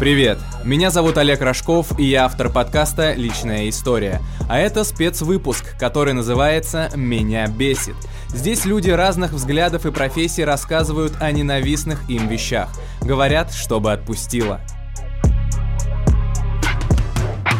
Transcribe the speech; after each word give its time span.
Привет! 0.00 0.38
Меня 0.64 0.88
зовут 0.88 1.18
Олег 1.18 1.42
Рожков, 1.42 1.98
и 1.98 2.04
я 2.04 2.24
автор 2.24 2.48
подкаста 2.48 3.12
«Личная 3.12 3.68
история». 3.68 4.22
А 4.48 4.58
это 4.58 4.82
спецвыпуск, 4.82 5.76
который 5.78 6.14
называется 6.14 6.90
«Меня 6.96 7.46
бесит». 7.48 7.96
Здесь 8.28 8.64
люди 8.64 8.88
разных 8.88 9.32
взглядов 9.32 9.84
и 9.84 9.90
профессий 9.90 10.42
рассказывают 10.42 11.12
о 11.20 11.30
ненавистных 11.30 12.08
им 12.08 12.28
вещах. 12.28 12.70
Говорят, 13.02 13.52
чтобы 13.52 13.92
отпустило. 13.92 14.62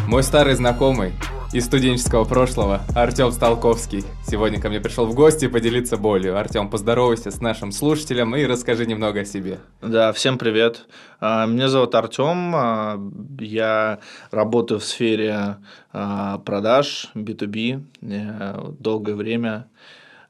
Мой 0.07 0.23
старый 0.23 0.55
знакомый, 0.55 1.13
из 1.53 1.65
студенческого 1.65 2.23
прошлого, 2.23 2.81
Артем 2.95 3.31
Столковский. 3.31 4.05
Сегодня 4.25 4.61
ко 4.61 4.69
мне 4.69 4.79
пришел 4.79 5.05
в 5.05 5.13
гости 5.13 5.47
поделиться 5.47 5.97
болью. 5.97 6.37
Артем, 6.37 6.69
поздоровайся 6.69 7.29
с 7.29 7.41
нашим 7.41 7.73
слушателем 7.73 8.33
и 8.37 8.45
расскажи 8.45 8.85
немного 8.85 9.21
о 9.21 9.25
себе. 9.25 9.59
Да, 9.81 10.13
всем 10.13 10.37
привет. 10.37 10.85
А, 11.19 11.45
меня 11.45 11.67
зовут 11.67 11.93
Артем. 11.95 12.55
А, 12.55 12.99
я 13.39 13.99
работаю 14.31 14.79
в 14.79 14.85
сфере 14.85 15.57
а, 15.91 16.37
продаж 16.39 17.09
B2B 17.15 18.77
долгое 18.79 19.15
время. 19.15 19.67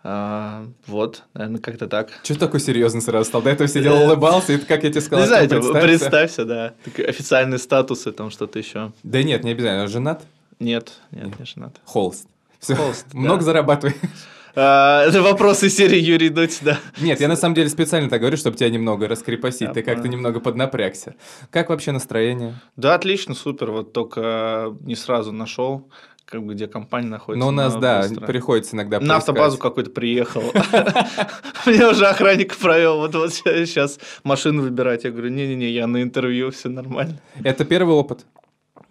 вот, 0.03 1.23
наверное, 1.36 1.62
как-то 1.62 1.88
так. 1.88 2.09
Что 2.23 2.40
такой 2.40 2.59
серьезный 2.59 3.03
сразу 3.03 3.26
стал? 3.26 3.44
До 3.44 3.52
этого 3.52 3.70
сидел, 3.70 3.94
улыбался, 4.02 4.53
и 4.53 4.58
как 4.58 4.84
я 4.84 4.90
тебе 4.90 5.02
сказал, 5.02 5.26
Не 5.26 5.28
знаю, 5.28 5.48
представься. 5.48 5.88
представься, 5.88 6.45
да. 6.45 6.73
Официальные 6.98 7.59
статусы, 7.59 8.12
там 8.12 8.31
что-то 8.31 8.58
еще. 8.58 8.92
Да 9.03 9.22
нет, 9.22 9.44
не 9.44 9.52
обязательно. 9.52 9.88
Женат? 9.88 10.23
Нет, 10.62 10.94
нет, 11.12 11.26
нет. 11.26 11.40
не 11.40 11.46
женат. 11.46 11.82
Холст. 11.86 12.28
Все. 12.60 12.76
Холст, 12.76 13.08
Много 13.14 13.40
да. 13.40 13.46
зарабатываешь? 13.46 13.98
А, 14.54 15.06
это 15.06 15.22
вопросы 15.22 15.70
серии 15.70 15.98
Юрий 15.98 16.28
Дудь, 16.28 16.60
да. 16.62 16.78
Нет, 17.00 17.22
я 17.22 17.30
на 17.30 17.38
самом 17.38 17.56
деле 17.56 17.70
специально 17.70 18.10
так 18.10 18.20
говорю, 18.20 18.36
чтобы 18.36 18.58
тебя 18.58 18.70
немного 18.70 19.08
раскрепостить. 19.08 19.72
Ты 19.72 19.82
как-то 19.82 20.10
немного 20.10 20.42
поднапрягся. 20.42 21.16
Как 21.52 21.70
вообще 21.70 21.94
настроение? 21.94 22.56
Да, 22.76 22.96
отлично, 22.96 23.34
супер. 23.34 23.72
Вот 23.72 23.94
только 23.94 24.76
не 24.82 24.98
сразу 24.98 25.31
нашел 25.31 25.88
как 26.26 26.44
бы 26.44 26.53
где 26.53 26.68
компания 26.68 27.08
находится. 27.08 27.46
Но 27.46 27.50
у 27.50 27.52
нас, 27.52 27.75
да, 27.75 28.02
быстро. 28.03 28.25
приходится 28.25 28.75
иногда 28.75 29.02
На 29.02 29.18
автобазу 29.18 29.58
какой-то 29.58 29.90
приехал. 29.90 30.42
Мне 31.66 31.88
уже 31.88 32.08
охранник 32.08 32.56
провел. 32.56 32.98
Вот 33.00 33.14
вот 33.16 33.34
сейчас 33.34 34.00
машину 34.23 34.62
выбирать. 34.62 35.03
Я 35.03 35.12
говорю, 35.12 35.30
не-не-не, 35.30 35.70
я 35.70 35.88
на 35.88 36.02
интервью, 36.02 36.52
все 36.52 36.70
нормально. 36.70 37.20
Это 37.44 37.66
первый 37.66 37.96
опыт? 37.96 38.25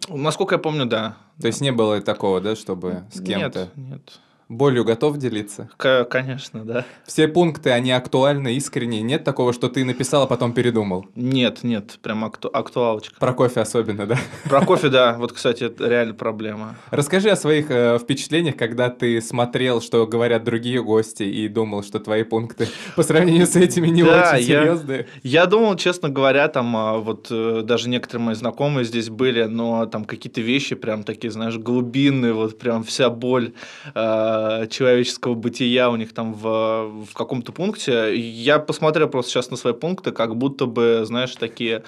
Насколько 0.09 0.55
я 0.55 0.59
помню, 0.59 0.85
да. 0.85 1.17
То 1.39 1.47
есть 1.47 1.61
не 1.61 1.71
было 1.71 2.01
такого, 2.01 2.41
да, 2.41 2.55
чтобы 2.55 3.03
с 3.11 3.21
кем-то? 3.21 3.69
Нет, 3.75 3.77
нет. 3.77 4.19
Болью 4.51 4.83
готов 4.83 5.15
делиться? 5.15 5.69
К- 5.77 6.03
конечно, 6.03 6.65
да. 6.65 6.83
Все 7.05 7.29
пункты, 7.29 7.69
они 7.69 7.93
актуальны, 7.93 8.53
искренние? 8.55 9.01
Нет 9.01 9.23
такого, 9.23 9.53
что 9.53 9.69
ты 9.69 9.85
написал, 9.85 10.23
а 10.23 10.27
потом 10.27 10.51
передумал? 10.51 11.05
Нет, 11.15 11.63
нет, 11.63 11.97
прям 12.01 12.25
акту- 12.25 12.49
актуалочка. 12.51 13.15
Про 13.17 13.31
кофе 13.31 13.61
особенно, 13.61 14.05
да? 14.05 14.17
Про 14.49 14.65
кофе, 14.65 14.89
да. 14.89 15.15
Вот, 15.17 15.31
кстати, 15.31 15.63
это 15.63 15.87
реально 15.87 16.15
проблема. 16.15 16.75
Расскажи 16.89 17.29
о 17.29 17.37
своих 17.37 17.71
э, 17.71 17.97
впечатлениях, 17.97 18.57
когда 18.57 18.89
ты 18.89 19.21
смотрел, 19.21 19.79
что 19.79 20.05
говорят 20.05 20.43
другие 20.43 20.83
гости, 20.83 21.23
и 21.23 21.47
думал, 21.47 21.81
что 21.81 22.01
твои 22.01 22.23
пункты 22.23 22.67
по 22.97 23.03
сравнению 23.03 23.47
с 23.47 23.55
этими 23.55 23.87
не 23.87 24.03
да, 24.03 24.33
очень 24.33 24.47
я, 24.49 24.59
серьезные. 24.63 25.07
Я 25.23 25.45
думал, 25.45 25.77
честно 25.77 26.09
говоря, 26.09 26.49
там 26.49 26.75
а, 26.75 26.97
вот 26.97 27.27
э, 27.31 27.61
даже 27.63 27.87
некоторые 27.87 28.25
мои 28.25 28.35
знакомые 28.35 28.83
здесь 28.83 29.09
были, 29.09 29.43
но 29.43 29.85
там 29.85 30.03
какие-то 30.03 30.41
вещи 30.41 30.75
прям 30.75 31.03
такие, 31.05 31.31
знаешь, 31.31 31.57
глубинные, 31.57 32.33
вот 32.33 32.59
прям 32.59 32.83
вся 32.83 33.09
боль 33.09 33.53
э, 33.95 34.40
человеческого 34.69 35.33
бытия 35.33 35.89
у 35.89 35.95
них 35.95 36.13
там 36.13 36.33
в, 36.33 37.05
в 37.05 37.13
каком-то 37.13 37.51
пункте. 37.51 38.15
Я 38.15 38.59
посмотрел 38.59 39.09
просто 39.09 39.31
сейчас 39.31 39.51
на 39.51 39.57
свои 39.57 39.73
пункты, 39.73 40.11
как 40.11 40.35
будто 40.35 40.65
бы, 40.65 41.01
знаешь, 41.05 41.35
такие 41.35 41.83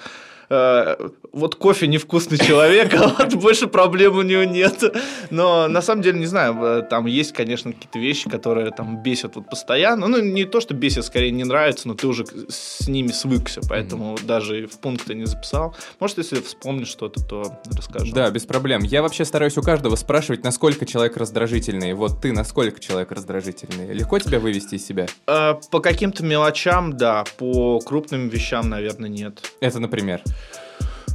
Э, 0.54 1.08
вот 1.32 1.56
кофе 1.56 1.88
невкусный 1.88 2.38
человек, 2.38 2.94
а 2.94 3.08
вот 3.18 3.34
больше 3.34 3.66
проблем 3.66 4.16
у 4.18 4.22
него 4.22 4.44
нет. 4.44 4.84
Но 5.30 5.66
на 5.66 5.82
самом 5.82 6.02
деле, 6.02 6.20
не 6.20 6.26
знаю, 6.26 6.56
э, 6.62 6.82
там 6.82 7.06
есть, 7.06 7.32
конечно, 7.32 7.72
какие-то 7.72 7.98
вещи, 7.98 8.30
которые 8.30 8.70
там 8.70 9.02
бесят 9.02 9.34
вот 9.34 9.50
постоянно. 9.50 10.06
Ну, 10.06 10.22
не 10.22 10.44
то, 10.44 10.60
что 10.60 10.74
бесит, 10.74 11.04
скорее 11.04 11.32
не 11.32 11.42
нравится, 11.42 11.88
но 11.88 11.94
ты 11.94 12.06
уже 12.06 12.24
с 12.48 12.86
ними 12.86 13.08
свыкся, 13.08 13.62
поэтому 13.68 14.14
mm-hmm. 14.14 14.26
даже 14.26 14.66
в 14.68 14.78
пункты 14.78 15.14
не 15.14 15.24
записал. 15.24 15.74
Может, 15.98 16.18
если 16.18 16.40
вспомнишь 16.40 16.88
что-то, 16.88 17.20
то 17.20 17.58
расскажу. 17.76 18.14
Да, 18.14 18.30
без 18.30 18.44
проблем. 18.44 18.82
Я 18.84 19.02
вообще 19.02 19.24
стараюсь 19.24 19.58
у 19.58 19.62
каждого 19.62 19.96
спрашивать, 19.96 20.44
насколько 20.44 20.86
человек 20.86 21.16
раздражительный. 21.16 21.94
Вот 21.94 22.20
ты 22.20 22.32
насколько 22.32 22.78
человек 22.78 23.10
раздражительный? 23.10 23.92
Легко 23.92 24.20
тебя 24.20 24.38
вывести 24.38 24.76
из 24.76 24.86
себя? 24.86 25.06
Э, 25.26 25.54
по 25.72 25.80
каким-то 25.80 26.22
мелочам, 26.22 26.96
да. 26.96 27.24
По 27.38 27.80
крупным 27.80 28.28
вещам, 28.28 28.68
наверное, 28.68 29.08
нет. 29.08 29.50
Это, 29.60 29.80
например? 29.80 30.22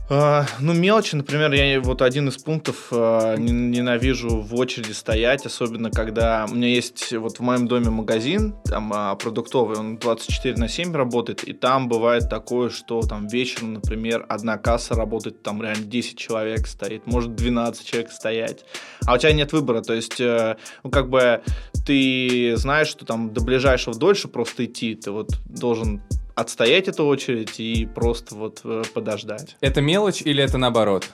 Uh, 0.09 0.43
ну, 0.59 0.73
мелочи, 0.73 1.15
например, 1.15 1.53
я 1.53 1.79
вот 1.81 2.01
один 2.01 2.29
из 2.29 2.37
пунктов 2.37 2.87
uh, 2.89 3.39
ненавижу 3.39 4.41
в 4.41 4.55
очереди 4.55 4.91
стоять, 4.91 5.45
особенно 5.45 5.91
когда 5.91 6.47
у 6.49 6.55
меня 6.55 6.67
есть 6.67 7.13
вот 7.13 7.37
в 7.37 7.41
моем 7.41 7.67
доме 7.67 7.91
магазин, 7.91 8.55
там 8.65 8.91
uh, 8.91 9.15
продуктовый, 9.15 9.77
он 9.77 9.99
24 9.99 10.55
на 10.55 10.67
7 10.67 10.95
работает, 10.95 11.43
и 11.43 11.53
там 11.53 11.87
бывает 11.87 12.27
такое, 12.27 12.71
что 12.71 13.01
там 13.01 13.27
вечером, 13.27 13.73
например, 13.73 14.25
одна 14.29 14.57
касса 14.57 14.95
работает, 14.95 15.43
там 15.43 15.61
реально 15.61 15.85
10 15.85 16.17
человек 16.17 16.65
стоит, 16.65 17.05
может 17.05 17.35
12 17.35 17.85
человек 17.85 18.11
стоять, 18.11 18.65
а 19.05 19.13
у 19.13 19.17
тебя 19.19 19.33
нет 19.33 19.53
выбора, 19.53 19.81
то 19.81 19.93
есть, 19.93 20.19
э, 20.19 20.57
ну, 20.83 20.89
как 20.89 21.09
бы 21.11 21.43
ты 21.85 22.53
знаешь, 22.57 22.87
что 22.87 23.05
там 23.05 23.31
до 23.31 23.41
ближайшего 23.41 23.95
дольше 23.95 24.27
просто 24.27 24.65
идти, 24.65 24.95
ты 24.95 25.11
вот 25.11 25.39
должен 25.45 26.01
отстоять 26.39 26.87
эту 26.87 27.05
очередь 27.05 27.59
и 27.59 27.85
просто 27.85 28.35
вот 28.35 28.61
э, 28.63 28.83
подождать. 28.93 29.55
Это 29.61 29.81
мелочь 29.81 30.21
или 30.21 30.43
это 30.43 30.57
наоборот? 30.57 31.07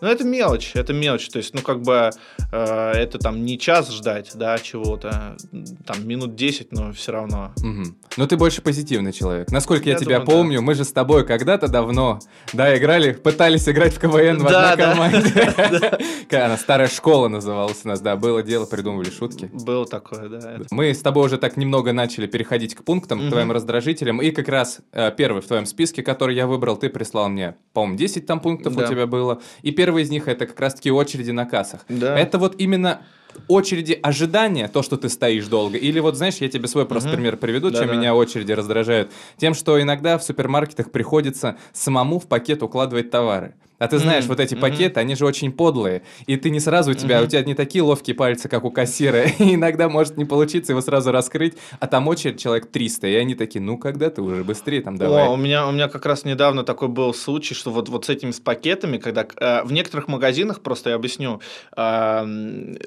Ну, 0.00 0.08
это 0.08 0.24
мелочь, 0.24 0.72
это 0.74 0.92
мелочь. 0.92 1.28
То 1.28 1.38
есть, 1.38 1.54
ну, 1.54 1.62
как 1.62 1.82
бы 1.82 2.10
э, 2.52 2.92
это 2.92 3.18
там 3.18 3.44
не 3.44 3.58
час 3.58 3.92
ждать, 3.92 4.32
да, 4.34 4.58
чего-то, 4.58 5.36
там 5.86 6.06
минут 6.06 6.36
10, 6.36 6.72
но 6.72 6.92
все 6.92 7.12
равно. 7.12 7.52
Угу. 7.56 7.96
Но 8.16 8.26
ты 8.26 8.36
больше 8.36 8.62
позитивный 8.62 9.12
человек. 9.12 9.50
Насколько 9.50 9.86
я, 9.86 9.92
я 9.92 9.98
тебя 9.98 10.20
думаю, 10.20 10.26
помню, 10.26 10.58
да. 10.58 10.64
мы 10.64 10.74
же 10.74 10.84
с 10.84 10.92
тобой 10.92 11.26
когда-то 11.26 11.68
давно, 11.68 12.20
да, 12.52 12.76
играли, 12.76 13.12
пытались 13.12 13.68
играть 13.68 13.94
в 13.94 14.00
КВН 14.00 14.38
в 14.38 14.48
да, 14.48 14.72
одной 14.72 14.86
да. 14.86 14.92
команде. 14.92 16.06
Она 16.30 16.56
старая 16.56 16.88
школа 16.88 17.28
называлась 17.28 17.80
у 17.84 17.88
нас, 17.88 18.00
да, 18.00 18.16
было 18.16 18.42
дело, 18.42 18.66
придумывали 18.66 19.10
шутки. 19.10 19.50
Было 19.52 19.86
такое, 19.86 20.28
да. 20.28 20.58
Мы 20.70 20.92
с 20.92 21.00
тобой 21.00 21.26
уже 21.26 21.38
так 21.38 21.56
немного 21.56 21.92
начали 21.92 22.26
переходить 22.26 22.74
к 22.74 22.84
пунктам, 22.84 23.26
к 23.26 23.30
твоим 23.30 23.52
раздражителям, 23.52 24.20
и 24.20 24.30
как 24.30 24.48
раз 24.48 24.80
э, 24.92 25.10
первый 25.16 25.42
в 25.42 25.46
твоем 25.46 25.66
списке, 25.66 26.02
который 26.02 26.34
я 26.34 26.46
выбрал, 26.46 26.76
ты 26.76 26.88
прислал 26.88 27.28
мне, 27.28 27.56
по-моему, 27.72 27.96
10 27.96 28.26
там 28.26 28.40
пунктов 28.40 28.76
у 28.76 28.82
тебя 28.82 29.06
было, 29.06 29.40
и 29.62 29.70
первый 29.70 29.85
первый 29.86 30.02
из 30.02 30.10
них 30.10 30.26
это 30.26 30.46
как 30.46 30.58
раз-таки 30.58 30.90
очереди 30.90 31.30
на 31.30 31.46
кассах. 31.46 31.82
Да. 31.88 32.18
Это 32.18 32.38
вот 32.38 32.56
именно 32.58 33.02
очереди 33.46 33.96
ожидания, 34.02 34.66
то, 34.66 34.82
что 34.82 34.96
ты 34.96 35.08
стоишь 35.08 35.46
долго, 35.46 35.76
или 35.76 36.00
вот, 36.00 36.16
знаешь, 36.16 36.36
я 36.36 36.48
тебе 36.48 36.66
свой 36.66 36.86
просто 36.86 37.10
угу. 37.10 37.16
пример 37.16 37.36
приведу, 37.36 37.70
да, 37.70 37.78
чем 37.78 37.92
меня 37.96 38.12
очереди 38.12 38.50
раздражают. 38.50 39.12
Тем, 39.36 39.54
что 39.54 39.80
иногда 39.80 40.18
в 40.18 40.24
супермаркетах 40.24 40.90
приходится 40.90 41.56
самому 41.72 42.18
в 42.18 42.26
пакет 42.26 42.64
укладывать 42.64 43.12
товары. 43.12 43.54
А 43.78 43.88
ты 43.88 43.98
знаешь, 43.98 44.24
mm-hmm. 44.24 44.28
вот 44.28 44.40
эти 44.40 44.54
mm-hmm. 44.54 44.60
пакеты, 44.60 45.00
они 45.00 45.14
же 45.14 45.26
очень 45.26 45.52
подлые. 45.52 46.02
И 46.26 46.36
ты 46.36 46.50
не 46.50 46.60
сразу 46.60 46.92
у 46.92 46.94
тебя, 46.94 47.20
mm-hmm. 47.20 47.24
у 47.24 47.26
тебя 47.26 47.42
не 47.42 47.54
такие 47.54 47.82
ловкие 47.82 48.16
пальцы, 48.16 48.48
как 48.48 48.64
у 48.64 48.70
кассира. 48.70 49.24
И 49.38 49.54
иногда 49.54 49.88
может 49.88 50.16
не 50.16 50.24
получиться 50.24 50.72
его 50.72 50.80
сразу 50.80 51.12
раскрыть, 51.12 51.54
а 51.78 51.86
там 51.86 52.08
очередь 52.08 52.40
человек 52.40 52.66
300. 52.66 53.06
И 53.08 53.14
они 53.14 53.34
такие, 53.34 53.60
ну 53.60 53.78
когда 53.78 54.10
ты 54.10 54.22
уже 54.22 54.44
быстрее 54.44 54.80
там 54.80 54.96
давай. 54.96 55.26
О, 55.26 55.32
у 55.32 55.36
меня, 55.36 55.66
у 55.66 55.72
меня 55.72 55.88
как 55.88 56.06
раз 56.06 56.24
недавно 56.24 56.64
такой 56.64 56.88
был 56.88 57.12
случай, 57.12 57.54
что 57.54 57.70
вот, 57.70 57.88
вот 57.88 58.06
с 58.06 58.08
этими 58.08 58.30
с 58.30 58.40
пакетами, 58.40 58.98
когда 58.98 59.26
э, 59.36 59.62
в 59.64 59.72
некоторых 59.72 60.08
магазинах, 60.08 60.60
просто 60.60 60.90
я 60.90 60.96
объясню, 60.96 61.40
э, 61.76 61.80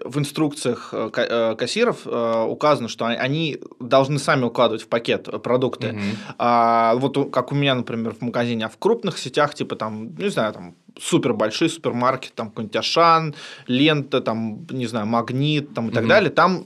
в 0.05 0.19
инструкциях 0.19 0.89
э, 0.93 1.09
э 1.15 1.55
кассиров 1.55 2.01
э, 2.05 2.45
указано, 2.47 2.87
что 2.87 3.05
они 3.05 3.59
должны 3.79 4.19
сами 4.19 4.45
укладывать 4.45 4.83
в 4.83 4.87
пакет 4.87 5.29
продукты. 5.43 5.87
Mm-hmm. 5.87 6.35
А, 6.37 6.95
вот 6.95 7.31
как 7.31 7.51
у 7.51 7.55
меня, 7.55 7.75
например, 7.75 8.15
в 8.15 8.21
магазине, 8.21 8.65
а 8.65 8.69
в 8.69 8.77
крупных 8.77 9.17
сетях, 9.17 9.53
типа 9.53 9.75
там, 9.75 10.15
не 10.15 10.29
знаю, 10.29 10.53
там 10.53 10.75
супер 11.01 11.33
большой 11.33 11.69
супермаркет, 11.69 12.33
там 12.33 12.49
какой-нибудь 12.49 12.75
Ашан, 12.75 13.35
Лента, 13.67 14.21
там, 14.21 14.65
не 14.69 14.87
знаю, 14.87 15.05
Магнит, 15.07 15.73
там 15.73 15.89
и 15.89 15.91
так 15.91 16.03
mm-hmm. 16.03 16.07
далее, 16.07 16.29
там 16.29 16.65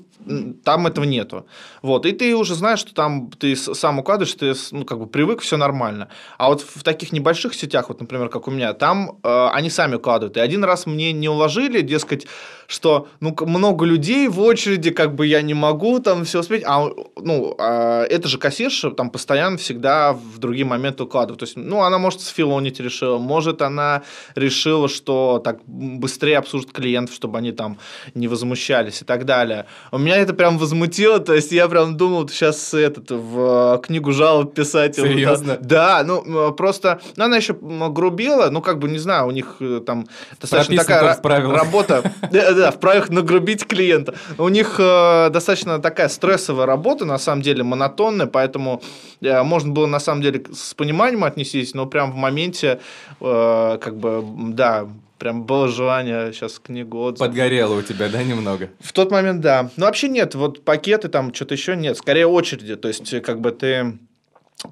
там 0.63 0.87
этого 0.87 1.05
нету. 1.05 1.45
Вот. 1.81 2.05
И 2.05 2.11
ты 2.11 2.35
уже 2.35 2.55
знаешь, 2.55 2.79
что 2.79 2.93
там 2.93 3.29
ты 3.31 3.55
сам 3.55 3.99
укладываешь, 3.99 4.33
ты 4.33 4.53
ну, 4.71 4.85
как 4.85 4.99
бы 4.99 5.07
привык, 5.07 5.41
все 5.41 5.57
нормально. 5.57 6.07
А 6.37 6.49
вот 6.49 6.61
в 6.61 6.83
таких 6.83 7.11
небольших 7.11 7.53
сетях, 7.53 7.89
вот, 7.89 7.99
например, 7.99 8.29
как 8.29 8.47
у 8.47 8.51
меня, 8.51 8.73
там 8.73 9.19
э, 9.23 9.47
они 9.51 9.69
сами 9.69 9.95
укладывают. 9.95 10.37
И 10.37 10.39
один 10.39 10.63
раз 10.63 10.85
мне 10.85 11.11
не 11.11 11.29
уложили, 11.29 11.81
дескать, 11.81 12.27
что 12.73 13.07
ну, 13.19 13.35
много 13.41 13.85
людей 13.85 14.27
в 14.27 14.39
очереди, 14.41 14.89
как 14.89 15.13
бы 15.13 15.27
я 15.27 15.41
не 15.41 15.53
могу 15.53 15.99
там 15.99 16.25
все 16.25 16.39
успеть, 16.39 16.63
а 16.65 16.89
ну, 17.21 17.55
а, 17.59 18.03
это 18.03 18.27
же 18.27 18.37
кассирша 18.39 18.89
там 18.91 19.11
постоянно 19.11 19.57
всегда 19.57 20.13
в 20.13 20.39
другие 20.39 20.65
моменты 20.65 21.03
укладывает. 21.03 21.39
То 21.39 21.45
есть, 21.45 21.55
ну, 21.55 21.83
она 21.83 21.99
может 21.99 22.21
сфилонить 22.21 22.79
решила, 22.79 23.19
может, 23.19 23.61
она 23.61 24.01
решила, 24.33 24.89
что 24.89 25.39
так 25.43 25.59
быстрее 25.67 26.39
обслужит 26.39 26.71
клиентов, 26.71 27.13
чтобы 27.13 27.37
они 27.37 27.51
там 27.51 27.77
не 28.15 28.27
возмущались 28.27 29.03
и 29.03 29.05
так 29.05 29.25
далее. 29.25 29.67
У 29.91 29.99
меня 29.99 30.17
это 30.17 30.33
прям 30.33 30.57
возмутило, 30.57 31.19
то 31.19 31.35
есть 31.35 31.51
я 31.51 31.67
прям 31.67 31.95
думал, 31.95 32.27
сейчас 32.29 32.73
этот 32.73 33.11
в 33.11 33.81
книгу 33.83 34.11
жалоб 34.11 34.55
писать. 34.55 34.95
Серьезно? 34.95 35.57
Да, 35.61 36.03
ну, 36.03 36.51
просто, 36.53 37.01
ну, 37.17 37.25
она 37.25 37.37
еще 37.37 37.53
грубила, 37.53 38.49
ну, 38.49 38.61
как 38.61 38.79
бы, 38.79 38.89
не 38.89 38.97
знаю, 38.97 39.27
у 39.27 39.31
них 39.31 39.57
э, 39.59 39.81
там 39.85 40.07
достаточно 40.41 40.77
такая 40.77 41.15
работа, 41.21 42.11
да, 42.63 42.71
в 42.71 42.79
правилах 42.79 43.09
нагрубить 43.09 43.67
клиента. 43.67 44.15
У 44.37 44.47
них 44.47 44.75
э, 44.79 45.29
достаточно 45.31 45.79
такая 45.79 46.07
стрессовая 46.07 46.65
работа, 46.65 47.03
на 47.03 47.17
самом 47.17 47.41
деле, 47.41 47.63
монотонная, 47.63 48.27
поэтому 48.27 48.81
э, 49.21 49.43
можно 49.43 49.73
было, 49.73 49.85
на 49.85 49.99
самом 49.99 50.21
деле, 50.21 50.45
с 50.53 50.73
пониманием 50.73 51.25
отнестись, 51.25 51.73
но 51.73 51.85
прям 51.87 52.13
в 52.13 52.15
моменте, 52.15 52.79
э, 53.19 53.77
как 53.81 53.97
бы, 53.97 54.23
да, 54.53 54.87
прям 55.17 55.43
было 55.43 55.67
желание 55.67 56.31
сейчас 56.31 56.57
книгу 56.59 56.99
отзывов. 56.99 57.29
Подгорело 57.29 57.75
у 57.75 57.81
тебя, 57.81 58.07
да, 58.07 58.23
немного? 58.23 58.69
В 58.79 58.93
тот 58.93 59.11
момент, 59.11 59.41
да. 59.41 59.69
Ну, 59.75 59.85
вообще 59.85 60.07
нет, 60.07 60.35
вот 60.35 60.63
пакеты 60.63 61.09
там, 61.09 61.33
что-то 61.33 61.55
еще 61.55 61.75
нет, 61.75 61.97
скорее 61.97 62.27
очереди, 62.27 62.77
то 62.77 62.87
есть, 62.87 63.21
как 63.23 63.41
бы 63.41 63.51
ты 63.51 63.97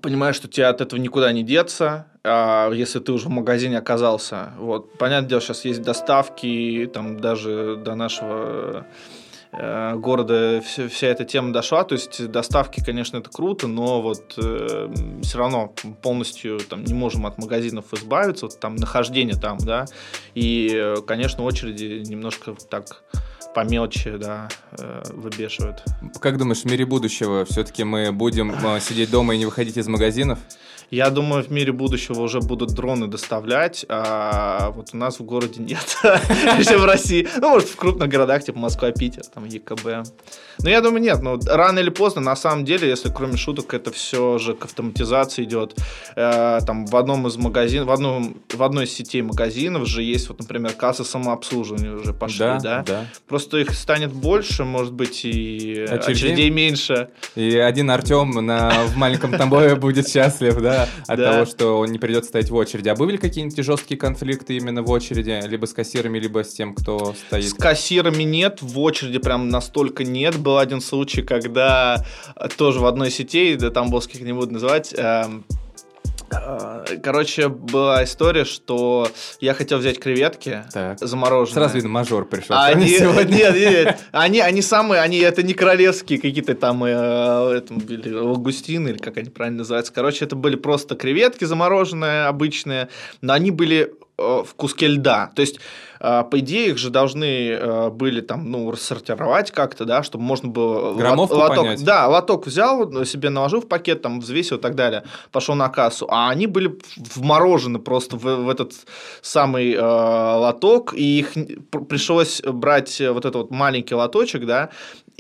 понимаешь, 0.02 0.36
что 0.36 0.48
тебе 0.48 0.68
от 0.68 0.82
этого 0.82 1.00
никуда 1.00 1.32
не 1.32 1.44
деться, 1.44 2.08
а 2.24 2.70
если 2.72 3.00
ты 3.00 3.12
уже 3.12 3.28
в 3.28 3.32
магазине 3.32 3.78
оказался. 3.78 4.54
Вот. 4.58 4.98
Понятное 4.98 5.30
дело, 5.30 5.42
сейчас 5.42 5.66
есть 5.66 5.82
доставки, 5.82 6.90
там 6.94 7.20
даже 7.20 7.78
до 7.84 7.96
нашего 7.96 8.86
э, 9.52 9.96
города 9.96 10.62
вся, 10.62 11.08
эта 11.08 11.26
тема 11.26 11.52
дошла. 11.52 11.84
То 11.84 11.94
есть 11.94 12.28
доставки, 12.30 12.84
конечно, 12.84 13.18
это 13.18 13.30
круто, 13.30 13.68
но 13.68 14.02
вот 14.02 14.36
э, 14.38 14.94
все 15.24 15.38
равно 15.38 15.74
полностью 16.02 16.60
там 16.60 16.84
не 16.84 16.94
можем 16.94 17.26
от 17.26 17.38
магазинов 17.38 17.94
избавиться, 17.94 18.46
вот 18.46 18.60
там 18.60 18.76
нахождение 18.76 19.36
там, 19.36 19.58
да. 19.58 19.86
И, 20.36 20.96
конечно, 21.08 21.44
очереди 21.44 22.04
немножко 22.08 22.56
так 22.70 23.04
по 23.54 23.64
мелочи, 23.64 24.18
да, 24.18 24.48
э, 24.78 25.04
выбешивают. 25.14 25.84
Как 26.20 26.38
думаешь, 26.38 26.62
в 26.62 26.66
мире 26.66 26.86
будущего 26.86 27.46
все-таки 27.46 27.84
мы 27.84 28.12
будем 28.12 28.52
э, 28.52 28.80
сидеть 28.80 29.12
дома 29.12 29.36
и 29.36 29.38
не 29.38 29.46
выходить 29.46 29.78
из 29.78 29.88
магазинов? 29.88 30.40
Я 30.92 31.10
думаю, 31.10 31.42
в 31.42 31.50
мире 31.50 31.72
будущего 31.72 32.20
уже 32.20 32.42
будут 32.42 32.74
дроны 32.74 33.08
доставлять, 33.08 33.86
а 33.88 34.72
вот 34.76 34.90
у 34.92 34.98
нас 34.98 35.22
в 35.22 35.24
городе 35.24 35.64
нет. 35.64 35.98
Еще 36.04 36.78
в 36.78 36.84
России. 36.84 37.26
Ну, 37.38 37.50
может, 37.50 37.70
в 37.70 37.78
крупных 37.78 38.10
городах, 38.10 38.44
типа 38.44 38.60
Москва, 38.60 38.92
Питер, 38.92 39.24
там 39.34 39.46
ЕКБ. 39.46 40.06
Но 40.60 40.70
я 40.70 40.82
думаю, 40.82 41.02
нет. 41.02 41.22
Ну, 41.22 41.40
рано 41.48 41.80
или 41.80 41.90
поздно, 41.90 42.20
на 42.20 42.36
самом 42.36 42.66
деле, 42.66 42.90
если 42.90 43.10
кроме 43.10 43.38
шуток, 43.38 43.74
это 43.74 43.90
все 43.92 44.38
же 44.38 44.54
к 44.54 44.66
автоматизации 44.66 45.46
идет. 45.46 45.78
Э, 46.18 46.60
там 46.68 46.86
в 46.86 46.96
одном 46.98 47.26
из 47.26 47.38
магазинов, 47.38 47.88
в, 47.88 47.92
одном, 47.92 48.36
в 48.54 48.62
одной 48.62 48.84
из 48.84 48.92
сетей 48.92 49.22
магазинов 49.22 49.88
же 49.88 50.04
есть, 50.04 50.28
вот, 50.28 50.40
например, 50.40 50.74
кассы 50.74 51.06
самообслуживания 51.06 51.94
уже 51.94 52.14
пошли, 52.14 52.40
да? 52.40 52.60
да? 52.60 52.84
да. 52.86 53.06
Просто 53.30 53.60
их 53.60 53.72
станет 53.76 54.12
больше, 54.12 54.66
может 54.66 54.92
быть, 54.92 55.24
и 55.24 55.86
очередей, 55.90 56.12
очередей 56.12 56.50
меньше. 56.50 57.08
И 57.36 57.56
один 57.56 57.90
Артем 57.92 58.32
на, 58.46 58.84
в 58.88 58.98
маленьком 58.98 59.32
Тамбове 59.32 59.76
будет 59.76 60.10
счастлив, 60.10 60.60
да? 60.62 60.81
От 61.08 61.18
да. 61.18 61.32
того, 61.32 61.46
что 61.46 61.80
он 61.80 61.92
не 61.92 62.00
придется 62.00 62.30
стоять 62.30 62.50
в 62.50 62.56
очереди. 62.56 62.90
А 62.90 62.96
были 62.96 63.18
какие-нибудь 63.18 63.64
жесткие 63.64 64.00
конфликты 64.00 64.58
именно 64.58 64.84
в 64.84 64.90
очереди, 64.90 65.42
либо 65.48 65.66
с 65.66 65.74
кассирами, 65.74 66.20
либо 66.20 66.44
с 66.44 66.54
тем, 66.54 66.74
кто 66.76 67.14
стоит? 67.28 67.50
С 67.50 67.54
кассирами 67.54 68.24
нет, 68.24 68.62
в 68.62 68.80
очереди 68.80 69.20
прям 69.20 69.50
настолько 69.50 70.04
нет. 70.04 70.38
Был 70.38 70.58
один 70.58 70.82
случай, 70.82 71.22
когда 71.22 72.06
тоже 72.58 72.80
в 72.80 72.86
одной 72.86 73.12
сети, 73.12 73.56
да, 73.56 73.70
тамбовских 73.70 74.22
не 74.22 74.34
буду 74.34 74.54
называть, 74.54 74.94
эм, 74.98 75.46
короче, 77.04 77.50
была 77.50 78.04
история, 78.04 78.46
что 78.46 79.08
я 79.40 79.54
хотел 79.54 79.80
взять 79.80 80.00
креветки 80.00 80.64
так. 80.74 81.00
замороженные. 81.00 81.54
Сразу 81.54 81.76
видно, 81.76 81.90
мажор 81.90 82.26
пришел. 82.26 82.56
А 82.56 82.68
они, 82.68 82.88
сегодня. 82.98 83.36
Нет, 83.36 83.56
нет, 83.56 84.00
они, 84.12 84.40
они 84.40 84.62
самые, 84.62 85.02
они 85.02 85.20
это 85.20 85.44
не 85.44 85.54
королевские 85.54 86.20
какие-то 86.20 86.56
там, 86.56 86.84
э, 86.84 86.90
это 86.90 87.74
были 87.74 88.12
лагустины, 88.14 88.90
или 88.90 88.98
как 88.98 89.18
они 89.18 89.30
правильно 89.30 89.60
называются. 89.60 89.94
Короче, 89.94 90.26
это 90.26 90.36
были 90.36 90.56
просто 90.56 90.96
креветки 90.96 91.46
замороженные, 91.46 92.26
обычные, 92.26 92.90
но 93.22 93.34
они 93.34 93.52
были 93.52 93.94
э, 94.18 94.44
в 94.46 94.54
куске 94.56 94.88
льда. 94.88 95.32
То 95.36 95.42
есть 95.42 95.60
по 96.02 96.40
идее, 96.40 96.70
их 96.70 96.80
же 96.80 96.90
должны 96.90 97.50
э, 97.50 97.90
были 97.90 98.22
там, 98.22 98.50
ну, 98.50 98.72
рассортировать 98.72 99.52
как-то, 99.52 99.86
да, 99.86 100.02
чтобы 100.02 100.24
можно 100.24 100.50
было... 100.50 100.96
Граммовку 100.96 101.36
лоток, 101.36 101.58
понять. 101.58 101.84
Да, 101.84 102.08
лоток 102.08 102.48
взял, 102.48 103.06
себе 103.06 103.30
наложил 103.30 103.62
в 103.62 103.68
пакет, 103.68 104.02
там, 104.02 104.20
взвесил 104.20 104.58
и 104.58 104.60
так 104.60 104.74
далее, 104.74 105.04
пошел 105.32 105.54
на 105.54 105.70
кассу. 105.70 106.08
А 106.10 106.32
они 106.32 106.48
были 106.48 106.80
вморожены 107.16 107.78
просто 107.78 108.18
в, 108.18 108.24
в 108.24 108.50
этот 108.50 108.74
самый 109.22 109.74
э, 109.74 109.80
лоток, 109.82 110.96
и 110.96 111.20
их 111.20 111.34
пришлось 111.88 112.42
брать 112.42 113.00
вот 113.00 113.26
этот 113.26 113.36
вот 113.36 113.52
маленький 113.52 113.94
лоточек, 113.94 114.46
да, 114.48 114.70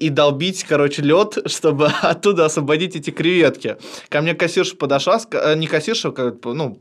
и 0.01 0.09
долбить, 0.09 0.63
короче, 0.63 1.01
лед, 1.03 1.37
чтобы 1.45 1.91
оттуда 2.01 2.45
освободить 2.45 2.95
эти 2.95 3.11
креветки. 3.11 3.77
Ко 4.09 4.21
мне 4.21 4.33
кассирша 4.33 4.75
подошла, 4.75 5.19
э, 5.31 5.55
не 5.55 5.67
кассирша, 5.67 6.11
ну, 6.43 6.77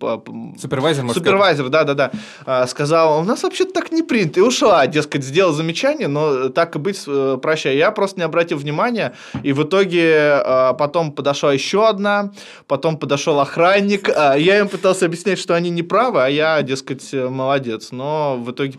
супервайзер, 0.58 1.10
супервайзер, 1.12 1.68
да, 1.68 1.84
да, 1.84 1.94
да, 1.94 2.10
а, 2.46 2.66
сказала, 2.66 3.20
у 3.20 3.24
нас 3.24 3.42
вообще-то 3.42 3.72
так 3.72 3.92
не 3.92 4.02
принято, 4.02 4.40
и 4.40 4.42
ушла, 4.42 4.86
дескать, 4.86 5.22
сделал 5.22 5.52
замечание, 5.52 6.08
но 6.08 6.48
так 6.48 6.76
и 6.76 6.78
быть, 6.78 7.02
э, 7.06 7.38
прощай. 7.40 7.76
Я 7.76 7.90
просто 7.90 8.18
не 8.18 8.24
обратил 8.24 8.56
внимания, 8.56 9.14
и 9.42 9.52
в 9.52 9.64
итоге 9.64 10.40
а, 10.44 10.72
потом 10.72 11.12
подошла 11.12 11.52
еще 11.52 11.86
одна, 11.86 12.32
потом 12.66 12.96
подошел 12.96 13.38
охранник, 13.38 14.08
а, 14.08 14.34
я 14.34 14.58
им 14.58 14.68
пытался 14.68 15.04
объяснять, 15.06 15.38
что 15.38 15.54
они 15.54 15.68
не 15.68 15.82
правы, 15.82 16.24
а 16.24 16.28
я, 16.28 16.62
дескать, 16.62 17.12
молодец, 17.12 17.88
но 17.92 18.36
в 18.38 18.50
итоге 18.50 18.78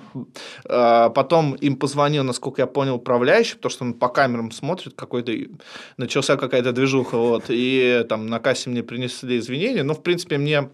потом 0.63 1.53
им 1.53 1.75
позвонил, 1.75 2.23
насколько 2.23 2.61
я 2.61 2.67
понял, 2.67 2.95
управляющий, 2.95 3.55
потому 3.55 3.71
что 3.71 3.83
он 3.85 3.93
по 3.93 4.07
камере 4.07 4.30
камерам 4.31 4.51
смотрит, 4.51 4.93
какой-то 4.95 5.33
начался 5.97 6.37
какая-то 6.37 6.71
движуха, 6.71 7.17
вот, 7.17 7.45
и 7.49 8.05
там 8.07 8.27
на 8.27 8.39
кассе 8.39 8.69
мне 8.69 8.83
принесли 8.83 9.37
извинения, 9.37 9.83
но, 9.83 9.93
в 9.93 10.01
принципе, 10.03 10.37
мне 10.37 10.69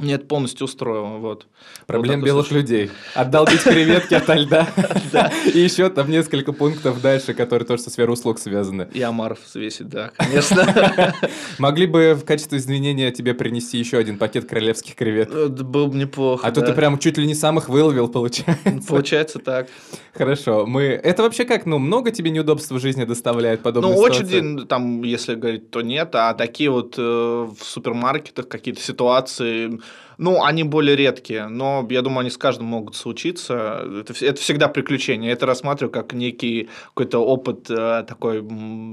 мне 0.00 0.14
это 0.14 0.26
полностью 0.26 0.64
устроило. 0.64 1.18
Вот. 1.18 1.46
Проблем 1.86 2.20
вот 2.20 2.26
белых 2.26 2.46
слушаю. 2.46 2.62
людей. 2.62 2.90
Отдалбить 3.14 3.62
креветки 3.62 4.14
от 4.14 4.28
льда. 4.28 4.68
И 5.54 5.58
еще 5.58 5.88
там 5.90 6.10
несколько 6.10 6.52
пунктов 6.52 7.00
дальше, 7.00 7.34
которые 7.34 7.66
тоже 7.66 7.82
со 7.82 7.90
сферой 7.90 8.14
услуг 8.14 8.38
связаны. 8.38 8.88
И 8.92 9.02
омаров 9.02 9.38
взвесить, 9.44 9.88
да, 9.88 10.10
конечно. 10.16 11.14
Могли 11.58 11.86
бы 11.86 12.14
в 12.14 12.24
качестве 12.24 12.58
извинения 12.58 13.10
тебе 13.10 13.34
принести 13.34 13.78
еще 13.78 13.98
один 13.98 14.18
пакет 14.18 14.48
королевских 14.48 14.94
креветок. 14.94 15.34
Э, 15.34 15.48
было 15.48 15.86
бы 15.86 15.96
неплохо, 15.96 16.46
А 16.46 16.52
то 16.52 16.60
ты 16.60 16.72
прям 16.72 16.98
чуть 16.98 17.18
ли 17.18 17.26
не 17.26 17.34
самых 17.34 17.68
выловил, 17.68 18.08
получается. 18.08 18.56
Получается 18.88 19.38
так. 19.38 19.68
Хорошо. 20.14 20.66
Мы... 20.66 20.82
Это 20.82 21.22
вообще 21.22 21.44
как, 21.44 21.66
ну, 21.66 21.78
много 21.78 22.10
тебе 22.10 22.30
неудобств 22.30 22.70
в 22.70 22.78
жизни 22.78 23.04
доставляет 23.04 23.62
подобные 23.62 23.94
Ну, 23.94 24.00
очереди, 24.00 24.66
там, 24.66 25.02
если 25.02 25.34
говорить, 25.34 25.70
то 25.70 25.82
нет, 25.82 26.14
а 26.14 26.34
такие 26.34 26.70
вот 26.70 26.94
э, 26.98 27.02
в 27.02 27.62
супермаркетах 27.62 28.48
какие-то 28.48 28.80
ситуации 28.80 29.80
ну, 30.18 30.44
они 30.44 30.64
более 30.64 30.96
редкие, 30.96 31.48
но 31.48 31.86
я 31.88 32.02
думаю, 32.02 32.20
они 32.20 32.30
с 32.30 32.36
каждым 32.36 32.66
могут 32.66 32.94
случиться. 32.94 33.82
Это, 34.00 34.12
это 34.24 34.40
всегда 34.40 34.68
приключение. 34.68 35.32
Это 35.32 35.46
рассматриваю 35.46 35.90
как 35.90 36.12
некий 36.12 36.68
какой-то 36.88 37.24
опыт 37.24 37.70
э, 37.70 38.04
такой 38.06 38.46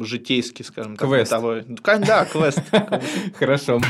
житейский, 0.06 0.64
скажем 0.64 0.96
так. 0.96 1.10
Квест. 1.10 1.34
Да, 2.08 2.26
квест. 2.26 2.62
Хорошо. 3.40 3.82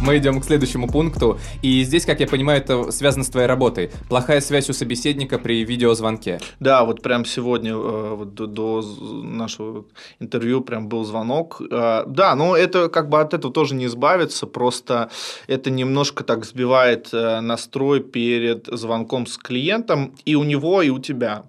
Мы 0.00 0.18
идем 0.18 0.40
к 0.40 0.44
следующему 0.44 0.86
пункту, 0.86 1.38
и 1.60 1.82
здесь, 1.82 2.06
как 2.06 2.20
я 2.20 2.26
понимаю, 2.26 2.60
это 2.60 2.92
связано 2.92 3.24
с 3.24 3.28
твоей 3.28 3.48
работой. 3.48 3.90
Плохая 4.08 4.40
связь 4.40 4.70
у 4.70 4.72
собеседника 4.72 5.38
при 5.38 5.64
видеозвонке. 5.64 6.40
Да, 6.60 6.84
вот 6.84 7.02
прям 7.02 7.24
сегодня, 7.24 7.72
э, 7.72 8.14
вот 8.14 8.34
до, 8.34 8.46
до 8.46 8.82
нашего 9.22 9.86
интервью 10.20 10.60
прям 10.60 10.88
был 10.88 11.04
звонок. 11.04 11.60
Э, 11.70 12.04
да, 12.06 12.34
но 12.36 12.56
это 12.56 12.88
как 12.88 13.08
бы 13.08 13.20
от 13.20 13.34
этого 13.34 13.52
тоже 13.52 13.74
не 13.74 13.86
избавиться, 13.86 14.46
просто 14.46 15.10
это 15.48 15.70
немножко 15.70 16.22
так 16.22 16.44
сбивает 16.44 17.08
э, 17.12 17.40
настрой 17.40 18.00
перед 18.00 18.66
звонком 18.66 19.26
с 19.26 19.36
клиентом 19.36 20.14
и 20.24 20.36
у 20.36 20.44
него, 20.44 20.80
и 20.80 20.90
у 20.90 21.00
тебя. 21.00 21.42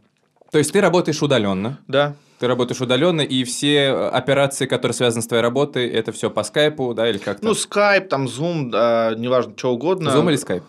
То 0.52 0.58
есть 0.58 0.72
ты 0.74 0.82
работаешь 0.82 1.22
удаленно? 1.22 1.80
Да. 1.88 2.16
Ты 2.40 2.48
работаешь 2.48 2.80
удаленно, 2.80 3.20
и 3.20 3.44
все 3.44 3.76
э, 3.88 4.08
операции, 4.10 4.66
которые 4.66 4.96
связаны 4.96 5.22
с 5.22 5.28
твоей 5.28 5.44
работой, 5.44 5.90
это 5.90 6.14
все 6.14 6.30
по 6.30 6.44
скайпу, 6.44 6.94
да, 6.94 7.10
или 7.10 7.18
как-то? 7.18 7.46
Ну, 7.46 7.54
скайп, 7.54 8.08
там, 8.08 8.30
зум, 8.30 8.72
да, 8.72 9.14
неважно, 9.18 9.54
что 9.58 9.74
угодно. 9.74 10.10
Зум 10.12 10.30
или 10.30 10.38
скайп? 10.38 10.64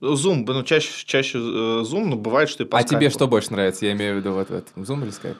Зум, 0.00 0.44
ну, 0.44 0.62
чаще, 0.64 0.90
чаще 1.06 1.38
Zoom, 1.38 2.06
но 2.06 2.16
бывает, 2.16 2.48
что 2.48 2.64
и 2.64 2.66
по 2.66 2.78
А 2.78 2.82
скайпу. 2.82 3.00
тебе 3.00 3.10
что 3.10 3.28
больше 3.28 3.52
нравится, 3.52 3.86
я 3.86 3.92
имею 3.92 4.14
в 4.14 4.16
виду 4.18 4.32
вот 4.32 4.50
это, 4.50 4.66
Zoom 4.76 5.02
или 5.04 5.10
скайп? 5.10 5.36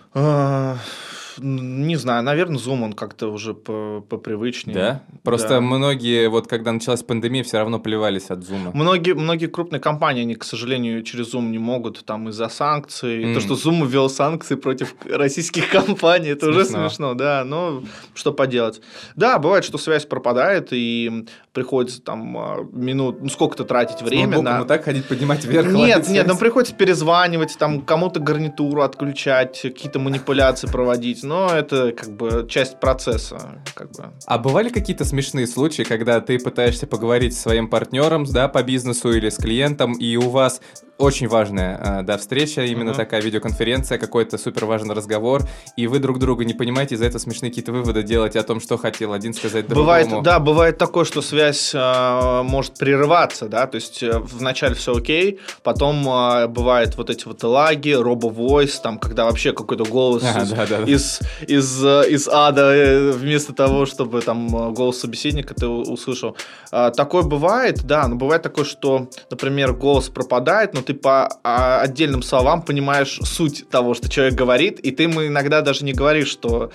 Не 1.39 1.97
знаю, 1.97 2.23
наверное, 2.23 2.59
Zoom 2.59 2.83
он 2.83 2.93
как-то 2.93 3.29
уже 3.29 3.55
попривычнее. 3.55 4.75
Да? 4.75 5.03
Просто 5.23 5.49
да. 5.49 5.61
многие, 5.61 6.29
вот 6.29 6.47
когда 6.47 6.73
началась 6.73 7.03
пандемия, 7.03 7.43
все 7.43 7.59
равно 7.59 7.79
плевались 7.79 8.31
от 8.31 8.41
Zoom. 8.41 8.71
Многие, 8.73 9.15
многие 9.15 9.47
крупные 9.47 9.81
компании, 9.81 10.23
они, 10.23 10.35
к 10.35 10.45
сожалению, 10.45 11.03
через 11.03 11.35
Zoom 11.35 11.51
не 11.51 11.59
могут, 11.59 12.05
там 12.05 12.29
из-за 12.29 12.49
санкций. 12.49 13.25
Mm. 13.25 13.35
То, 13.35 13.41
что 13.41 13.55
Zoom 13.55 13.87
ввел 13.87 14.09
санкции 14.09 14.55
против 14.55 14.95
российских 15.05 15.71
компаний, 15.71 16.29
это 16.29 16.47
смешно. 16.47 16.61
уже 16.61 16.71
смешно, 16.71 17.15
да. 17.15 17.45
Но 17.45 17.83
что 18.15 18.33
поделать. 18.33 18.81
Да, 19.17 19.39
бывает, 19.39 19.65
что 19.65 19.79
связь 19.79 20.07
пропадает, 20.07 20.69
и 20.73 21.27
приходится 21.53 22.03
там 22.03 22.37
а, 22.37 22.69
минут, 22.73 23.23
ну 23.23 23.29
сколько-то 23.29 23.65
тратить 23.65 24.03
время 24.03 24.43
на... 24.43 24.59
вот 24.59 24.69
так 24.69 24.85
ходить, 24.85 25.07
поднимать 25.07 25.45
вверх. 25.45 25.71
Нет, 25.73 26.09
нет, 26.09 26.27
нам 26.27 26.37
приходится 26.37 26.75
перезванивать, 26.75 27.57
там 27.59 27.81
кому-то 27.81 28.21
гарнитуру 28.21 28.83
отключать, 28.83 29.61
какие-то 29.63 30.01
манипуляции 30.01 30.67
проводить, 30.67 31.23
но 31.25 31.51
это 31.51 31.93
как 31.93 32.11
бы 32.11 32.47
часть 32.49 32.79
процесса. 32.79 33.63
Как 33.75 33.91
бы. 33.93 34.13
А 34.27 34.39
бывали 34.39 34.69
какие-то 34.69 35.05
смешные 35.05 35.47
случаи, 35.47 35.83
когда 35.83 36.21
ты 36.21 36.39
пытаешься 36.39 36.87
поговорить 36.87 37.35
с 37.37 37.41
своим 37.41 37.69
партнером, 37.69 38.25
да, 38.25 38.49
по 38.49 38.63
бизнесу 38.63 39.13
или 39.13 39.29
с 39.29 39.37
клиентом, 39.37 39.95
и 39.95 40.17
у 40.17 40.31
вас 40.31 40.61
очень 40.99 41.29
важная, 41.29 41.79
а, 41.81 42.03
да, 42.03 42.17
встреча, 42.17 42.65
именно 42.65 42.91
uh-huh. 42.91 42.97
такая 42.97 43.21
видеоконференция, 43.21 43.99
какой-то 43.99 44.39
супер 44.39 44.65
важный 44.65 44.95
разговор, 44.95 45.43
и 45.77 45.87
вы 45.87 45.99
друг 45.99 46.19
друга 46.19 46.45
не 46.45 46.55
понимаете, 46.55 46.95
из-за 46.95 47.07
этого 47.07 47.21
смешные 47.21 47.51
какие-то 47.51 47.73
выводы 47.73 48.03
делаете 48.03 48.39
о 48.39 48.45
том, 48.45 48.61
что 48.61 48.77
хотел 48.77 49.13
один 49.13 49.35
сказать 49.35 49.67
другому. 49.67 49.85
Бывает, 49.87 50.23
да, 50.23 50.39
бывает 50.39 50.79
такое, 50.79 51.05
что 51.05 51.21
связь 51.21 51.73
э, 51.75 52.43
может 52.45 52.79
прерываться, 52.79 53.49
да, 53.49 53.67
то 53.67 53.77
есть 53.77 54.03
э, 54.03 54.19
вначале 54.19 54.75
все 54.75 54.95
окей, 54.95 55.41
потом 55.63 56.09
э, 56.09 56.47
бывает 56.47 56.97
вот 56.97 57.11
эти 57.11 57.27
вот 57.27 57.43
лаги, 57.43 57.91
робо-войс, 57.91 58.79
там, 58.79 58.99
когда 58.99 59.25
вообще 59.25 59.53
какой-то 59.53 59.85
голос 59.85 60.23
а, 60.25 60.43
из, 60.43 60.51
да, 60.51 60.67
да, 60.67 60.79
из, 60.85 61.21
из, 61.47 61.85
э, 61.85 62.05
из 62.09 62.29
ада 62.29 62.73
э, 62.73 63.11
вместо 63.11 63.53
того, 63.53 63.87
чтобы 63.87 64.21
там 64.21 64.73
голос 64.73 65.01
собеседника 65.01 65.55
ты 65.55 65.67
услышал. 65.67 66.37
Э, 66.71 66.93
такое 66.97 67.23
бывает, 67.23 67.85
да, 67.85 68.07
но 68.07 68.15
бывает 68.15 68.43
такое, 68.43 68.65
что, 68.65 69.09
например, 69.29 69.73
голос 69.73 70.09
пропадает, 70.09 70.73
но 70.73 70.84
ты 70.85 70.95
по 70.95 71.29
а, 71.43 71.81
отдельным 71.81 72.23
словам 72.23 72.63
понимаешь 72.63 73.19
суть 73.23 73.69
того, 73.69 73.95
что 73.95 74.09
человек 74.09 74.35
говорит, 74.35 74.81
и 74.81 74.91
ты 74.91 75.05
ему 75.05 75.27
иногда 75.27 75.61
даже 75.61 75.85
не 75.85 75.93
говоришь, 75.93 76.29
что 76.29 76.71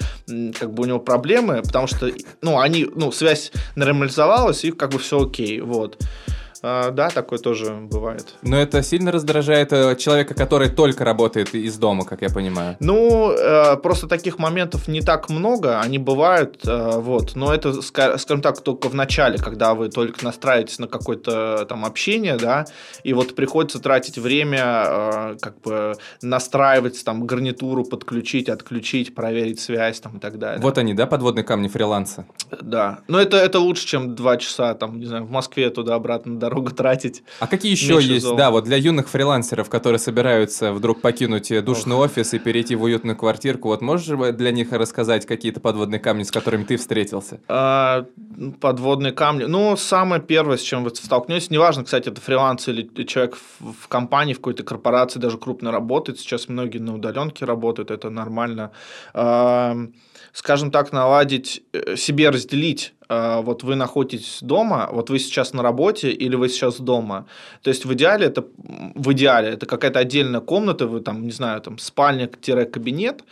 как 0.59 0.73
бы 0.73 0.83
у 0.83 0.85
него 0.85 0.99
проблемы, 0.99 1.61
потому 1.61 1.87
что, 1.87 2.11
ну, 2.41 2.59
они, 2.59 2.87
ну, 2.95 3.11
связь 3.11 3.51
нормализовалась, 3.75 4.65
и 4.65 4.71
как 4.71 4.91
бы 4.91 4.99
все 4.99 5.21
окей, 5.21 5.61
вот. 5.61 5.97
А, 6.61 6.91
да, 6.91 7.09
такое 7.09 7.39
тоже 7.39 7.73
бывает. 7.73 8.35
Но 8.41 8.57
это 8.57 8.83
сильно 8.83 9.11
раздражает 9.11 9.71
э, 9.71 9.95
человека, 9.95 10.33
который 10.33 10.69
только 10.69 11.05
работает 11.05 11.55
из 11.55 11.77
дома, 11.77 12.05
как 12.05 12.21
я 12.21 12.29
понимаю. 12.29 12.75
Ну, 12.79 13.31
э, 13.31 13.77
просто 13.77 14.07
таких 14.07 14.39
моментов 14.39 14.87
не 14.87 15.01
так 15.01 15.29
много, 15.29 15.79
они 15.79 15.97
бывают, 15.97 16.59
э, 16.67 16.99
вот. 16.99 17.35
Но 17.35 17.53
это, 17.53 17.81
скажем 17.81 18.41
так, 18.41 18.61
только 18.61 18.89
в 18.89 18.95
начале, 18.95 19.37
когда 19.37 19.73
вы 19.73 19.89
только 19.89 20.25
настраиваетесь 20.25 20.79
на 20.79 20.87
какое-то 20.87 21.65
там 21.67 21.85
общение, 21.85 22.37
да, 22.37 22.65
и 23.03 23.13
вот 23.13 23.35
приходится 23.35 23.79
тратить 23.79 24.17
время, 24.17 25.37
как 25.41 25.61
бы 25.61 25.93
настраивать 26.21 27.03
там 27.05 27.25
гарнитуру, 27.25 27.85
подключить, 27.85 28.49
отключить, 28.49 29.15
проверить 29.15 29.59
связь 29.59 29.99
там 29.99 30.17
и 30.17 30.19
так 30.19 30.37
далее. 30.39 30.61
Вот 30.61 30.77
они, 30.77 30.93
да, 30.93 31.07
подводные 31.07 31.43
камни 31.43 31.67
фриланса? 31.67 32.25
Да. 32.61 32.99
Но 33.07 33.19
это, 33.19 33.37
это 33.37 33.59
лучше, 33.59 33.85
чем 33.85 34.15
два 34.15 34.37
часа, 34.37 34.73
там, 34.73 34.99
не 34.99 35.05
знаю, 35.05 35.25
в 35.25 35.31
Москве 35.31 35.69
туда-обратно 35.69 36.39
дорогу 36.49 36.71
тратить. 36.71 37.23
А 37.39 37.47
какие 37.47 37.71
еще 37.71 38.01
есть, 38.01 38.25
зол. 38.25 38.35
да, 38.35 38.51
вот 38.51 38.65
для 38.65 38.77
юных 38.77 39.09
фрилансеров, 39.09 39.69
которые 39.69 39.99
собираются 39.99 40.73
вдруг 40.73 41.01
покинуть 41.01 41.51
душный 41.63 41.95
Ох. 41.95 42.05
офис 42.05 42.33
и 42.33 42.39
перейти 42.39 42.75
в 42.75 42.83
уютную 42.83 43.15
квартирку, 43.15 43.69
вот 43.69 43.81
можешь 43.81 44.07
для 44.35 44.51
них 44.51 44.71
рассказать 44.71 45.25
какие-то 45.25 45.59
подводные 45.59 45.99
камни, 45.99 46.23
с 46.23 46.31
которыми 46.31 46.63
ты 46.63 46.77
встретился? 46.77 47.39
А, 47.47 48.05
подводные 48.59 49.13
камни. 49.13 49.43
Ну, 49.43 49.77
самое 49.77 50.21
первое, 50.21 50.57
с 50.57 50.61
чем 50.61 50.83
вы 50.83 50.95
столкнетесь, 50.95 51.49
неважно, 51.49 51.83
кстати, 51.83 52.09
это 52.09 52.19
фриланс 52.19 52.67
или 52.67 52.89
человек 53.05 53.37
в, 53.59 53.87
компании, 53.87 54.33
в 54.33 54.37
какой-то 54.37 54.63
корпорации 54.63 55.19
даже 55.19 55.37
крупно 55.37 55.71
работает, 55.71 56.19
сейчас 56.19 56.49
многие 56.49 56.79
на 56.79 56.95
удаленке 56.95 57.45
работают, 57.45 57.91
это 57.91 58.09
нормально. 58.09 58.71
А, 59.13 59.75
скажем 60.33 60.71
так, 60.71 60.91
наладить, 60.91 61.63
э, 61.73 61.95
себе 61.95 62.29
разделить 62.29 62.93
вот 63.09 63.63
вы 63.63 63.75
находитесь 63.75 64.37
дома, 64.41 64.87
вот 64.91 65.09
вы 65.09 65.19
сейчас 65.19 65.53
на 65.53 65.63
работе 65.63 66.11
или 66.11 66.35
вы 66.35 66.47
сейчас 66.49 66.79
дома. 66.79 67.25
То 67.63 67.69
есть 67.69 67.85
в 67.85 67.93
идеале 67.93 68.27
это 68.27 68.45
в 68.95 69.11
идеале 69.13 69.49
это 69.49 69.65
какая-то 69.65 69.99
отдельная 69.99 70.41
комната, 70.41 70.85
вы 70.87 70.99
там 71.01 71.23
не 71.23 71.31
знаю 71.31 71.61
там 71.61 71.77
спальня-кабинет, 71.77 73.23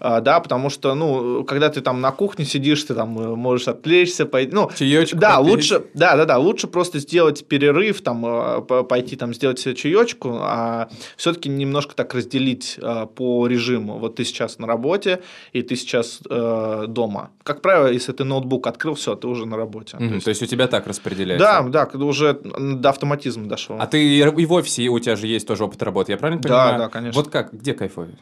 а, 0.00 0.20
да, 0.20 0.40
потому 0.40 0.70
что 0.70 0.94
ну 0.94 1.44
когда 1.44 1.68
ты 1.68 1.80
там 1.80 2.00
на 2.00 2.12
кухне 2.12 2.44
сидишь, 2.44 2.82
ты 2.84 2.94
там 2.94 3.18
э, 3.18 3.34
можешь 3.36 3.68
отвлечься, 3.68 4.26
пойти, 4.26 4.52
ну 4.52 4.70
чаечек 4.76 5.18
да 5.18 5.36
попить. 5.36 5.50
лучше, 5.50 5.84
да 5.94 6.16
да 6.16 6.24
да 6.24 6.38
лучше 6.38 6.66
просто 6.66 6.98
сделать 6.98 7.46
перерыв 7.46 8.02
там 8.02 8.24
э, 8.26 8.84
пойти 8.84 9.16
там 9.16 9.34
сделать 9.34 9.58
себе 9.58 9.74
чаечку, 9.74 10.38
а 10.40 10.88
все-таки 11.16 11.48
немножко 11.48 11.94
так 11.94 12.14
разделить 12.14 12.78
э, 12.80 13.06
по 13.14 13.46
режиму. 13.46 13.98
Вот 13.98 14.16
ты 14.16 14.24
сейчас 14.24 14.58
на 14.58 14.66
работе 14.66 15.22
и 15.52 15.62
ты 15.62 15.76
сейчас 15.76 16.20
э, 16.28 16.84
дома. 16.88 17.30
Как 17.42 17.62
правило, 17.62 17.86
если 17.86 18.12
ты 18.12 18.24
ноутбук 18.24 18.66
открыл, 18.66 18.94
все 18.94 19.14
ты 19.20 19.28
уже 19.28 19.46
на 19.46 19.56
работе. 19.56 19.96
Mm-hmm, 19.96 20.08
то, 20.08 20.14
есть... 20.14 20.24
то 20.24 20.30
есть 20.30 20.42
у 20.42 20.46
тебя 20.46 20.66
так 20.66 20.86
распределяется? 20.86 21.44
Да, 21.44 21.62
да, 21.62 21.86
когда 21.86 22.04
уже 22.04 22.40
до 22.42 22.88
автоматизма 22.88 23.46
дошло. 23.46 23.76
А 23.78 23.86
ты 23.86 24.02
и 24.02 24.46
в 24.46 24.52
офисе 24.52 24.88
у 24.88 24.98
тебя 24.98 25.16
же 25.16 25.26
есть 25.26 25.46
тоже 25.46 25.64
опыт 25.64 25.82
работы, 25.82 26.12
я 26.12 26.18
правильно 26.18 26.42
понимаю? 26.42 26.72
Да, 26.72 26.78
да, 26.84 26.88
конечно. 26.88 27.20
Вот 27.20 27.30
как, 27.30 27.52
где 27.52 27.74
кайфовее? 27.74 28.16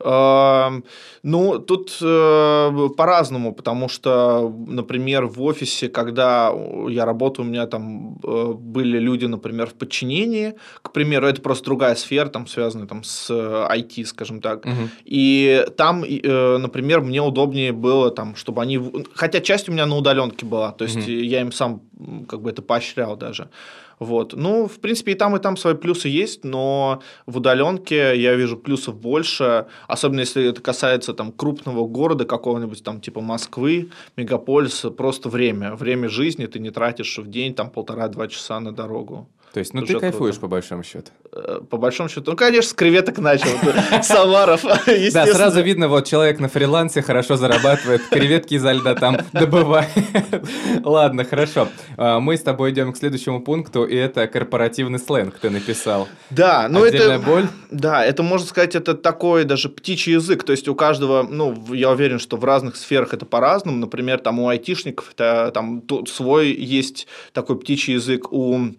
Ну, 0.00 1.58
тут 1.58 1.98
э, 2.00 2.88
по-разному, 2.96 3.52
потому 3.52 3.88
что, 3.88 4.52
например, 4.66 5.26
в 5.26 5.42
офисе, 5.42 5.88
когда 5.88 6.52
я 6.88 7.04
работаю, 7.04 7.46
у 7.46 7.48
меня 7.48 7.66
там 7.66 8.18
э, 8.22 8.52
были 8.54 8.98
люди, 8.98 9.26
например, 9.26 9.66
в 9.66 9.74
подчинении, 9.74 10.54
к 10.82 10.92
примеру, 10.92 11.26
это 11.26 11.42
просто 11.42 11.64
другая 11.64 11.96
сфера, 11.96 12.28
там, 12.28 12.46
связанная 12.46 12.86
там, 12.86 13.02
с 13.02 13.30
IT, 13.30 14.04
скажем 14.06 14.40
так. 14.40 14.64
Угу. 14.64 14.88
И 15.04 15.66
там, 15.76 16.04
э, 16.04 16.58
например, 16.58 17.00
мне 17.00 17.20
удобнее 17.20 17.72
было, 17.72 18.10
там, 18.10 18.36
чтобы 18.36 18.62
они... 18.62 18.80
Хотя 19.14 19.40
часть 19.40 19.68
у 19.68 19.72
меня 19.72 19.86
на 19.86 19.96
удаленке 19.96 20.46
была, 20.46 20.72
то 20.72 20.84
есть 20.84 20.96
угу. 20.96 21.10
я 21.10 21.40
им 21.40 21.52
сам 21.52 21.82
как 22.28 22.40
бы 22.40 22.50
это 22.50 22.62
поощрял 22.62 23.16
даже. 23.16 23.48
Вот. 23.98 24.34
Ну, 24.34 24.68
в 24.68 24.78
принципе, 24.80 25.12
и 25.12 25.14
там, 25.14 25.36
и 25.36 25.40
там 25.40 25.56
свои 25.56 25.74
плюсы 25.74 26.08
есть, 26.08 26.44
но 26.44 27.02
в 27.26 27.38
удаленке 27.38 28.20
я 28.20 28.34
вижу 28.34 28.56
плюсов 28.56 28.96
больше, 28.96 29.66
особенно 29.86 30.20
если 30.20 30.48
это 30.48 30.60
касается 30.62 31.14
там 31.14 31.32
крупного 31.32 31.86
города 31.86 32.24
какого-нибудь, 32.24 32.82
там 32.82 33.00
типа 33.00 33.20
Москвы, 33.20 33.90
мегаполиса, 34.16 34.90
просто 34.90 35.28
время, 35.28 35.74
время 35.74 36.08
жизни 36.08 36.46
ты 36.46 36.58
не 36.58 36.70
тратишь 36.70 37.18
в 37.18 37.28
день 37.28 37.54
там 37.54 37.70
полтора-два 37.70 38.28
часа 38.28 38.60
на 38.60 38.72
дорогу. 38.72 39.28
То 39.52 39.60
есть, 39.60 39.74
ну 39.74 39.82
ты 39.82 39.98
кайфуешь 39.98 40.34
круто. 40.34 40.40
по 40.40 40.48
большому 40.48 40.82
счету. 40.82 41.10
Э, 41.32 41.60
по 41.68 41.76
большому 41.76 42.08
счету. 42.08 42.30
Ну, 42.30 42.36
конечно, 42.36 42.70
с 42.70 42.74
креветок 42.74 43.18
начал. 43.18 43.48
Самаров, 44.02 44.62
Да, 45.12 45.26
сразу 45.26 45.62
видно, 45.62 45.88
вот 45.88 46.06
человек 46.06 46.38
на 46.40 46.48
фрилансе 46.48 47.02
хорошо 47.02 47.36
зарабатывает, 47.36 48.02
креветки 48.10 48.54
изо 48.54 48.72
льда 48.72 48.94
там 48.94 49.18
добывает. 49.32 49.88
Ладно, 50.84 51.24
хорошо. 51.24 51.68
А, 51.96 52.20
мы 52.20 52.36
с 52.36 52.42
тобой 52.42 52.72
идем 52.72 52.92
к 52.92 52.96
следующему 52.96 53.40
пункту, 53.40 53.84
и 53.84 53.96
это 53.96 54.26
корпоративный 54.26 54.98
сленг 54.98 55.38
ты 55.38 55.50
написал. 55.50 56.08
Да, 56.30 56.68
ну 56.68 56.84
это... 56.84 57.18
боль? 57.18 57.48
Да, 57.70 58.04
это, 58.04 58.22
можно 58.22 58.46
сказать, 58.46 58.74
это 58.74 58.94
такой 58.94 59.44
даже 59.44 59.68
птичий 59.68 60.14
язык. 60.14 60.44
То 60.44 60.52
есть 60.52 60.68
у 60.68 60.74
каждого, 60.74 61.26
ну, 61.28 61.74
я 61.74 61.90
уверен, 61.90 62.18
что 62.18 62.36
в 62.36 62.44
разных 62.44 62.76
сферах 62.76 63.14
это 63.14 63.26
по-разному. 63.26 63.78
Например, 63.78 64.18
там 64.18 64.38
у 64.40 64.48
айтишников 64.48 65.12
это, 65.12 65.50
там 65.52 65.82
свой 66.06 66.52
есть 66.52 67.06
такой 67.32 67.58
птичий 67.58 67.94
язык, 67.94 68.32
у 68.32 68.70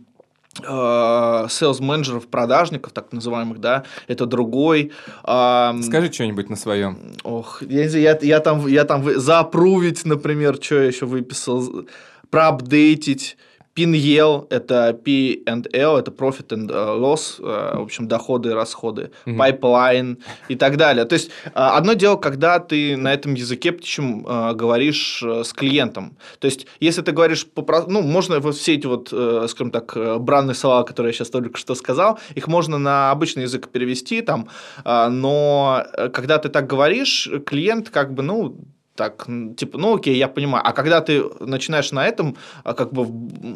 селс-менеджеров, 0.58 2.28
продажников, 2.28 2.92
так 2.92 3.14
называемых, 3.14 3.60
да, 3.60 3.84
это 4.08 4.26
другой. 4.26 4.92
Скажи 5.22 6.12
что-нибудь 6.12 6.50
на 6.50 6.56
своем. 6.56 6.98
Ох, 7.24 7.62
я, 7.62 7.86
я, 7.86 8.18
я 8.22 8.40
там, 8.40 8.68
я 8.68 8.84
там 8.84 9.20
запрувить, 9.20 10.06
например, 10.06 10.58
что 10.62 10.76
я 10.76 10.88
еще 10.88 11.06
выписал, 11.06 11.86
проапдейтить, 12.30 13.38
PNL– 13.80 14.48
это 14.50 14.94
P&L, 14.94 15.98
это 15.98 16.12
Profit 16.12 16.48
and 16.50 16.72
э, 16.72 16.74
Loss, 16.74 17.40
э, 17.40 17.78
в 17.78 17.84
общем, 17.84 18.08
доходы 18.08 18.50
и 18.50 18.54
расходы, 18.54 19.12
mm-hmm. 19.26 19.38
Pipeline 19.38 20.18
и 20.48 20.56
так 20.56 20.78
далее. 20.78 21.06
То 21.06 21.14
есть, 21.14 21.30
э, 21.46 21.50
одно 21.54 21.94
дело, 21.94 22.18
когда 22.18 22.60
ты 22.60 22.98
на 22.98 23.14
этом 23.14 23.34
языке 23.34 23.72
птичьем 23.72 24.24
говоришь 24.24 25.24
с 25.24 25.54
клиентом. 25.54 26.18
То 26.40 26.46
есть, 26.46 26.68
если 26.80 27.02
ты 27.02 27.12
говоришь, 27.12 27.46
по, 27.46 27.86
ну, 27.88 28.02
можно 28.02 28.40
вот 28.40 28.56
все 28.56 28.76
эти 28.76 28.88
вот, 28.88 29.08
скажем 29.10 29.72
так, 29.72 29.96
бранные 30.22 30.56
слова, 30.56 30.84
которые 30.84 31.12
я 31.12 31.14
сейчас 31.14 31.30
только 31.30 31.58
что 31.58 31.76
сказал, 31.76 32.20
их 32.36 32.48
можно 32.48 32.78
на 32.78 33.12
обычный 33.12 33.44
язык 33.44 33.70
перевести 33.70 34.22
там, 34.22 34.50
но 34.86 35.86
когда 36.14 36.38
ты 36.38 36.50
так 36.50 36.68
говоришь, 36.68 37.30
клиент 37.46 37.90
как 37.90 38.14
бы, 38.14 38.24
ну, 38.24 38.58
так, 39.00 39.28
типа, 39.56 39.78
ну 39.78 39.96
окей, 39.96 40.18
я 40.18 40.28
понимаю. 40.28 40.62
А 40.68 40.74
когда 40.74 41.00
ты 41.00 41.24
начинаешь 41.40 41.94
на 41.94 42.06
этом, 42.06 42.36
а, 42.66 42.74
как 42.74 42.92
бы 42.92 43.08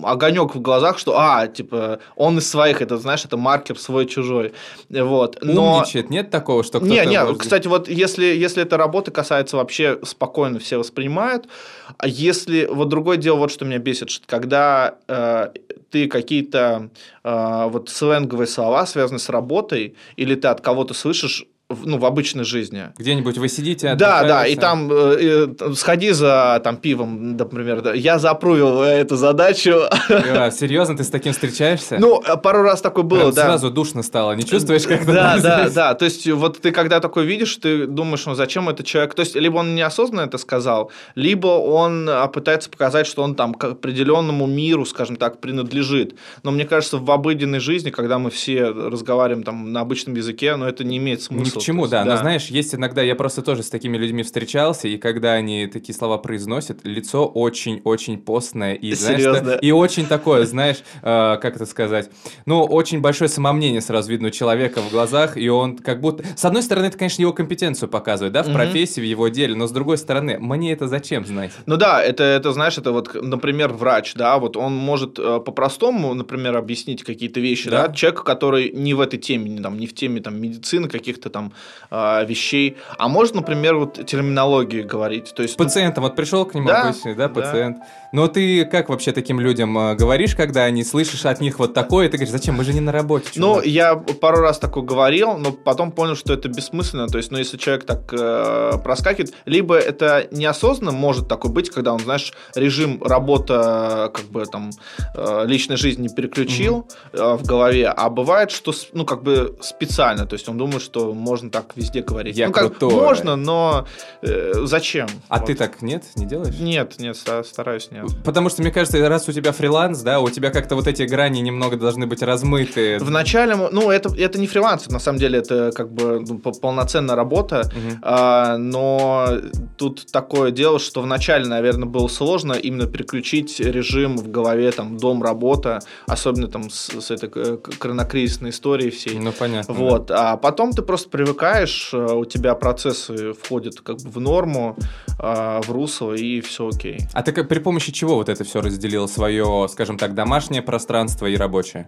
огонек 0.02 0.56
в 0.56 0.62
глазах, 0.62 0.98
что, 0.98 1.20
а, 1.20 1.48
типа, 1.48 2.00
он 2.16 2.38
из 2.38 2.50
своих, 2.50 2.82
это, 2.82 2.96
знаешь, 2.96 3.26
это 3.26 3.36
маркер 3.36 3.78
свой-чужой. 3.78 4.54
Вот. 4.90 5.40
Но... 5.42 5.80
Умничает, 5.80 6.10
нет 6.10 6.32
такого, 6.32 6.64
что 6.64 6.80
кто-то... 6.80 6.94
Не, 6.94 7.06
не, 7.06 7.20
может... 7.20 7.40
кстати, 7.40 7.68
вот 7.68 7.90
если, 7.90 8.24
если 8.24 8.64
эта 8.64 8.78
работа 8.78 9.12
касается 9.12 9.58
вообще 9.58 10.00
спокойно 10.04 10.60
все 10.60 10.78
воспринимают, 10.78 11.50
а 11.98 12.08
если... 12.08 12.66
Вот 12.72 12.88
другое 12.88 13.18
дело, 13.18 13.36
вот 13.36 13.52
что 13.52 13.66
меня 13.66 13.80
бесит, 13.80 14.12
что 14.12 14.26
когда 14.26 14.96
э, 15.10 15.50
ты 15.92 16.08
какие-то 16.08 16.90
э, 17.26 17.68
вот 17.70 17.90
сленговые 17.90 18.48
слова, 18.48 18.86
связанные 18.86 19.20
с 19.20 19.28
работой, 19.28 19.96
или 20.16 20.36
ты 20.36 20.48
от 20.48 20.62
кого-то 20.62 20.94
слышишь, 20.94 21.46
ну, 21.70 21.98
в 21.98 22.06
обычной 22.06 22.44
жизни. 22.44 22.90
Где-нибудь 22.98 23.38
вы 23.38 23.48
сидите, 23.48 23.96
Да, 23.96 24.24
да, 24.24 24.48
и 24.48 24.56
там 24.56 24.92
э, 24.92 25.48
э, 25.60 25.74
сходи 25.76 26.12
за 26.12 26.62
там, 26.64 26.78
пивом, 26.78 27.38
например. 27.38 27.82
Да. 27.82 27.94
Я 27.94 28.20
запрувил 28.20 28.82
эту 28.82 29.16
задачу. 29.16 29.82
А, 30.10 30.52
серьезно, 30.52 30.98
ты 30.98 31.04
с 31.04 31.10
таким 31.10 31.34
встречаешься? 31.34 31.98
Ну, 32.00 32.22
э, 32.22 32.38
пару 32.38 32.64
раз 32.64 32.82
такое 32.82 33.04
было, 33.04 33.20
Прям 33.20 33.34
да. 33.34 33.44
Сразу 33.44 33.72
душно 33.72 34.04
стало, 34.04 34.34
не 34.34 34.44
чувствуешь, 34.44 34.84
как 34.84 35.06
Да, 35.06 35.38
да, 35.40 35.70
да. 35.70 35.94
То 35.94 36.06
есть, 36.06 36.30
вот 36.30 36.60
ты 36.60 36.72
когда 36.72 37.00
такое 37.00 37.24
видишь, 37.24 37.56
ты 37.58 37.88
думаешь, 37.88 38.26
ну, 38.26 38.36
зачем 38.36 38.70
этот 38.70 38.86
человек... 38.86 39.14
То 39.14 39.22
есть, 39.22 39.36
либо 39.36 39.58
он 39.58 39.76
неосознанно 39.76 40.26
это 40.26 40.38
сказал, 40.38 40.92
либо 41.16 41.48
он 41.48 42.10
пытается 42.34 42.70
показать, 42.70 43.08
что 43.08 43.24
он 43.24 43.36
там 43.36 43.54
к 43.54 43.64
определенному 43.64 44.48
миру, 44.48 44.86
скажем 44.86 45.16
так, 45.16 45.40
принадлежит. 45.40 46.16
Но 46.44 46.52
мне 46.52 46.66
кажется, 46.66 46.98
в 46.98 47.10
обыденной 47.10 47.60
жизни, 47.60 47.90
когда 47.90 48.20
мы 48.20 48.30
все 48.30 48.66
разговариваем 48.66 49.44
там 49.44 49.72
на 49.72 49.82
обычном 49.82 50.16
языке, 50.16 50.56
но 50.56 50.68
это 50.68 50.84
не 50.84 50.98
имеет 50.98 51.22
смысла 51.22 51.53
чему, 51.62 51.88
да. 51.88 52.04
да. 52.04 52.12
Но 52.12 52.18
знаешь, 52.18 52.48
есть 52.48 52.76
иногда, 52.76 53.02
я 53.02 53.16
просто 53.16 53.42
тоже 53.42 53.64
с 53.64 53.70
такими 53.70 53.98
людьми 53.98 54.24
встречался, 54.24 54.88
и 54.88 54.98
когда 54.98 55.34
они 55.34 55.68
такие 55.68 55.96
слова 55.96 56.18
произносят, 56.18 56.80
лицо 56.84 57.26
очень-очень 57.26 58.18
постное 58.18 58.74
и, 58.74 58.94
знаешь, 58.94 59.60
и 59.62 59.72
очень 59.72 60.06
такое, 60.06 60.46
знаешь, 60.46 60.78
э, 61.02 61.38
как 61.42 61.56
это 61.56 61.66
сказать, 61.66 62.10
ну, 62.46 62.64
очень 62.64 63.02
большое 63.02 63.30
самомнение 63.30 63.82
сразу 63.82 64.12
видно 64.12 64.28
у 64.28 64.32
человека 64.32 64.82
в 64.82 64.92
глазах, 64.92 65.38
и 65.38 65.50
он 65.50 65.78
как 65.78 66.02
будто... 66.02 66.24
С 66.36 66.46
одной 66.46 66.64
стороны, 66.64 66.86
это, 66.86 66.98
конечно, 66.98 67.22
его 67.22 67.34
компетенцию 67.34 67.90
показывает, 67.90 68.34
да, 68.34 68.44
в 68.44 68.48
угу. 68.48 68.56
профессии, 68.56 69.02
в 69.02 69.06
его 69.06 69.28
деле, 69.28 69.56
но 69.56 69.68
с 69.68 69.72
другой 69.72 69.98
стороны, 69.98 70.38
мне 70.40 70.74
это 70.74 70.88
зачем 70.88 71.26
знать? 71.26 71.52
Ну 71.66 71.78
да, 71.78 72.02
это, 72.04 72.24
это 72.24 72.54
знаешь, 72.54 72.78
это 72.78 72.92
вот, 72.92 73.14
например, 73.14 73.74
врач, 73.74 74.14
да, 74.16 74.38
вот 74.38 74.58
он 74.58 74.76
может 74.76 75.20
э, 75.20 75.40
по-простому, 75.40 76.14
например, 76.14 76.58
объяснить 76.58 77.04
какие-то 77.04 77.40
вещи, 77.40 77.70
да, 77.70 77.88
да? 77.88 77.94
человек, 77.94 78.24
который 78.24 78.72
не 78.72 78.94
в 78.94 79.02
этой 79.02 79.20
теме, 79.20 79.50
не, 79.50 79.62
там, 79.62 79.78
не 79.78 79.88
в 79.88 79.94
теме 79.94 80.22
там, 80.22 80.40
медицины, 80.40 80.88
каких-то 80.88 81.30
там 81.30 81.43
э, 81.92 82.26
вещей. 82.26 82.78
А 82.98 83.08
может, 83.08 83.36
например, 83.36 83.76
вот 83.76 84.06
терминологии 84.06 84.82
говорить. 84.82 85.34
То 85.36 85.44
есть, 85.44 85.58
Пациентом, 85.58 86.04
вот 86.04 86.16
пришел 86.16 86.46
к 86.46 86.54
нему 86.54 86.68
да, 86.68 86.84
обычный, 86.84 87.16
да, 87.16 87.30
пациент. 87.30 87.80
Да. 87.80 87.86
Но 88.14 88.28
ты 88.28 88.66
как 88.66 88.90
вообще 88.90 89.12
таким 89.12 89.40
людям 89.40 89.76
э, 89.76 89.96
говоришь, 89.96 90.36
когда 90.36 90.66
они 90.66 90.84
слышишь 90.84 91.26
от 91.26 91.42
них 91.42 91.58
вот 91.58 91.74
такое, 91.74 92.06
и 92.06 92.10
ты 92.10 92.18
говоришь, 92.18 92.32
зачем, 92.32 92.56
мы 92.56 92.64
же 92.64 92.72
не 92.72 92.80
на 92.80 92.92
работе. 92.92 93.32
Ну, 93.38 93.60
я 93.62 93.96
пару 93.96 94.42
раз 94.42 94.60
такое 94.60 94.84
говорил, 94.84 95.36
но 95.38 95.52
потом 95.52 95.92
понял, 95.92 96.16
что 96.16 96.32
это 96.32 96.48
бессмысленно. 96.48 97.08
То 97.08 97.18
есть, 97.18 97.32
ну, 97.32 97.40
если 97.40 97.58
человек 97.58 97.86
так 97.86 98.14
э, 98.14 98.74
проскакивает, 98.84 99.34
либо 99.46 99.76
это 99.76 100.28
неосознанно 100.30 100.92
может 100.92 101.28
такое 101.28 101.52
быть, 101.52 101.72
когда 101.72 101.92
он, 101.92 102.00
знаешь, 102.02 102.34
режим 102.54 103.02
работа, 103.04 104.12
как 104.14 104.26
бы 104.26 104.46
там, 104.46 104.70
э, 105.16 105.44
личной 105.48 105.78
жизни 105.78 106.08
переключил 106.08 106.88
mm-hmm. 107.14 107.34
э, 107.34 107.38
в 107.38 107.44
голове, 107.48 107.88
а 107.88 108.10
бывает, 108.10 108.52
что, 108.52 108.74
ну, 108.94 109.06
как 109.06 109.24
бы 109.24 109.58
специально, 109.62 110.28
то 110.28 110.34
есть 110.34 110.48
он 110.48 110.58
думает, 110.60 110.84
что 110.84 111.14
можно 111.34 111.50
так 111.50 111.72
везде 111.76 112.04
говорить. 112.04 112.38
Я 112.38 112.46
ну, 112.46 112.54
как 112.54 112.78
крутой. 112.78 112.94
можно, 112.94 113.36
но 113.36 113.88
э, 114.22 114.52
зачем? 114.66 115.08
А 115.30 115.40
вот. 115.40 115.48
ты 115.48 115.56
так 115.56 115.82
нет, 115.82 116.04
не 116.16 116.28
делаешь? 116.28 116.54
Нет, 116.60 117.00
нет, 117.00 117.18
стараюсь 117.18 117.90
нет. 117.90 118.06
Потому 118.24 118.50
что 118.50 118.62
мне 118.62 118.70
кажется, 118.70 119.10
раз 119.10 119.28
у 119.28 119.32
тебя 119.32 119.52
фриланс, 119.52 120.02
да, 120.02 120.20
у 120.20 120.30
тебя 120.30 120.52
как-то 120.52 120.76
вот 120.76 120.86
эти 120.86 121.02
грани 121.02 121.40
немного 121.40 121.76
должны 121.76 122.06
быть 122.06 122.22
размыты. 122.22 123.00
В 123.00 123.10
начале, 123.10 123.56
ну 123.56 123.90
это 123.90 124.14
это 124.16 124.38
не 124.38 124.46
фриланс, 124.46 124.88
на 124.90 125.00
самом 125.00 125.18
деле 125.18 125.40
это 125.40 125.72
как 125.74 125.92
бы 125.92 126.24
ну, 126.28 126.38
полноценная 126.38 127.16
работа, 127.16 127.62
угу. 127.62 127.98
а, 128.04 128.58
но 128.58 129.30
тут 129.78 130.12
такое 130.12 130.52
дело, 130.52 130.78
что 130.78 131.02
в 131.02 131.08
начале, 131.08 131.48
наверное, 131.48 131.88
было 131.88 132.08
сложно 132.10 132.54
именно 132.54 132.86
переключить 132.86 133.60
режим 133.60 134.18
в 134.18 134.30
голове 134.30 134.72
там 134.72 134.98
дом 134.98 135.24
работа, 135.24 135.80
особенно 136.06 136.48
там 136.48 136.70
с, 136.70 136.92
с 137.02 137.10
этой 137.10 137.58
коронакризисной 137.58 138.52
историей 138.52 138.92
всей. 138.92 139.18
Ну 139.18 139.32
понятно. 139.32 139.74
Вот, 139.74 140.06
да. 140.06 140.34
а 140.34 140.38
потом 140.38 140.74
ты 140.74 140.84
просто 140.84 141.10
привыкаешь, 141.24 141.94
э, 141.94 141.98
у 141.98 142.26
тебя 142.26 142.54
процессы 142.54 143.34
входят 143.34 143.80
как 143.80 143.98
бы 144.02 144.10
в 144.10 144.20
норму, 144.20 144.76
э, 145.20 145.62
в 145.64 145.72
русло, 145.72 146.14
и 146.14 146.42
все 146.42 146.68
окей. 146.68 147.00
А 147.14 147.24
ты 147.24 147.32
как, 147.32 147.48
при 147.48 147.60
помощи 147.60 147.92
чего 147.92 148.16
вот 148.16 148.30
это 148.30 148.44
все 148.44 148.62
разделил? 148.62 149.08
Свое, 149.08 149.68
скажем 149.70 149.98
так, 149.98 150.16
домашнее 150.16 150.62
пространство 150.62 151.26
и 151.26 151.38
рабочее? 151.38 151.88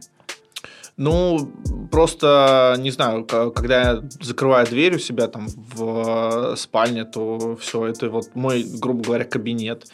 Ну, 0.97 1.51
просто, 1.91 2.75
не 2.79 2.91
знаю, 2.91 3.25
когда 3.25 3.81
я 3.81 4.03
закрываю 4.21 4.65
дверь 4.65 4.95
у 4.95 4.99
себя 4.99 5.27
там 5.27 5.47
в 5.47 6.53
э, 6.53 6.55
спальне, 6.55 7.03
то 7.03 7.57
все, 7.57 7.85
это 7.87 8.09
вот 8.09 8.35
мой, 8.35 8.63
грубо 8.63 9.03
говоря, 9.03 9.25
кабинет. 9.25 9.87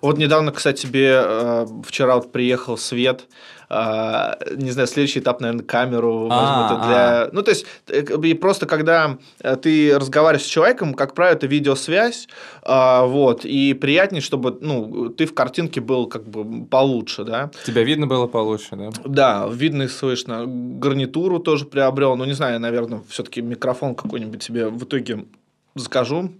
Вот 0.00 0.18
недавно, 0.18 0.52
кстати, 0.52 0.82
тебе 0.82 1.66
вчера 1.84 2.16
вот 2.16 2.32
приехал 2.32 2.76
свет, 2.76 3.26
а, 3.70 4.38
не 4.56 4.70
знаю, 4.70 4.88
следующий 4.88 5.20
этап, 5.20 5.40
наверное, 5.40 5.64
камеру 5.64 6.26
возьмут 6.28 6.86
для... 6.86 7.28
Ну, 7.32 7.42
то 7.42 7.50
есть, 7.50 7.66
э, 7.88 8.02
и 8.22 8.34
просто 8.34 8.66
когда 8.66 9.18
э, 9.40 9.56
ты 9.56 9.98
разговариваешь 9.98 10.46
с 10.46 10.48
человеком, 10.48 10.94
как 10.94 11.14
правило, 11.14 11.36
это 11.36 11.46
видеосвязь, 11.46 12.28
а, 12.62 13.04
вот, 13.04 13.44
и 13.44 13.74
приятнее, 13.74 14.22
чтобы, 14.22 14.56
ну, 14.60 15.10
ты 15.10 15.26
в 15.26 15.34
картинке 15.34 15.80
был 15.82 16.06
как 16.06 16.26
бы 16.26 16.64
получше, 16.64 17.24
да. 17.24 17.50
Тебя 17.64 17.82
видно 17.82 18.06
было 18.06 18.26
получше, 18.26 18.76
да? 18.76 18.90
Да, 19.04 19.48
видно 19.50 19.82
и 19.82 19.88
слышно. 19.88 20.44
Гарнитуру 20.46 21.38
тоже 21.38 21.66
приобрел, 21.66 22.16
ну, 22.16 22.24
не 22.24 22.32
знаю, 22.32 22.60
наверное, 22.60 23.02
все-таки 23.10 23.42
микрофон 23.42 23.94
какой-нибудь 23.94 24.42
себе 24.42 24.68
в 24.68 24.82
итоге 24.84 25.26
закажу. 25.74 26.30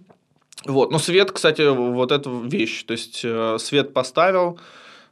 Вот, 0.65 0.91
но 0.91 0.99
свет, 0.99 1.31
кстати, 1.31 1.61
вот 1.67 2.11
эта 2.11 2.29
вещь, 2.29 2.83
то 2.83 2.91
есть 2.91 3.21
э, 3.23 3.57
свет 3.59 3.93
поставил, 3.93 4.59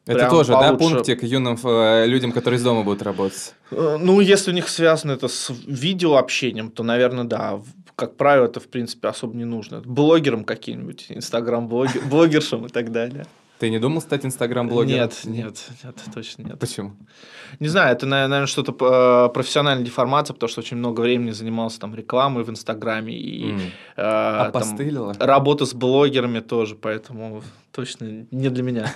это 0.07 0.29
тоже, 0.29 0.53
получше. 0.53 0.71
да, 0.71 0.77
пунктик 0.77 1.23
юным 1.23 1.57
э, 1.63 2.05
людям, 2.05 2.31
которые 2.31 2.57
из 2.57 2.63
дома 2.63 2.83
будут 2.83 3.01
работать? 3.01 3.53
Э, 3.71 3.97
ну, 3.99 4.21
если 4.21 4.51
у 4.51 4.53
них 4.53 4.69
связано 4.69 5.11
это 5.11 5.27
с 5.27 5.51
видеообщением, 5.67 6.71
то, 6.71 6.83
наверное, 6.83 7.25
да. 7.25 7.61
Как 7.95 8.15
правило, 8.15 8.45
это, 8.45 8.59
в 8.59 8.67
принципе, 8.67 9.07
особо 9.07 9.35
не 9.35 9.43
нужно. 9.43 9.81
Блогерам 9.83 10.43
каким-нибудь, 10.43 11.07
инстаграм-блогершам 11.09 12.67
и 12.67 12.69
так 12.69 12.91
далее. 12.91 13.25
Ты 13.59 13.69
не 13.69 13.79
думал 13.79 14.01
стать 14.01 14.25
инстаграм-блогером? 14.25 15.01
Нет, 15.01 15.21
нет, 15.25 15.69
нет, 15.83 15.95
точно 16.13 16.43
нет. 16.43 16.59
Почему? 16.59 16.93
Не 17.59 17.67
знаю, 17.67 17.93
это, 17.93 18.05
наверное, 18.05 18.45
что-то 18.45 18.71
э, 18.71 19.33
профессиональная 19.33 19.83
деформация, 19.83 20.33
потому 20.33 20.49
что 20.49 20.61
очень 20.61 20.77
много 20.77 21.01
времени 21.01 21.31
занимался 21.31 21.79
там 21.79 21.95
рекламой 21.95 22.43
в 22.43 22.49
Инстаграме 22.49 23.13
и 23.17 23.51
mm. 23.51 23.61
э, 23.97 24.51
там, 24.51 25.13
работа 25.19 25.65
с 25.65 25.73
блогерами 25.73 26.39
тоже, 26.39 26.75
поэтому 26.75 27.41
точно 27.71 28.27
не 28.29 28.49
для 28.49 28.63
меня. 28.63 28.93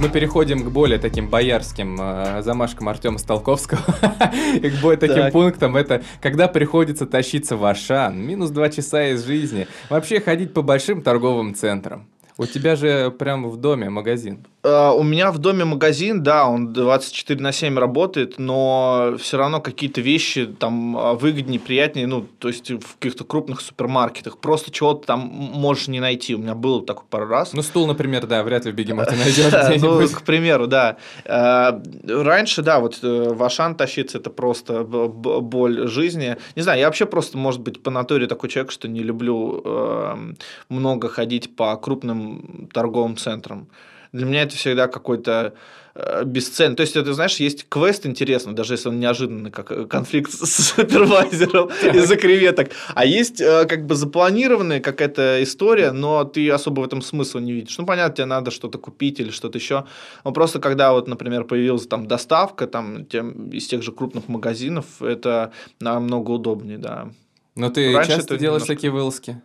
Мы 0.00 0.08
переходим 0.10 0.62
к 0.62 0.68
более 0.68 1.00
таким 1.00 1.28
боярским 1.28 1.98
э, 2.00 2.42
замашкам 2.42 2.88
Артема 2.88 3.18
Столковского 3.18 3.80
и 4.54 4.70
к 4.70 4.80
более 4.80 4.96
таким 4.96 5.32
пунктам. 5.32 5.76
Это 5.76 6.04
когда 6.20 6.46
приходится 6.46 7.04
тащиться 7.04 7.56
в 7.56 7.64
Ашан, 7.64 8.16
минус 8.16 8.50
два 8.50 8.68
часа 8.68 9.08
из 9.08 9.26
жизни. 9.26 9.66
Вообще 9.90 10.20
ходить 10.20 10.54
по 10.54 10.62
большим 10.62 11.02
торговым 11.02 11.52
центрам. 11.52 12.08
У 12.40 12.46
тебя 12.46 12.76
же 12.76 13.10
прямо 13.10 13.48
в 13.48 13.56
доме 13.56 13.90
магазин. 13.90 14.46
Uh, 14.62 14.92
у 14.92 15.02
меня 15.02 15.32
в 15.32 15.38
доме 15.38 15.64
магазин, 15.64 16.22
да, 16.22 16.46
он 16.46 16.72
24 16.72 17.40
на 17.40 17.52
7 17.52 17.78
работает, 17.78 18.34
но 18.38 19.14
все 19.18 19.38
равно 19.38 19.60
какие-то 19.60 20.00
вещи 20.00 20.46
там 20.46 20.96
а, 20.96 21.14
выгоднее, 21.14 21.60
приятнее, 21.60 22.06
ну, 22.06 22.26
то 22.38 22.48
есть 22.48 22.70
в 22.70 22.96
каких-то 22.98 23.24
крупных 23.24 23.60
супермаркетах. 23.60 24.38
Просто 24.38 24.70
чего-то 24.70 25.06
там 25.06 25.20
можешь 25.20 25.88
не 25.88 26.00
найти. 26.00 26.34
У 26.34 26.38
меня 26.38 26.54
было 26.54 26.84
такой 26.84 27.04
пару 27.08 27.26
раз. 27.26 27.52
Ну, 27.54 27.62
стул, 27.62 27.86
например, 27.86 28.26
да, 28.26 28.42
вряд 28.42 28.66
ли 28.66 28.72
в 28.72 28.74
бегемоте 28.74 29.16
найдешь 29.16 29.80
Ну, 29.82 30.06
к 30.08 30.22
примеру, 30.22 30.66
да. 30.66 30.96
А, 31.24 31.80
раньше, 32.04 32.62
да, 32.62 32.80
вот 32.80 32.98
э, 33.02 33.32
в 33.32 33.42
Ашан 33.42 33.74
тащиться 33.74 34.18
это 34.18 34.30
просто 34.30 34.84
боль 34.84 35.88
жизни. 35.88 36.36
Не 36.56 36.62
знаю, 36.62 36.80
я 36.80 36.86
вообще 36.86 37.06
просто, 37.06 37.38
может 37.38 37.60
быть, 37.60 37.82
по 37.82 37.90
натуре 37.90 38.26
такой 38.26 38.48
человек, 38.48 38.72
что 38.72 38.88
не 38.88 39.00
люблю 39.00 39.62
эм, 39.64 40.36
много 40.68 41.08
ходить 41.08 41.54
по 41.56 41.76
крупным 41.76 42.27
торговым 42.72 43.16
центрам 43.16 43.68
для 44.12 44.26
меня 44.26 44.42
это 44.42 44.56
всегда 44.56 44.88
какой-то 44.88 45.54
э, 45.94 46.24
бесценный. 46.24 46.76
То 46.76 46.80
есть, 46.82 46.96
это, 46.96 47.12
знаешь, 47.12 47.36
есть 47.36 47.68
квест 47.68 48.06
интересный, 48.06 48.54
даже 48.54 48.74
если 48.74 48.88
он 48.88 48.98
неожиданный, 49.00 49.50
как 49.50 49.70
э, 49.70 49.84
конфликт 49.84 50.30
с 50.32 50.74
супервайзером 50.74 51.70
из-за 51.94 52.16
креветок. 52.16 52.70
А 52.94 53.04
есть 53.04 53.40
э, 53.40 53.66
как 53.66 53.86
бы 53.86 53.94
запланированная 53.94 54.80
какая-то 54.80 55.42
история, 55.42 55.92
но 55.92 56.24
ты 56.24 56.50
особо 56.50 56.80
в 56.80 56.84
этом 56.84 57.02
смысла 57.02 57.40
не 57.40 57.52
видишь. 57.52 57.76
Ну, 57.78 57.86
понятно, 57.86 58.16
тебе 58.16 58.26
надо 58.26 58.50
что-то 58.50 58.78
купить 58.78 59.20
или 59.20 59.30
что-то 59.30 59.58
еще. 59.58 59.84
Но 60.24 60.32
просто 60.32 60.58
когда 60.58 60.92
вот, 60.92 61.08
например, 61.08 61.44
появилась 61.44 61.86
там 61.86 62.06
доставка 62.06 62.66
там, 62.66 63.04
тем, 63.04 63.50
из 63.50 63.66
тех 63.66 63.82
же 63.82 63.92
крупных 63.92 64.28
магазинов, 64.28 65.02
это 65.02 65.52
намного 65.80 66.30
удобнее, 66.30 66.78
да. 66.78 67.10
Но 67.54 67.70
ты 67.70 67.92
Раньше 67.92 68.12
часто 68.12 68.38
делаешь 68.38 68.62
немножко... 68.62 68.74
такие 68.74 68.92
вылазки? 68.92 69.42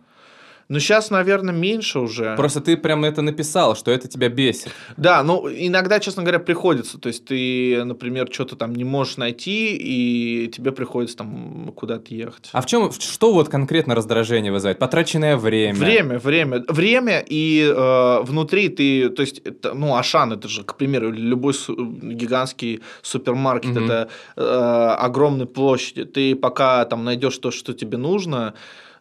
Ну, 0.68 0.78
сейчас, 0.78 1.10
наверное, 1.10 1.54
меньше 1.54 1.98
уже. 1.98 2.34
Просто 2.36 2.60
ты 2.60 2.76
прям 2.76 3.04
это 3.04 3.22
написал, 3.22 3.76
что 3.76 3.90
это 3.90 4.08
тебя 4.08 4.28
бесит. 4.28 4.72
Да, 4.96 5.22
ну, 5.22 5.48
иногда, 5.48 6.00
честно 6.00 6.22
говоря, 6.22 6.38
приходится. 6.38 6.98
То 6.98 7.08
есть, 7.08 7.24
ты, 7.26 7.84
например, 7.84 8.28
что-то 8.30 8.56
там 8.56 8.74
не 8.74 8.84
можешь 8.84 9.16
найти, 9.16 9.76
и 9.76 10.48
тебе 10.48 10.72
приходится 10.72 11.18
там 11.18 11.72
куда-то 11.74 12.14
ехать. 12.14 12.50
А 12.52 12.60
в 12.62 12.66
чем, 12.66 12.90
что 12.92 13.32
вот 13.32 13.48
конкретно 13.48 13.94
раздражение 13.94 14.52
вызывает? 14.52 14.78
Потраченное 14.78 15.36
время? 15.36 15.78
Время, 15.78 16.18
время. 16.18 16.64
Время, 16.68 17.24
и 17.26 17.70
э, 17.74 18.22
внутри 18.22 18.68
ты, 18.68 19.10
то 19.10 19.20
есть, 19.22 19.40
это, 19.40 19.74
ну, 19.74 19.96
Ашан, 19.96 20.32
это 20.32 20.48
же, 20.48 20.64
к 20.64 20.76
примеру, 20.76 21.12
любой 21.12 21.54
су- 21.54 21.76
гигантский 21.76 22.80
супермаркет, 23.02 23.76
угу. 23.76 23.84
это 23.84 24.08
э, 24.36 24.96
огромные 24.98 25.46
площади. 25.46 26.04
Ты 26.04 26.34
пока 26.34 26.84
там 26.84 27.04
найдешь 27.04 27.36
то, 27.38 27.50
что 27.50 27.72
тебе 27.72 27.98
нужно, 27.98 28.54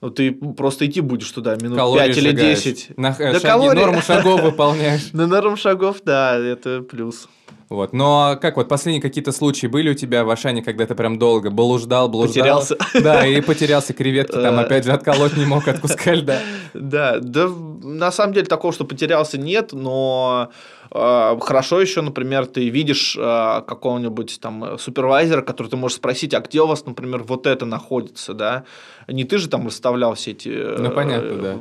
ну, 0.03 0.09
ты 0.09 0.33
просто 0.33 0.85
идти 0.85 0.99
будешь 0.99 1.31
туда 1.31 1.55
минут 1.55 1.77
Калории 1.77 2.07
5 2.07 2.17
или 2.17 2.29
шагаешь. 2.31 2.61
10. 2.61 2.97
На 2.97 3.11
да 3.11 3.33
шаги, 3.35 3.45
калории... 3.45 3.79
норму 3.79 4.01
шагов 4.01 4.41
выполняешь. 4.41 5.09
На 5.13 5.27
норму 5.27 5.55
шагов, 5.55 6.01
да, 6.03 6.37
это 6.37 6.81
плюс. 6.81 7.29
Вот. 7.73 7.91
Но 7.91 8.37
как 8.39 8.57
вот 8.57 8.67
последние 8.67 9.01
какие-то 9.01 9.31
случаи 9.31 9.65
были 9.65 9.89
у 9.89 9.93
тебя 9.95 10.23
в 10.23 10.29
Ашане, 10.29 10.61
когда 10.61 10.85
ты 10.85 10.93
прям 10.93 11.17
долго 11.17 11.49
блуждал, 11.49 12.07
блуждал? 12.07 12.59
Потерялся. 12.59 12.77
Да, 13.01 13.25
и 13.25 13.41
потерялся 13.41 13.93
креветки, 13.93 14.33
там 14.33 14.59
э. 14.59 14.61
опять 14.61 14.85
же 14.85 14.91
отколоть 14.91 15.35
не 15.35 15.45
мог 15.45 15.67
от 15.67 15.79
куска 15.79 16.13
льда. 16.13 16.39
Да, 16.75 17.17
да, 17.19 17.47
на 17.47 18.11
самом 18.11 18.33
деле 18.33 18.45
такого, 18.45 18.73
что 18.73 18.85
потерялся, 18.85 19.39
нет, 19.39 19.73
но 19.73 20.51
э, 20.91 21.37
хорошо 21.41 21.81
еще, 21.81 22.01
например, 22.01 22.45
ты 22.45 22.69
видишь 22.69 23.17
э, 23.17 23.61
какого-нибудь 23.65 24.39
там 24.39 24.77
супервайзера, 24.77 25.41
который 25.41 25.69
ты 25.69 25.75
можешь 25.75 25.97
спросить, 25.97 26.35
а 26.35 26.41
где 26.41 26.61
у 26.61 26.67
вас, 26.67 26.85
например, 26.85 27.23
вот 27.23 27.47
это 27.47 27.65
находится, 27.65 28.35
да? 28.35 28.65
Не 29.07 29.23
ты 29.23 29.39
же 29.39 29.49
там 29.49 29.63
выставлял 29.65 30.13
все 30.13 30.31
эти... 30.31 30.49
Ну, 30.49 30.91
понятно, 30.91 31.35
да 31.35 31.57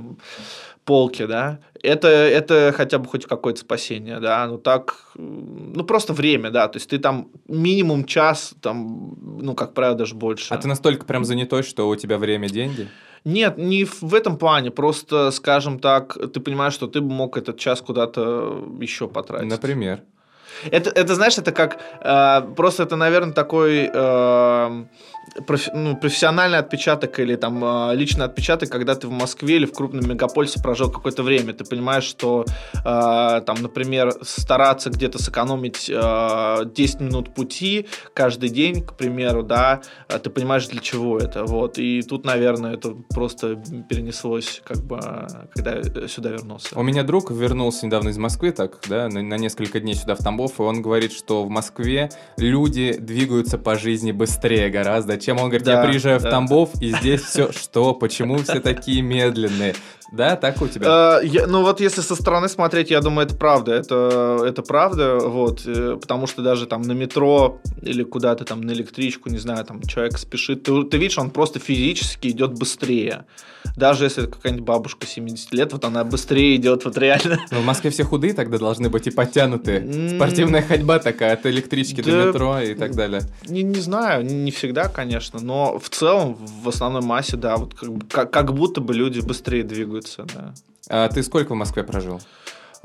полки, 0.85 1.27
да, 1.27 1.61
это, 1.83 2.09
это 2.09 2.73
хотя 2.77 2.99
бы 2.99 3.07
хоть 3.09 3.27
какое-то 3.27 3.61
спасение, 3.61 4.21
да, 4.21 4.47
ну 4.47 4.59
так, 4.59 5.13
ну 5.15 5.85
просто 5.85 6.13
время, 6.13 6.51
да, 6.51 6.69
то 6.69 6.77
есть 6.77 6.91
ты 6.91 6.99
там 6.99 7.29
минимум 7.49 8.05
час, 8.05 8.55
там, 8.61 9.17
ну, 9.41 9.55
как 9.55 9.75
правило, 9.75 9.97
даже 9.97 10.15
больше. 10.15 10.53
А 10.53 10.59
ты 10.59 10.69
настолько 10.69 11.05
прям 11.05 11.25
занятой, 11.25 11.63
что 11.63 11.89
у 11.89 11.97
тебя 11.97 12.19
время– 12.19 12.49
деньги? 12.53 12.89
Нет, 13.25 13.57
не 13.57 13.85
в 13.85 14.15
этом 14.15 14.37
плане, 14.37 14.71
просто, 14.71 15.31
скажем 15.31 15.79
так, 15.79 16.19
ты 16.33 16.41
понимаешь, 16.41 16.73
что 16.73 16.89
ты 16.89 17.01
бы 17.01 17.11
мог 17.11 17.37
этот 17.37 17.57
час 17.59 17.81
куда-то 17.81 18.65
еще 18.81 19.07
потратить. 19.07 19.49
Например? 19.49 20.03
Это, 20.71 20.91
это 20.91 21.15
знаешь, 21.15 21.39
это 21.39 21.53
как, 21.53 21.79
э, 22.01 22.55
просто 22.57 22.85
это, 22.85 22.97
наверное, 22.97 23.33
такой... 23.33 23.91
Э, 23.93 24.85
профи, 25.47 25.71
ну, 25.75 25.97
профессиональный 25.97 26.59
отпечаток 26.59 27.19
или 27.19 27.37
там 27.37 27.63
а, 27.65 27.93
личный 27.93 28.27
отпечаток, 28.27 28.71
когда 28.71 28.95
ты 28.95 29.07
в 29.07 29.11
Москве 29.11 29.57
или 29.57 29.67
в 29.67 29.73
крупном 29.73 30.09
мегаполисе 30.09 30.61
прожил 30.61 30.91
какое-то 30.91 31.23
время. 31.23 31.53
Ты 31.53 31.65
понимаешь, 31.65 32.05
что 32.05 32.45
э, 32.75 32.83
там, 32.85 33.57
например, 33.61 34.13
стараться 34.23 34.91
где-то 34.91 35.23
сэкономить 35.23 35.91
э, 35.93 36.65
10 36.65 37.01
минут 37.01 37.35
пути 37.35 37.89
каждый 38.15 38.49
день, 38.49 38.83
к 38.85 38.95
примеру, 38.95 39.43
да, 39.43 39.83
ты 40.09 40.31
понимаешь, 40.31 40.67
для 40.69 40.81
чего 40.81 41.19
это. 41.19 41.45
Вот. 41.45 41.79
И 41.79 42.03
тут, 42.03 42.25
наверное, 42.25 42.75
это 42.75 42.91
просто 43.11 43.57
перенеслось, 43.89 44.63
как 44.65 44.79
бы, 44.79 44.99
когда 45.55 45.83
сюда 46.09 46.31
вернулся. 46.31 46.79
У 46.79 46.83
меня 46.83 47.03
друг 47.03 47.31
вернулся 47.31 47.87
недавно 47.87 48.11
из 48.11 48.19
Москвы, 48.19 48.53
так, 48.53 48.81
да, 48.89 49.09
на, 49.09 49.23
на 49.23 49.39
несколько 49.39 49.81
дней 49.81 49.95
сюда 49.95 50.15
в 50.15 50.19
Тамбов, 50.19 50.42
и 50.49 50.63
он 50.63 50.83
говорит, 50.83 51.13
что 51.13 51.45
в 51.45 51.51
Москве 51.51 52.11
люди 52.37 52.97
двигаются 52.99 53.59
по 53.59 53.77
жизни 53.77 54.13
быстрее 54.13 54.71
гораздо, 54.71 55.19
чем 55.19 55.39
он 55.39 55.49
говорит, 55.49 55.65
да, 55.65 55.83
я 55.83 55.87
приезжаю 55.89 56.21
да. 56.21 56.29
в 56.29 56.31
Тамбов, 56.31 56.71
и 56.81 56.93
здесь 56.93 57.23
все, 57.23 57.53
что, 57.53 57.95
почему 57.95 58.39
все 58.39 58.61
такие 58.61 59.03
медленные? 59.03 59.75
Да, 60.13 60.37
так 60.37 60.61
у 60.61 60.69
тебя? 60.69 61.21
Э, 61.23 61.27
я, 61.27 61.47
ну 61.47 61.63
вот 61.63 61.81
если 61.81 62.03
со 62.03 62.15
стороны 62.15 62.49
смотреть, 62.49 62.91
я 62.91 63.01
думаю, 63.01 63.27
это 63.27 63.35
правда. 63.35 63.73
Это, 63.73 64.45
это 64.47 64.63
правда, 64.63 65.19
вот, 65.19 65.63
э, 65.67 65.97
потому 66.01 66.27
что 66.27 66.43
даже 66.43 66.67
там 66.67 66.83
на 66.83 66.93
метро 66.93 67.61
или 67.81 68.03
куда-то 68.03 68.45
там 68.45 68.61
на 68.61 68.73
электричку, 68.73 69.31
не 69.31 69.39
знаю, 69.39 69.65
там 69.65 69.83
человек 69.83 70.19
спешит, 70.19 70.65
ты, 70.65 70.85
ты 70.85 70.99
видишь, 70.99 71.19
он 71.19 71.31
просто 71.31 71.59
физически 71.59 72.29
идет 72.29 72.53
быстрее. 72.53 73.25
Даже 73.77 74.05
если 74.05 74.25
это 74.25 74.33
какая-нибудь 74.33 74.65
бабушка 74.65 75.07
70 75.07 75.53
лет, 75.55 75.73
вот 75.73 75.85
она 75.85 76.05
быстрее 76.05 76.57
идет, 76.57 76.85
вот 76.85 76.99
реально. 76.99 77.39
Но 77.51 77.61
в 77.61 77.65
Москве 77.65 77.91
все 77.91 78.05
худые 78.05 78.35
тогда 78.35 78.59
должны 78.59 78.91
быть 78.91 79.07
и 79.07 79.11
подтянутые. 79.11 80.11
Спортивная 80.17 80.63
ходьба 80.63 80.99
такая 80.99 81.35
от 81.35 81.47
электрички 81.47 82.03
до 82.03 82.27
метро 82.27 82.61
и 82.61 82.75
так 82.75 82.95
далее. 82.95 83.23
Не, 83.47 83.63
не 83.63 83.81
знаю, 83.81 84.25
не 84.25 84.51
всегда, 84.51 84.89
конечно, 84.89 85.41
но 85.41 85.79
в 85.79 85.89
целом, 85.89 86.35
в 86.35 86.69
основной 86.69 87.03
массе, 87.03 87.37
да, 87.37 87.57
вот 87.57 87.75
как, 88.11 88.31
как 88.31 88.53
будто 88.53 88.81
бы 88.81 88.95
люди 88.95 89.21
быстрее 89.21 89.63
двигаются, 89.63 90.02
да. 90.35 90.55
А 90.89 91.09
ты 91.09 91.23
сколько 91.23 91.53
в 91.53 91.57
Москве 91.57 91.83
прожил? 91.83 92.21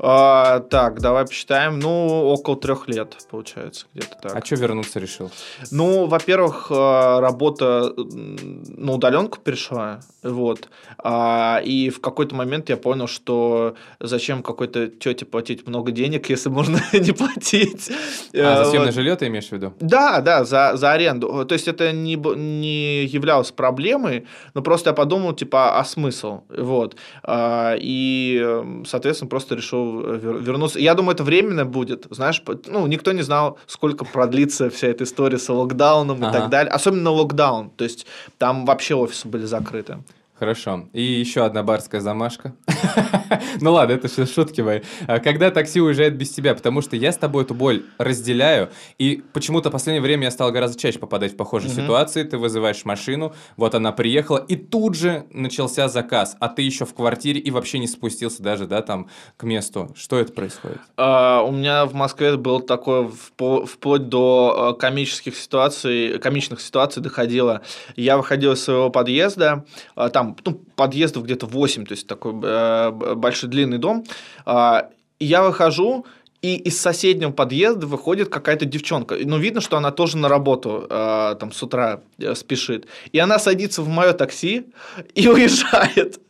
А, 0.00 0.60
так, 0.60 1.00
давай 1.00 1.26
посчитаем. 1.26 1.80
Ну, 1.80 2.24
около 2.26 2.56
трех 2.56 2.88
лет, 2.88 3.16
получается, 3.30 3.86
где-то 3.94 4.16
так. 4.22 4.36
А 4.36 4.44
что 4.44 4.54
вернуться 4.54 5.00
решил? 5.00 5.30
Ну, 5.72 6.06
во-первых, 6.06 6.68
а, 6.70 7.20
работа 7.20 7.92
на 7.96 8.92
удаленку 8.92 9.38
перешла, 9.38 10.00
вот. 10.22 10.68
А, 10.98 11.60
и 11.64 11.90
в 11.90 12.00
какой-то 12.00 12.36
момент 12.36 12.68
я 12.68 12.76
понял, 12.76 13.08
что 13.08 13.74
зачем 13.98 14.42
какой-то 14.42 14.86
тете 14.86 15.24
платить 15.24 15.66
много 15.66 15.90
денег, 15.90 16.30
если 16.30 16.48
можно 16.48 16.80
не 16.92 17.12
платить. 17.12 17.90
А 18.34 18.64
за 18.64 18.70
съемное 18.70 18.86
вот. 18.86 18.94
жилье 18.94 19.16
ты 19.16 19.26
имеешь 19.26 19.48
в 19.48 19.52
виду? 19.52 19.72
Да, 19.80 20.20
да, 20.20 20.44
за, 20.44 20.76
за 20.76 20.92
аренду. 20.92 21.44
То 21.44 21.54
есть 21.54 21.66
это 21.66 21.90
не, 21.90 22.14
не 22.14 23.04
являлось 23.04 23.50
проблемой, 23.50 24.26
но 24.54 24.62
просто 24.62 24.90
я 24.90 24.94
подумал, 24.94 25.32
типа, 25.32 25.78
а 25.78 25.84
смысл? 25.84 26.42
Вот. 26.48 26.94
А, 27.24 27.74
и, 27.76 28.84
соответственно, 28.86 29.28
просто 29.28 29.56
решил 29.56 29.87
вернуться. 29.90 30.78
Я 30.78 30.94
думаю, 30.94 31.14
это 31.14 31.24
временно 31.24 31.64
будет. 31.64 32.06
Знаешь, 32.10 32.42
ну, 32.66 32.86
никто 32.86 33.12
не 33.12 33.22
знал, 33.22 33.58
сколько 33.66 34.04
продлится 34.04 34.70
вся 34.70 34.88
эта 34.88 35.04
история 35.04 35.38
с 35.38 35.48
локдауном 35.48 36.24
ага. 36.24 36.30
и 36.30 36.40
так 36.40 36.50
далее. 36.50 36.72
Особенно 36.72 37.10
локдаун. 37.10 37.70
То 37.70 37.84
есть 37.84 38.06
там 38.38 38.64
вообще 38.64 38.94
офисы 38.94 39.28
были 39.28 39.44
закрыты. 39.44 39.98
Хорошо. 40.38 40.88
И 40.92 41.02
еще 41.02 41.44
одна 41.44 41.64
барская 41.64 42.00
замашка. 42.00 42.54
ну 43.60 43.72
ладно, 43.72 43.94
это 43.94 44.06
все 44.06 44.24
шутки 44.24 44.60
мои. 44.60 44.82
А 45.06 45.18
когда 45.18 45.50
такси 45.50 45.80
уезжает 45.80 46.16
без 46.16 46.30
тебя, 46.30 46.54
потому 46.54 46.80
что 46.80 46.94
я 46.94 47.10
с 47.10 47.16
тобой 47.16 47.42
эту 47.42 47.54
боль 47.54 47.84
разделяю, 47.98 48.70
и 48.98 49.24
почему-то 49.32 49.70
в 49.70 49.72
последнее 49.72 50.00
время 50.00 50.24
я 50.24 50.30
стал 50.30 50.52
гораздо 50.52 50.78
чаще 50.78 51.00
попадать 51.00 51.32
в 51.32 51.36
похожие 51.36 51.70
ситуации. 51.70 52.22
Ты 52.22 52.38
вызываешь 52.38 52.84
машину, 52.84 53.34
вот 53.56 53.74
она 53.74 53.90
приехала, 53.90 54.38
и 54.38 54.54
тут 54.54 54.94
же 54.94 55.26
начался 55.32 55.88
заказ, 55.88 56.36
а 56.38 56.48
ты 56.48 56.62
еще 56.62 56.84
в 56.84 56.94
квартире 56.94 57.40
и 57.40 57.50
вообще 57.50 57.80
не 57.80 57.88
спустился 57.88 58.42
даже, 58.42 58.66
да, 58.66 58.82
там, 58.82 59.08
к 59.36 59.42
месту. 59.42 59.92
Что 59.96 60.18
это 60.18 60.32
происходит? 60.32 60.78
А, 60.96 61.42
у 61.42 61.50
меня 61.50 61.84
в 61.86 61.94
Москве 61.94 62.36
было 62.36 62.62
такое 62.62 63.08
вплоть 63.08 64.08
до 64.08 64.54
а, 64.56 64.72
комических 64.74 65.36
ситуаций, 65.36 66.18
комичных 66.20 66.60
ситуаций 66.60 67.02
доходило. 67.02 67.62
Я 67.96 68.16
выходил 68.16 68.52
из 68.52 68.62
своего 68.62 68.90
подъезда, 68.90 69.64
а, 69.96 70.08
там 70.34 70.54
ну, 70.54 70.60
подъездов 70.76 71.24
где-то 71.24 71.46
8, 71.46 71.86
то 71.86 71.92
есть 71.92 72.06
такой 72.06 72.34
э, 72.42 72.90
большой 73.14 73.50
длинный 73.50 73.78
дом. 73.78 74.04
Э, 74.46 74.82
я 75.20 75.42
выхожу, 75.42 76.06
и 76.40 76.56
из 76.56 76.80
соседнего 76.80 77.32
подъезда 77.32 77.86
выходит 77.86 78.28
какая-то 78.28 78.64
девчонка. 78.64 79.16
Ну, 79.20 79.38
видно, 79.38 79.60
что 79.60 79.76
она 79.76 79.90
тоже 79.90 80.16
на 80.16 80.28
работу 80.28 80.86
э, 80.88 81.36
там 81.38 81.52
с 81.52 81.62
утра 81.62 82.00
э, 82.18 82.34
спешит. 82.34 82.86
И 83.10 83.18
она 83.18 83.38
садится 83.38 83.82
в 83.82 83.88
мое 83.88 84.12
такси 84.12 84.66
и 85.14 85.28
уезжает. 85.28 86.20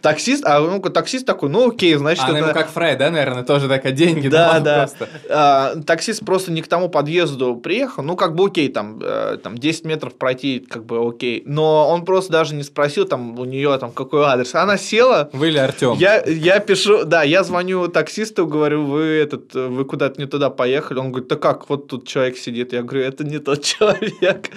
Таксист, 0.00 0.44
а 0.44 0.60
ну, 0.60 0.80
таксист 0.80 1.26
такой, 1.26 1.48
ну 1.48 1.68
окей, 1.68 1.94
значит, 1.94 2.24
а 2.26 2.28
это... 2.28 2.38
ему 2.38 2.52
как 2.52 2.70
Фрай, 2.70 2.96
да, 2.96 3.10
наверное, 3.10 3.44
тоже 3.44 3.68
такая 3.68 3.92
деньги 3.92 4.28
да, 4.28 4.60
да. 4.60 4.78
Просто. 4.80 5.08
А, 5.30 5.76
таксист 5.86 6.24
просто 6.24 6.52
не 6.52 6.62
к 6.62 6.68
тому 6.68 6.88
подъезду 6.88 7.56
приехал, 7.56 8.02
ну 8.02 8.16
как 8.16 8.34
бы 8.34 8.46
окей, 8.46 8.68
там, 8.68 8.98
э, 9.02 9.38
там 9.42 9.56
10 9.56 9.84
метров 9.84 10.14
пройти, 10.14 10.58
как 10.58 10.84
бы 10.84 11.06
окей, 11.06 11.42
но 11.46 11.88
он 11.88 12.04
просто 12.04 12.32
даже 12.32 12.54
не 12.54 12.62
спросил 12.62 13.06
там 13.06 13.38
у 13.38 13.44
нее 13.44 13.76
там 13.78 13.92
какой 13.92 14.24
адрес, 14.24 14.54
она 14.54 14.76
села. 14.76 15.30
Вы 15.32 15.48
или 15.48 15.58
Артем? 15.58 15.94
Я, 15.94 16.22
я 16.24 16.60
пишу, 16.60 17.04
да, 17.04 17.22
я 17.22 17.42
звоню 17.44 17.88
таксисту, 17.88 18.46
говорю, 18.46 18.84
вы 18.84 19.02
этот, 19.02 19.53
вы 19.54 19.84
куда-то 19.84 20.20
не 20.20 20.26
туда 20.26 20.50
поехали, 20.50 20.98
он 20.98 21.10
говорит, 21.10 21.28
да 21.28 21.36
как, 21.36 21.68
вот 21.68 21.88
тут 21.88 22.06
человек 22.06 22.36
сидит, 22.36 22.72
я 22.72 22.82
говорю, 22.82 23.04
это 23.04 23.24
не 23.24 23.38
тот 23.38 23.62
человек, 23.64 24.50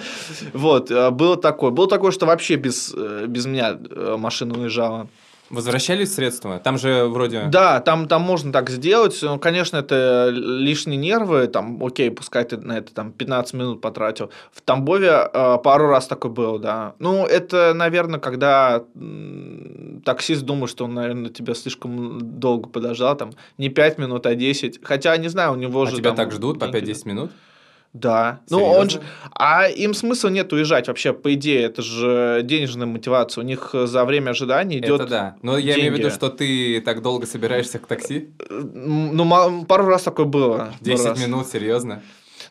вот, 0.52 0.90
э, 0.90 1.10
было 1.10 1.36
такое, 1.36 1.70
было 1.70 1.88
такое, 1.88 2.10
что 2.10 2.26
вообще 2.26 2.56
без, 2.56 2.94
э, 2.96 3.26
без 3.26 3.46
меня 3.46 3.78
машина 4.16 4.58
уезжала. 4.58 5.08
Возвращались 5.50 6.14
средства? 6.14 6.58
Там 6.58 6.78
же 6.78 7.06
вроде... 7.06 7.44
Да, 7.50 7.80
там, 7.80 8.06
там 8.06 8.22
можно 8.22 8.52
так 8.52 8.68
сделать. 8.68 9.18
Ну, 9.22 9.38
конечно, 9.38 9.78
это 9.78 10.28
лишние 10.30 10.98
нервы. 10.98 11.46
Там, 11.46 11.82
окей, 11.82 12.10
пускай 12.10 12.44
ты 12.44 12.58
на 12.58 12.78
это 12.78 12.92
там 12.92 13.12
15 13.12 13.54
минут 13.54 13.80
потратил. 13.80 14.30
В 14.52 14.60
Тамбове 14.60 15.30
э, 15.32 15.58
пару 15.64 15.88
раз 15.88 16.06
такое 16.06 16.30
было, 16.30 16.58
да. 16.58 16.94
Ну, 16.98 17.24
это, 17.24 17.72
наверное, 17.74 18.20
когда 18.20 18.84
таксист 20.04 20.42
думает, 20.42 20.70
что 20.70 20.84
он, 20.84 20.94
наверное, 20.94 21.30
тебя 21.30 21.54
слишком 21.54 22.38
долго 22.38 22.68
подождал. 22.68 23.16
Там 23.16 23.32
не 23.56 23.70
5 23.70 23.98
минут, 23.98 24.26
а 24.26 24.34
10. 24.34 24.80
Хотя, 24.82 25.16
не 25.16 25.28
знаю, 25.28 25.52
у 25.52 25.56
него 25.56 25.82
а 25.82 25.86
же... 25.86 25.96
тебя 25.96 26.10
там, 26.10 26.16
так 26.16 26.32
ждут 26.32 26.58
по 26.58 26.64
5-10 26.64 27.08
минут? 27.08 27.30
Да. 27.92 28.40
Ну, 28.50 28.62
он 28.62 28.90
же... 28.90 29.00
А 29.32 29.66
им 29.66 29.94
смысла 29.94 30.28
нет 30.28 30.52
уезжать 30.52 30.88
вообще, 30.88 31.12
по 31.12 31.34
идее. 31.34 31.62
Это 31.62 31.82
же 31.82 32.40
денежная 32.44 32.86
мотивация. 32.86 33.42
У 33.42 33.46
них 33.46 33.70
за 33.72 34.04
время 34.04 34.30
ожидания 34.30 34.78
идет 34.78 35.00
Это 35.00 35.10
да. 35.10 35.36
Но 35.42 35.56
я 35.58 35.74
имею 35.74 35.94
в 35.94 35.98
виду, 35.98 36.10
что 36.10 36.28
ты 36.28 36.80
так 36.80 37.02
долго 37.02 37.26
собираешься 37.26 37.78
к 37.78 37.86
такси? 37.86 38.30
Ну, 38.50 39.64
пару 39.64 39.86
раз 39.86 40.02
такое 40.02 40.26
было. 40.26 40.72
10 40.80 41.18
минут, 41.18 41.46
серьезно? 41.48 42.02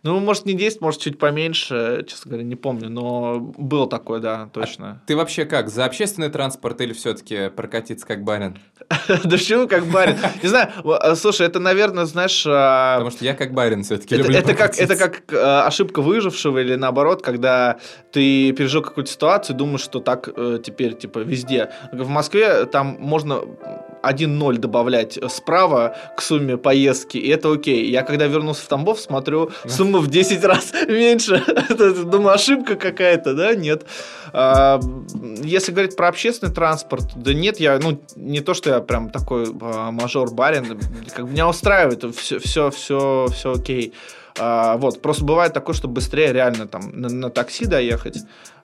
Ну, 0.08 0.22
может, 0.22 0.46
не 0.46 0.54
10, 0.54 0.80
может, 0.80 1.02
чуть 1.02 1.20
поменьше, 1.20 2.06
честно 2.08 2.30
говоря, 2.30 2.48
не 2.48 2.56
помню, 2.56 2.90
но 2.90 3.40
было 3.40 3.90
такое, 3.90 4.22
да, 4.22 4.50
точно. 4.54 5.02
А 5.04 5.06
ты 5.06 5.18
вообще 5.18 5.44
как, 5.44 5.68
за 5.68 5.84
общественный 5.84 6.30
транспорт 6.30 6.80
или 6.80 6.94
все-таки 6.94 7.50
прокатиться 7.50 8.08
как 8.08 8.24
барин? 8.24 8.58
Да 9.08 9.32
почему 9.32 9.68
как 9.68 9.86
барин? 9.88 10.16
Не 10.42 10.48
знаю, 10.48 10.70
а, 10.86 11.14
слушай, 11.18 11.46
это, 11.46 11.60
наверное, 11.60 12.06
знаешь... 12.06 12.46
А, 12.48 12.96
Потому 12.96 13.12
что 13.12 13.26
я 13.26 13.34
как 13.34 13.54
барин 13.54 13.84
все-таки 13.84 14.16
это 14.16 14.54
как 14.54 14.80
Это 14.80 14.96
как 14.96 15.24
а, 15.34 15.68
ошибка 15.68 16.02
выжившего 16.02 16.60
или 16.60 16.76
наоборот, 16.76 17.22
когда 17.22 17.78
ты 18.14 18.54
пережил 18.54 18.82
какую-то 18.82 19.12
ситуацию, 19.12 19.58
думаешь, 19.58 19.82
что 19.82 20.00
так 20.00 20.30
э, 20.34 20.60
теперь, 20.64 20.94
типа, 20.94 21.20
везде. 21.20 21.72
В 21.92 22.08
Москве 22.08 22.66
там 22.66 22.96
можно 23.00 23.42
1-0 24.12 24.58
добавлять 24.58 25.20
справа 25.30 25.96
к 26.16 26.22
сумме 26.22 26.58
поездки, 26.58 27.18
и 27.18 27.30
это 27.30 27.52
окей. 27.52 27.90
Я 27.90 28.04
когда 28.04 28.28
вернулся 28.28 28.64
в 28.64 28.68
Тамбов, 28.68 29.00
смотрю, 29.00 29.52
сумма 29.68 30.00
в 30.00 30.08
10 30.08 30.44
раз 30.44 30.74
меньше. 30.88 31.44
Думаю, 32.06 32.34
ошибка 32.34 32.76
какая-то, 32.76 33.34
да? 33.34 33.56
Нет. 33.56 33.86
А, 34.34 34.80
если 35.44 35.72
говорить 35.72 35.96
про 35.96 36.10
общественный 36.10 36.54
транспорт, 36.54 37.06
да 37.16 37.34
нет, 37.34 37.60
я, 37.60 37.80
ну, 37.80 38.02
не 38.16 38.42
то, 38.42 38.54
что 38.54 38.70
я 38.70 38.80
прям 38.80 39.10
такой 39.10 39.46
а, 39.62 39.92
мажор-барин, 39.92 40.80
как 41.14 41.26
меня 41.26 41.48
устраивает, 41.48 42.04
все, 42.16 42.40
все, 42.40 42.70
все, 42.72 43.28
все 43.32 43.54
окей. 43.54 43.94
А, 44.40 44.78
вот, 44.78 45.02
просто 45.02 45.24
бывает 45.24 45.54
такое, 45.54 45.76
что 45.76 45.88
быстрее 45.88 46.32
реально 46.34 46.68
там 46.68 46.92
на, 46.94 47.10
на 47.10 47.30
такси 47.30 47.66
доехать. 47.66 48.18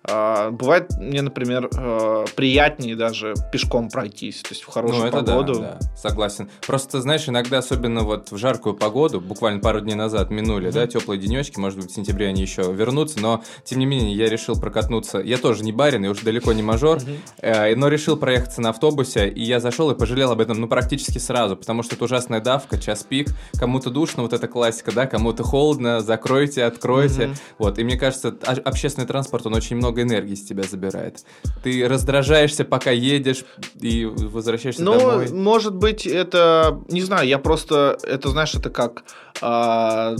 А, 0.05 0.51
бывает 0.51 0.91
мне, 0.97 1.21
например, 1.21 1.69
а, 1.75 2.25
приятнее 2.35 2.95
даже 2.95 3.35
пешком 3.51 3.89
пройтись, 3.89 4.41
то 4.41 4.49
есть 4.49 4.63
в 4.63 4.67
хорошую 4.67 5.01
ну, 5.01 5.07
это 5.07 5.17
погоду. 5.23 5.53
Да, 5.55 5.77
да, 5.79 5.95
согласен. 5.95 6.49
Просто, 6.65 7.01
знаешь, 7.01 7.29
иногда, 7.29 7.59
особенно 7.59 8.01
вот 8.01 8.31
в 8.31 8.37
жаркую 8.37 8.75
погоду, 8.75 9.21
буквально 9.21 9.61
пару 9.61 9.79
дней 9.79 9.95
назад 9.95 10.29
минули, 10.29 10.69
mm-hmm. 10.69 10.73
да, 10.73 10.87
теплые 10.87 11.19
денечки, 11.19 11.57
может 11.57 11.79
быть, 11.79 11.89
в 11.89 11.95
сентябре 11.95 12.27
они 12.27 12.41
еще 12.41 12.63
вернутся, 12.73 13.19
но, 13.21 13.43
тем 13.63 13.79
не 13.79 13.85
менее, 13.85 14.13
я 14.13 14.27
решил 14.27 14.59
прокатнуться. 14.59 15.19
Я 15.19 15.37
тоже 15.37 15.63
не 15.63 15.71
барин, 15.71 16.03
и 16.03 16.07
уж 16.09 16.19
далеко 16.19 16.51
не 16.51 16.63
мажор, 16.63 16.97
mm-hmm. 16.97 17.75
но 17.75 17.87
решил 17.87 18.17
проехаться 18.17 18.59
на 18.59 18.69
автобусе, 18.69 19.29
и 19.29 19.41
я 19.41 19.61
зашел 19.61 19.89
и 19.91 19.95
пожалел 19.95 20.31
об 20.31 20.41
этом, 20.41 20.59
ну, 20.59 20.67
практически 20.67 21.17
сразу, 21.17 21.55
потому 21.55 21.81
что 21.81 21.95
это 21.95 22.03
ужасная 22.03 22.41
давка, 22.41 22.77
час 22.77 23.03
пик, 23.03 23.29
кому-то 23.57 23.89
душно, 23.89 24.23
вот 24.23 24.33
эта 24.33 24.49
классика, 24.49 24.91
да, 24.91 25.07
кому-то 25.07 25.43
холодно, 25.43 26.01
закройте, 26.01 26.65
откройте, 26.65 27.23
mm-hmm. 27.23 27.37
вот, 27.57 27.79
и 27.79 27.83
мне 27.85 27.97
кажется, 27.97 28.35
общественный 28.65 29.07
транспорт, 29.07 29.45
он 29.45 29.53
очень 29.55 29.77
много 29.77 29.92
много 29.93 30.01
энергии 30.01 30.35
с 30.35 30.43
тебя 30.43 30.63
забирает. 30.63 31.23
Ты 31.63 31.87
раздражаешься, 31.87 32.65
пока 32.65 32.91
едешь 32.91 33.45
и 33.79 34.05
возвращаешься 34.05 34.83
ну, 34.83 34.97
домой. 34.97 35.27
Ну, 35.29 35.37
может 35.37 35.75
быть, 35.75 36.05
это... 36.05 36.81
Не 36.89 37.01
знаю, 37.01 37.27
я 37.27 37.37
просто... 37.37 37.97
Это, 38.03 38.29
знаешь, 38.29 38.53
это 38.55 38.69
как... 38.69 39.03
А, 39.41 40.15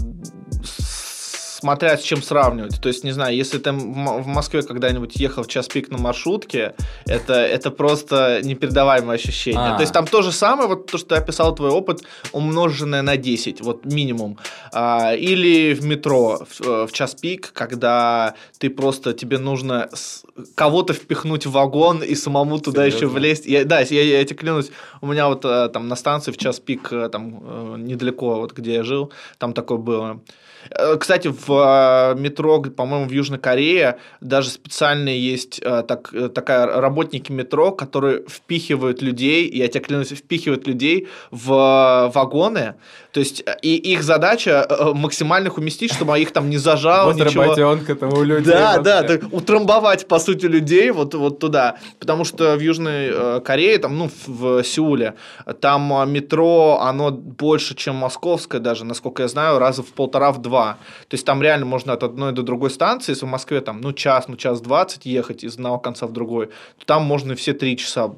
смотря 1.64 1.98
с 1.98 2.02
чем 2.02 2.22
сравнивать. 2.22 2.82
То 2.82 2.90
есть, 2.90 3.06
не 3.06 3.14
знаю, 3.14 3.34
если 3.38 3.58
ты 3.58 3.72
в 3.72 4.28
Москве 4.28 4.64
когда-нибудь 4.64 5.16
ехал 5.16 5.44
в 5.44 5.48
час 5.48 5.70
пик 5.70 5.90
на 5.90 5.98
маршрутке, 5.98 6.74
это, 7.06 7.34
это 7.36 7.72
просто 7.72 8.42
непередаваемое 8.44 9.16
ощущение. 9.16 9.72
А. 9.72 9.76
То 9.78 9.82
есть, 9.82 9.94
там 9.94 10.06
то 10.06 10.22
же 10.22 10.34
самое, 10.34 10.68
вот 10.68 10.92
то, 10.92 10.98
что 10.98 11.16
ты 11.16 11.16
описал, 11.16 11.56
твой 11.56 11.70
опыт, 11.70 12.04
умноженное 12.34 13.02
на 13.02 13.16
10, 13.16 13.62
вот 13.62 13.86
минимум. 13.86 14.38
А, 14.74 15.14
или 15.16 15.74
в 15.74 15.86
метро 15.86 16.46
в, 16.50 16.62
э, 16.62 16.86
в 16.86 16.92
час 16.92 17.16
пик, 17.16 17.54
когда 17.54 18.34
ты 18.60 18.70
просто, 18.70 19.14
тебе 19.14 19.38
нужно 19.38 19.90
кого-то 20.56 20.92
впихнуть 20.94 21.46
в 21.46 21.52
вагон 21.52 22.04
и 22.04 22.16
самому 22.16 22.60
туда 22.60 22.82
Серьезно? 22.82 22.98
еще 22.98 23.08
влезть. 23.08 23.46
Я, 23.46 23.64
да, 23.64 23.80
я, 23.80 24.02
я, 24.02 24.18
я 24.18 24.26
тебе 24.26 24.36
клянусь, 24.36 24.72
у 25.00 25.08
меня 25.08 25.30
вот 25.30 25.46
э, 25.46 25.70
там 25.70 25.88
на 25.88 25.96
станции 25.96 26.34
в 26.34 26.38
час 26.38 26.60
пик, 26.60 26.92
э, 26.92 27.08
там 27.08 27.86
недалеко, 27.86 28.36
вот 28.36 28.52
где 28.52 28.74
я 28.74 28.84
жил, 28.84 29.14
там 29.38 29.54
такое 29.54 29.78
было. 29.78 30.20
Э, 30.70 30.98
кстати, 30.98 31.28
в 31.28 32.16
э, 32.16 32.20
метро, 32.20 32.62
по-моему, 32.62 33.08
в 33.08 33.12
Южной 33.12 33.40
Корее 33.40 33.98
даже 34.22 34.50
специальные 34.50 35.20
есть 35.20 35.60
э, 35.62 35.84
так, 35.88 36.14
такая 36.34 36.66
работники 36.80 37.32
метро, 37.32 37.72
которые 37.72 38.24
впихивают 38.28 39.02
людей, 39.02 39.50
я 39.50 39.68
тебе 39.68 39.84
клянусь, 39.84 40.10
впихивают 40.10 40.68
людей 40.68 41.08
в 41.32 42.12
вагоны, 42.14 42.76
то 43.12 43.20
есть 43.20 43.44
и 43.62 43.76
их 43.76 44.04
задача 44.04 44.68
максимально 44.94 45.48
их 45.48 45.58
уместить, 45.58 45.94
чтобы 45.94 46.20
их 46.20 46.32
там 46.32 46.50
не 46.50 46.58
зажало, 46.58 47.12
вот 47.12 47.16
ничего. 47.16 47.44
работенка-то 47.44 48.08
у 48.08 48.24
людей. 48.24 48.54
Да, 48.54 48.80
да, 48.80 49.04
да, 49.04 49.20
утрамбовать, 49.32 50.08
по 50.08 50.20
сути, 50.20 50.46
людей 50.46 50.92
вот, 50.92 51.14
вот 51.14 51.40
туда, 51.40 51.78
потому 52.00 52.24
что 52.24 52.56
в 52.56 52.60
Южной 52.60 53.42
Корее, 53.42 53.78
там, 53.78 53.98
ну, 53.98 54.10
в 54.26 54.64
Сеуле, 54.64 55.16
там 55.60 56.12
метро, 56.12 56.80
оно 56.82 57.12
больше, 57.12 57.76
чем 57.76 57.96
московское 57.96 58.60
даже, 58.60 58.86
насколько 58.86 59.24
я 59.24 59.28
знаю, 59.28 59.60
раза 59.60 59.84
в 59.84 59.94
полтора-в 59.94 60.42
два 60.42 60.53
два. 60.54 60.78
То 61.08 61.16
есть 61.16 61.26
там 61.26 61.42
реально 61.42 61.66
можно 61.66 61.94
от 61.94 62.04
одной 62.04 62.32
до 62.32 62.44
другой 62.44 62.70
станции, 62.70 63.14
если 63.14 63.26
в 63.26 63.30
Москве 63.30 63.62
там, 63.62 63.82
ну, 63.82 63.92
час, 63.94 64.28
ну, 64.28 64.36
час 64.36 64.62
двадцать 64.62 65.06
ехать 65.06 65.44
из 65.44 65.56
одного 65.56 65.80
конца 65.80 66.06
в 66.06 66.12
другой, 66.12 66.48
то 66.78 66.86
там 66.86 67.04
можно 67.04 67.34
все 67.36 67.54
три 67.54 67.76
часа 67.76 68.12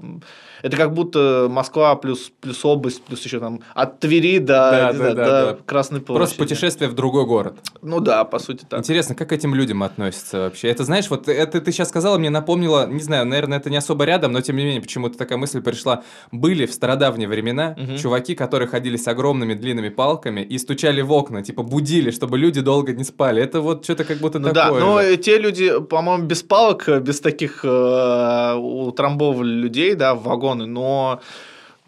это 0.62 0.78
как 0.78 0.94
будто 0.94 1.48
Москва 1.50 1.96
плюс, 1.96 2.32
плюс 2.40 2.64
область, 2.64 3.04
плюс 3.04 3.24
еще 3.24 3.40
там 3.40 3.62
от 3.74 4.00
Твери 4.00 4.40
до, 4.40 4.48
да, 4.48 4.72
да, 4.72 4.94
знаю, 4.94 5.16
да, 5.16 5.26
до 5.26 5.52
да. 5.52 5.58
Красной 5.66 6.02
площади. 6.02 6.18
Просто 6.18 6.38
путешествие 6.38 6.90
в 6.90 6.94
другой 6.94 7.26
город. 7.26 7.58
Ну 7.82 8.00
да, 8.00 8.24
по 8.24 8.40
сути 8.40 8.66
так. 8.68 8.80
Интересно, 8.80 9.16
как 9.16 9.30
к 9.30 9.32
этим 9.32 9.56
людям 9.56 9.84
относятся 9.84 10.40
вообще? 10.40 10.70
Это, 10.70 10.84
знаешь, 10.84 11.10
вот 11.10 11.28
это 11.28 11.62
ты 11.62 11.72
сейчас 11.72 11.90
сказала, 11.90 12.18
мне 12.18 12.30
напомнило, 12.30 12.88
не 12.88 13.02
знаю, 13.02 13.26
наверное, 13.26 13.58
это 13.58 13.70
не 13.70 13.78
особо 13.78 14.06
рядом, 14.06 14.32
но 14.32 14.42
тем 14.42 14.56
не 14.56 14.64
менее, 14.64 14.82
почему-то 14.82 15.18
такая 15.18 15.38
мысль 15.38 15.62
пришла. 15.62 16.04
Были 16.32 16.66
в 16.66 16.74
стародавние 16.74 17.28
времена 17.28 17.76
угу. 17.78 17.98
чуваки, 17.98 18.36
которые 18.36 18.68
ходили 18.68 18.98
с 18.98 19.08
огромными 19.08 19.54
длинными 19.54 19.90
палками 19.90 20.42
и 20.42 20.58
стучали 20.58 21.02
в 21.02 21.12
окна, 21.12 21.42
типа 21.42 21.64
будили, 21.64 22.12
чтобы 22.12 22.38
люди 22.38 22.62
долго 22.62 22.94
не 22.94 23.04
спали. 23.04 23.42
Это 23.42 23.62
вот 23.62 23.84
что-то 23.84 24.04
как 24.04 24.18
будто 24.18 24.40
ну, 24.40 24.54
такое. 24.54 24.80
Да, 24.80 24.86
но 24.86 25.02
же. 25.02 25.18
те 25.18 25.38
люди, 25.38 25.80
по-моему, 25.82 26.26
без 26.26 26.44
палок, 26.44 26.88
без 27.02 27.20
таких 27.20 27.64
э, 27.64 28.54
утрамбовывали 28.56 29.54
людей, 29.54 29.96
да, 29.96 30.16
в 30.16 30.30
вагоны, 30.56 30.66
но 30.66 31.22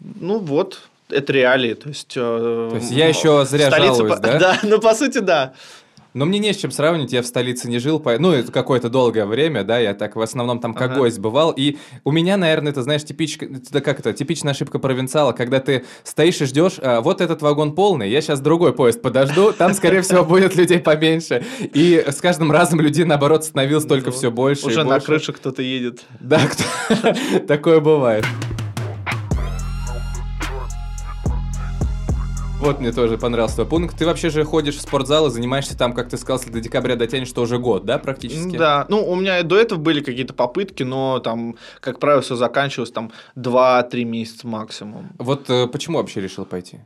ну 0.00 0.38
вот, 0.38 0.82
это 1.08 1.32
реалии. 1.32 1.74
То 1.74 1.88
есть, 1.88 2.12
э, 2.16 2.68
то 2.70 2.76
есть 2.76 2.90
я 2.90 3.08
еще 3.08 3.44
зря 3.44 3.70
жалуюсь, 3.70 4.14
по... 4.14 4.20
да? 4.20 4.38
Да, 4.38 4.58
ну 4.62 4.80
по 4.80 4.94
сути, 4.94 5.18
да. 5.18 5.54
Но 6.14 6.24
мне 6.24 6.38
не 6.38 6.52
с 6.52 6.56
чем 6.56 6.70
сравнивать, 6.70 7.12
я 7.12 7.22
в 7.22 7.26
столице 7.26 7.68
не 7.68 7.78
жил, 7.78 8.02
ну, 8.18 8.32
это 8.32 8.50
какое-то 8.50 8.88
долгое 8.88 9.26
время, 9.26 9.62
да, 9.62 9.78
я 9.78 9.92
так 9.92 10.16
в 10.16 10.20
основном 10.20 10.58
там 10.58 10.72
как 10.72 10.92
ага. 10.92 11.00
гость 11.00 11.18
бывал, 11.18 11.52
и 11.52 11.76
у 12.02 12.10
меня, 12.10 12.36
наверное, 12.38 12.72
это, 12.72 12.82
знаешь, 12.82 13.04
типич... 13.04 13.38
это 13.38 13.80
как 13.82 14.00
это, 14.00 14.14
типичная 14.14 14.52
ошибка 14.52 14.78
провинциала, 14.78 15.32
когда 15.32 15.60
ты 15.60 15.84
стоишь 16.04 16.40
и 16.40 16.46
ждешь, 16.46 16.78
а, 16.78 17.02
вот 17.02 17.20
этот 17.20 17.42
вагон 17.42 17.74
полный, 17.74 18.10
я 18.10 18.22
сейчас 18.22 18.40
другой 18.40 18.72
поезд 18.72 19.02
подожду, 19.02 19.52
там, 19.52 19.74
скорее 19.74 20.00
всего, 20.00 20.24
будет 20.24 20.56
людей 20.56 20.80
поменьше, 20.80 21.44
и 21.60 22.02
с 22.08 22.16
каждым 22.22 22.50
разом 22.50 22.80
людей, 22.80 23.04
наоборот, 23.04 23.44
становилось 23.44 23.84
только 23.84 24.10
все 24.10 24.30
больше 24.30 24.66
Уже 24.66 24.84
на 24.84 24.98
крыше 25.00 25.32
кто-то 25.34 25.62
едет. 25.62 26.00
Да, 26.20 26.40
такое 27.46 27.80
бывает. 27.80 28.24
Вот 32.60 32.80
мне 32.80 32.90
тоже 32.90 33.18
понравился 33.18 33.54
твой 33.56 33.68
пункт. 33.68 33.96
Ты 33.96 34.04
вообще 34.04 34.30
же 34.30 34.42
ходишь 34.44 34.76
в 34.76 34.80
спортзал 34.80 35.28
и 35.28 35.30
занимаешься 35.30 35.78
там, 35.78 35.92
как 35.92 36.08
ты 36.08 36.16
сказал, 36.18 36.40
до 36.44 36.60
декабря 36.60 36.96
дотянешь, 36.96 37.28
что 37.28 37.42
уже 37.42 37.58
год, 37.58 37.84
да, 37.84 37.98
практически? 37.98 38.56
Да, 38.56 38.84
ну, 38.88 39.08
у 39.08 39.14
меня 39.14 39.44
до 39.44 39.56
этого 39.56 39.78
были 39.78 40.00
какие-то 40.00 40.34
попытки, 40.34 40.82
но 40.82 41.20
там, 41.20 41.56
как 41.80 42.00
правило, 42.00 42.20
все 42.20 42.34
заканчивалось 42.34 42.90
там 42.90 43.12
2-3 43.36 44.02
месяца 44.04 44.48
максимум. 44.48 45.10
Вот 45.18 45.48
э, 45.48 45.68
почему 45.68 45.98
вообще 45.98 46.20
решил 46.20 46.44
пойти? 46.44 46.80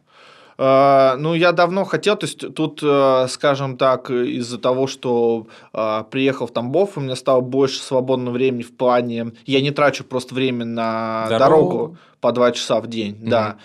Uh, 0.58 1.16
ну, 1.16 1.34
я 1.34 1.52
давно 1.52 1.84
хотел, 1.84 2.16
то 2.16 2.26
есть 2.26 2.54
тут, 2.54 2.82
uh, 2.82 3.26
скажем 3.28 3.76
так, 3.76 4.10
из-за 4.10 4.58
того, 4.58 4.86
что 4.86 5.46
uh, 5.72 6.04
приехал 6.10 6.46
в 6.46 6.52
Тамбов, 6.52 6.96
у 6.96 7.00
меня 7.00 7.16
стало 7.16 7.40
больше 7.40 7.80
свободного 7.80 8.34
времени 8.34 8.62
в 8.62 8.76
плане, 8.76 9.32
я 9.46 9.60
не 9.60 9.70
трачу 9.70 10.04
просто 10.04 10.34
время 10.34 10.64
на 10.64 11.26
дорогу, 11.28 11.38
дорогу 11.38 11.96
по 12.22 12.30
два 12.30 12.52
часа 12.52 12.80
в 12.80 12.86
день, 12.86 13.16
mm-hmm. 13.16 13.28
да. 13.28 13.56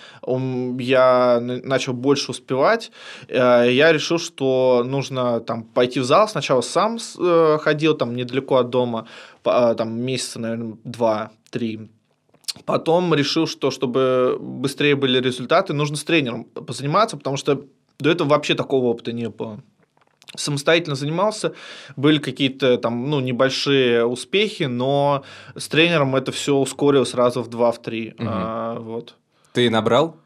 Я 0.79 1.39
начал 1.39 1.93
больше 1.93 2.31
успевать. 2.31 2.91
Э, 3.27 3.67
я 3.71 3.93
решил, 3.93 4.17
что 4.17 4.83
нужно 4.83 5.39
там 5.39 5.63
пойти 5.63 5.99
в 5.99 6.03
зал. 6.03 6.27
Сначала 6.27 6.61
сам 6.61 6.97
э, 7.19 7.59
ходил 7.61 7.93
там 7.93 8.15
недалеко 8.15 8.55
от 8.55 8.69
дома, 8.71 9.07
э, 9.45 9.75
там 9.77 10.01
месяца, 10.01 10.39
наверное, 10.39 10.75
два-три. 10.83 11.89
Потом 12.65 13.13
решил, 13.13 13.47
что 13.47 13.71
чтобы 13.71 14.37
быстрее 14.39 14.95
были 14.95 15.19
результаты, 15.19 15.73
нужно 15.73 15.97
с 15.97 16.03
тренером 16.03 16.45
позаниматься, 16.45 17.17
потому 17.17 17.37
что 17.37 17.63
до 17.99 18.09
этого 18.09 18.29
вообще 18.29 18.55
такого 18.55 18.85
опыта 18.85 19.11
не 19.11 19.29
было 19.29 19.59
самостоятельно 20.35 20.95
занимался, 20.95 21.53
были 21.95 22.19
какие-то 22.19 22.77
там, 22.77 23.09
ну, 23.09 23.19
небольшие 23.19 24.05
успехи, 24.05 24.63
но 24.63 25.23
с 25.55 25.67
тренером 25.67 26.15
это 26.15 26.31
все 26.31 26.55
ускорилось 26.55 27.09
сразу 27.09 27.41
в 27.41 27.47
2 27.47 27.71
в 27.71 27.81
3. 27.81 28.07
Угу. 28.09 28.27
А, 28.27 28.79
вот. 28.79 29.15
Ты 29.53 29.69
набрал? 29.69 30.17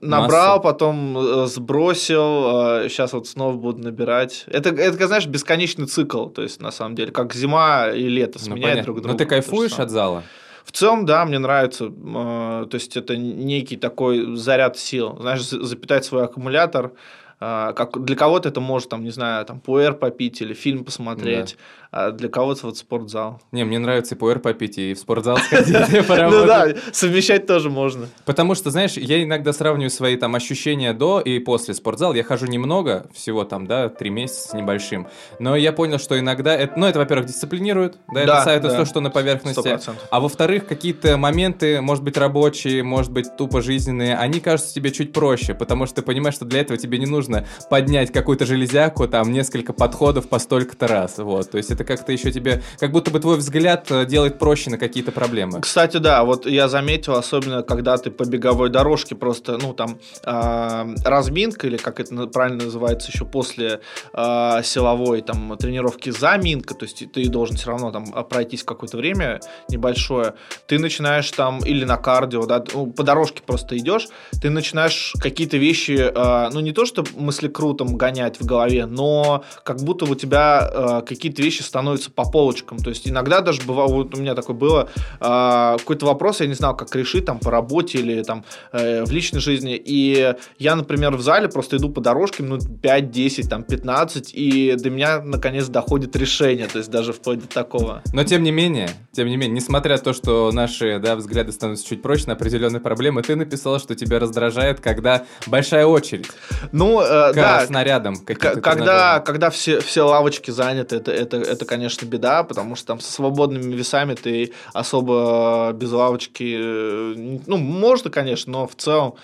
Набрал, 0.00 0.56
Массу. 0.56 0.62
потом 0.62 1.18
э, 1.18 1.46
сбросил, 1.46 2.88
сейчас 2.88 3.12
вот 3.12 3.26
снова 3.26 3.54
буду 3.54 3.82
набирать. 3.82 4.44
Это, 4.46 4.70
это, 4.70 5.06
знаешь, 5.06 5.26
бесконечный 5.26 5.86
цикл, 5.86 6.28
то 6.28 6.40
есть, 6.42 6.62
на 6.62 6.70
самом 6.70 6.94
деле, 6.94 7.12
как 7.12 7.34
зима 7.34 7.90
и 7.90 8.08
лето 8.08 8.38
ну, 8.40 8.46
сменяют 8.46 8.78
ну, 8.78 8.84
друг 8.84 8.96
друга. 9.02 9.12
Но 9.12 9.18
ты 9.18 9.26
кайфуешь 9.26 9.78
от 9.78 9.90
зала? 9.90 10.22
В 10.64 10.72
целом, 10.72 11.04
да, 11.04 11.24
мне 11.24 11.38
нравится. 11.38 11.88
То 11.90 12.68
есть, 12.72 12.96
это 12.96 13.16
некий 13.16 13.76
такой 13.76 14.34
заряд 14.36 14.78
сил. 14.78 15.16
Знаешь, 15.20 15.42
запитать 15.42 16.04
свой 16.04 16.24
аккумулятор, 16.24 16.92
как 17.38 18.04
для 18.04 18.16
кого-то 18.16 18.48
это 18.48 18.60
может, 18.60 18.88
там, 18.88 19.04
не 19.04 19.10
знаю, 19.10 19.44
там, 19.44 19.60
пуэр 19.60 19.94
попить 19.94 20.40
или 20.40 20.54
фильм 20.54 20.84
посмотреть 20.84 21.56
а 21.96 22.10
для 22.10 22.28
кого-то 22.28 22.66
вот 22.66 22.76
спортзал. 22.76 23.40
Не, 23.52 23.62
мне 23.62 23.78
нравится 23.78 24.16
и 24.16 24.18
пуэр 24.18 24.40
попить, 24.40 24.78
и 24.78 24.94
в 24.94 24.98
спортзал 24.98 25.36
сходить, 25.46 25.76
Ну 26.08 26.44
да, 26.44 26.74
совмещать 26.92 27.46
тоже 27.46 27.70
можно. 27.70 28.08
Потому 28.24 28.56
что, 28.56 28.70
знаешь, 28.70 28.94
я 28.94 29.22
иногда 29.22 29.52
сравниваю 29.52 29.90
свои 29.90 30.16
там 30.16 30.34
ощущения 30.34 30.92
до 30.92 31.20
и 31.20 31.38
после 31.38 31.72
спортзала. 31.72 32.14
Я 32.14 32.24
хожу 32.24 32.46
немного, 32.46 33.06
всего 33.14 33.44
там, 33.44 33.68
да, 33.68 33.88
три 33.88 34.10
месяца 34.10 34.48
с 34.48 34.52
небольшим. 34.54 35.06
Но 35.38 35.54
я 35.54 35.72
понял, 35.72 36.00
что 36.00 36.18
иногда, 36.18 36.56
это, 36.56 36.76
ну, 36.76 36.86
это, 36.86 36.98
во-первых, 36.98 37.26
дисциплинирует, 37.26 37.96
да, 38.12 38.42
это, 38.42 38.50
это 38.50 38.76
то, 38.76 38.84
что 38.84 38.98
на 38.98 39.10
поверхности. 39.10 39.78
А 40.10 40.18
во-вторых, 40.18 40.66
какие-то 40.66 41.16
моменты, 41.16 41.80
может 41.80 42.02
быть, 42.02 42.16
рабочие, 42.16 42.82
может 42.82 43.12
быть, 43.12 43.36
тупо 43.36 43.62
жизненные, 43.62 44.16
они 44.16 44.40
кажутся 44.40 44.74
тебе 44.74 44.90
чуть 44.90 45.12
проще, 45.12 45.54
потому 45.54 45.86
что 45.86 45.96
ты 45.96 46.02
понимаешь, 46.02 46.34
что 46.34 46.44
для 46.44 46.60
этого 46.62 46.76
тебе 46.76 46.98
не 46.98 47.06
нужно 47.06 47.33
поднять 47.70 48.12
какую-то 48.12 48.46
железяку, 48.46 49.06
там, 49.06 49.32
несколько 49.32 49.72
подходов 49.72 50.28
по 50.28 50.38
столько-то 50.38 50.88
раз, 50.88 51.18
вот. 51.18 51.50
То 51.50 51.58
есть 51.58 51.70
это 51.70 51.84
это 51.84 51.96
как-то 51.96 52.12
еще 52.12 52.32
тебе, 52.32 52.62
как 52.78 52.92
будто 52.92 53.10
бы 53.10 53.20
твой 53.20 53.36
взгляд 53.36 53.90
э, 53.90 54.06
делает 54.06 54.38
проще 54.38 54.70
на 54.70 54.78
какие-то 54.78 55.12
проблемы. 55.12 55.60
Кстати, 55.60 55.98
да, 55.98 56.24
вот 56.24 56.46
я 56.46 56.68
заметил, 56.68 57.14
особенно 57.14 57.62
когда 57.62 57.96
ты 57.98 58.10
по 58.10 58.24
беговой 58.24 58.70
дорожке 58.70 59.14
просто, 59.14 59.58
ну 59.58 59.74
там 59.74 59.98
э, 60.24 60.94
разминка 61.04 61.66
или 61.66 61.76
как 61.76 62.00
это 62.00 62.26
правильно 62.26 62.64
называется 62.64 63.10
еще 63.10 63.24
после 63.24 63.80
э, 64.12 64.60
силовой 64.64 65.22
там 65.22 65.56
тренировки 65.58 66.10
заминка, 66.10 66.74
то 66.74 66.84
есть 66.84 67.12
ты 67.12 67.28
должен 67.28 67.56
все 67.56 67.70
равно 67.70 67.90
там 67.90 68.06
пройтись 68.28 68.64
какое-то 68.64 68.96
время 68.96 69.40
небольшое, 69.68 70.34
ты 70.66 70.78
начинаешь 70.78 71.30
там 71.30 71.58
или 71.64 71.84
на 71.84 71.96
кардио, 71.96 72.46
да, 72.46 72.64
ну, 72.72 72.86
по 72.86 73.02
дорожке 73.02 73.42
просто 73.44 73.76
идешь, 73.76 74.08
ты 74.40 74.50
начинаешь 74.50 75.14
какие-то 75.20 75.56
вещи, 75.56 76.10
э, 76.14 76.50
ну 76.52 76.60
не 76.60 76.72
то 76.72 76.86
что 76.86 77.04
мысли 77.16 77.48
крутом 77.48 77.96
гонять 77.96 78.40
в 78.40 78.44
голове, 78.44 78.86
но 78.86 79.44
как 79.62 79.82
будто 79.82 80.04
у 80.04 80.14
тебя 80.14 80.70
э, 80.72 81.02
какие-то 81.06 81.42
вещи 81.42 81.62
становится 81.62 82.10
по 82.10 82.24
полочкам. 82.24 82.78
То 82.78 82.90
есть 82.90 83.08
иногда 83.08 83.40
даже 83.40 83.62
бывало, 83.62 83.94
вот 83.94 84.14
у 84.16 84.20
меня 84.20 84.34
такое 84.34 84.56
было, 84.56 84.88
э, 85.20 85.76
какой-то 85.78 86.06
вопрос, 86.06 86.40
я 86.40 86.46
не 86.46 86.54
знал, 86.54 86.76
как 86.76 86.94
решить 86.94 87.24
там 87.24 87.38
по 87.38 87.50
работе 87.50 87.98
или 87.98 88.22
там 88.22 88.44
э, 88.72 89.04
в 89.04 89.10
личной 89.10 89.40
жизни. 89.40 89.80
И 89.82 90.34
я, 90.58 90.76
например, 90.76 91.16
в 91.16 91.22
зале 91.22 91.48
просто 91.48 91.76
иду 91.76 91.90
по 91.90 92.00
дорожке 92.00 92.42
минут 92.42 92.62
5, 92.82 93.10
10, 93.10 93.48
там 93.48 93.62
15, 93.62 94.30
и 94.34 94.76
до 94.76 94.90
меня 94.90 95.20
наконец 95.20 95.68
доходит 95.68 96.16
решение. 96.16 96.66
То 96.66 96.78
есть 96.78 96.90
даже 96.90 97.12
вплоть 97.12 97.40
до 97.40 97.48
такого. 97.48 98.02
Но 98.12 98.24
тем 98.24 98.42
не 98.42 98.50
менее, 98.50 98.90
тем 99.12 99.28
не 99.28 99.36
менее, 99.36 99.54
несмотря 99.54 99.96
на 99.96 100.02
то, 100.02 100.12
что 100.12 100.50
наши 100.52 100.98
да, 100.98 101.16
взгляды 101.16 101.52
становятся 101.52 101.86
чуть 101.86 102.02
проще 102.02 102.26
на 102.26 102.34
определенные 102.34 102.80
проблемы, 102.80 103.22
ты 103.22 103.36
написал, 103.36 103.78
что 103.78 103.94
тебя 103.94 104.18
раздражает, 104.18 104.80
когда 104.80 105.24
большая 105.46 105.86
очередь. 105.86 106.26
Ну, 106.72 107.00
э, 107.04 107.32
да. 107.34 107.66
снарядам. 107.66 108.16
Когда, 108.16 109.20
когда 109.20 109.50
все, 109.50 109.80
все 109.80 110.02
лавочки 110.02 110.50
заняты, 110.50 110.96
это, 110.96 111.10
это, 111.10 111.36
это 111.38 111.64
это, 111.64 111.64
конечно, 111.64 112.06
беда, 112.06 112.44
потому 112.44 112.76
что 112.76 112.86
там 112.88 113.00
со 113.00 113.10
свободными 113.12 113.74
весами 113.74 114.14
ты 114.14 114.52
особо 114.72 115.72
без 115.74 115.90
лавочки, 115.92 116.56
э, 116.58 117.40
ну, 117.46 117.56
можно, 117.56 118.10
конечно, 118.10 118.52
но 118.52 118.66
в 118.66 118.74
целом 118.74 119.14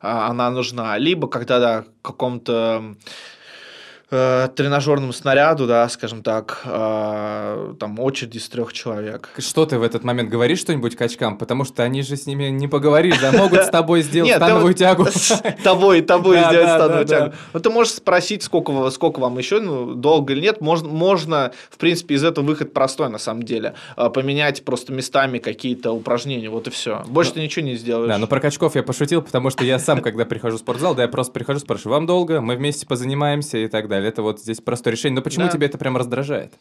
а, 0.00 0.28
она 0.28 0.50
нужна. 0.50 0.98
Либо 0.98 1.28
когда, 1.28 1.58
да, 1.58 1.84
каком-то 2.02 2.96
э, 4.10 4.48
тренажерному 4.54 5.12
снаряду, 5.12 5.66
да, 5.66 5.88
скажем 5.88 6.22
так, 6.22 6.62
э, 6.64 7.74
там 7.78 7.98
очередь 7.98 8.36
из 8.36 8.48
трех 8.48 8.72
человек. 8.72 9.30
Что 9.38 9.66
ты 9.66 9.78
в 9.78 9.82
этот 9.82 10.04
момент 10.04 10.30
говоришь 10.30 10.60
что-нибудь 10.60 10.96
качкам? 10.96 11.38
Потому 11.38 11.64
что 11.64 11.82
они 11.82 12.02
же 12.02 12.16
с 12.16 12.26
ними 12.26 12.44
не 12.44 12.68
поговоришь, 12.68 13.18
да, 13.20 13.32
могут 13.32 13.62
с 13.62 13.68
тобой 13.68 14.02
сделать 14.02 14.34
становую 14.34 14.74
тягу. 14.74 15.06
С 15.06 15.42
тобой, 15.62 16.02
тобой 16.02 16.38
сделать 16.38 16.70
становую 16.70 17.04
тягу. 17.06 17.34
Ну, 17.52 17.60
ты 17.60 17.70
можешь 17.70 17.94
спросить, 17.94 18.42
сколько, 18.42 18.90
сколько 18.90 19.20
вам 19.20 19.38
еще, 19.38 19.60
ну, 19.60 19.94
долго 19.94 20.32
или 20.32 20.40
нет. 20.40 20.60
Можно, 20.60 20.88
можно, 20.88 21.52
в 21.70 21.76
принципе, 21.78 22.14
из 22.14 22.24
этого 22.24 22.44
выход 22.44 22.72
простой, 22.72 23.08
на 23.08 23.18
самом 23.18 23.42
деле. 23.42 23.74
Э, 23.96 24.08
поменять 24.10 24.64
просто 24.64 24.92
местами 24.92 25.38
какие-то 25.38 25.92
упражнения, 25.92 26.48
вот 26.48 26.68
и 26.68 26.70
все. 26.70 27.02
Больше 27.08 27.32
ты 27.32 27.40
ничего 27.40 27.64
не 27.66 27.74
сделаешь. 27.74 28.08
Да, 28.08 28.18
но 28.18 28.26
про 28.26 28.40
качков 28.40 28.76
я 28.76 28.82
пошутил, 28.82 29.22
потому 29.22 29.50
что 29.50 29.64
я 29.64 29.78
сам, 29.78 30.00
когда 30.00 30.24
прихожу 30.24 30.56
в 30.56 30.60
спортзал, 30.60 30.94
да, 30.94 31.02
я 31.02 31.08
просто 31.08 31.32
прихожу, 31.32 31.60
спрашиваю, 31.60 31.94
вам 31.94 32.06
долго? 32.06 32.40
Мы 32.40 32.56
вместе 32.56 32.86
позанимаемся 32.86 33.58
и 33.58 33.68
так 33.68 33.88
далее 33.88 33.95
далее. 33.96 34.10
Это 34.10 34.22
вот 34.22 34.40
здесь 34.40 34.60
простое 34.60 34.92
решение. 34.92 35.16
Но 35.16 35.22
почему 35.22 35.46
да. 35.46 35.52
тебя 35.52 35.66
это 35.66 35.78
прям 35.78 35.96
раздражает? 35.96 36.52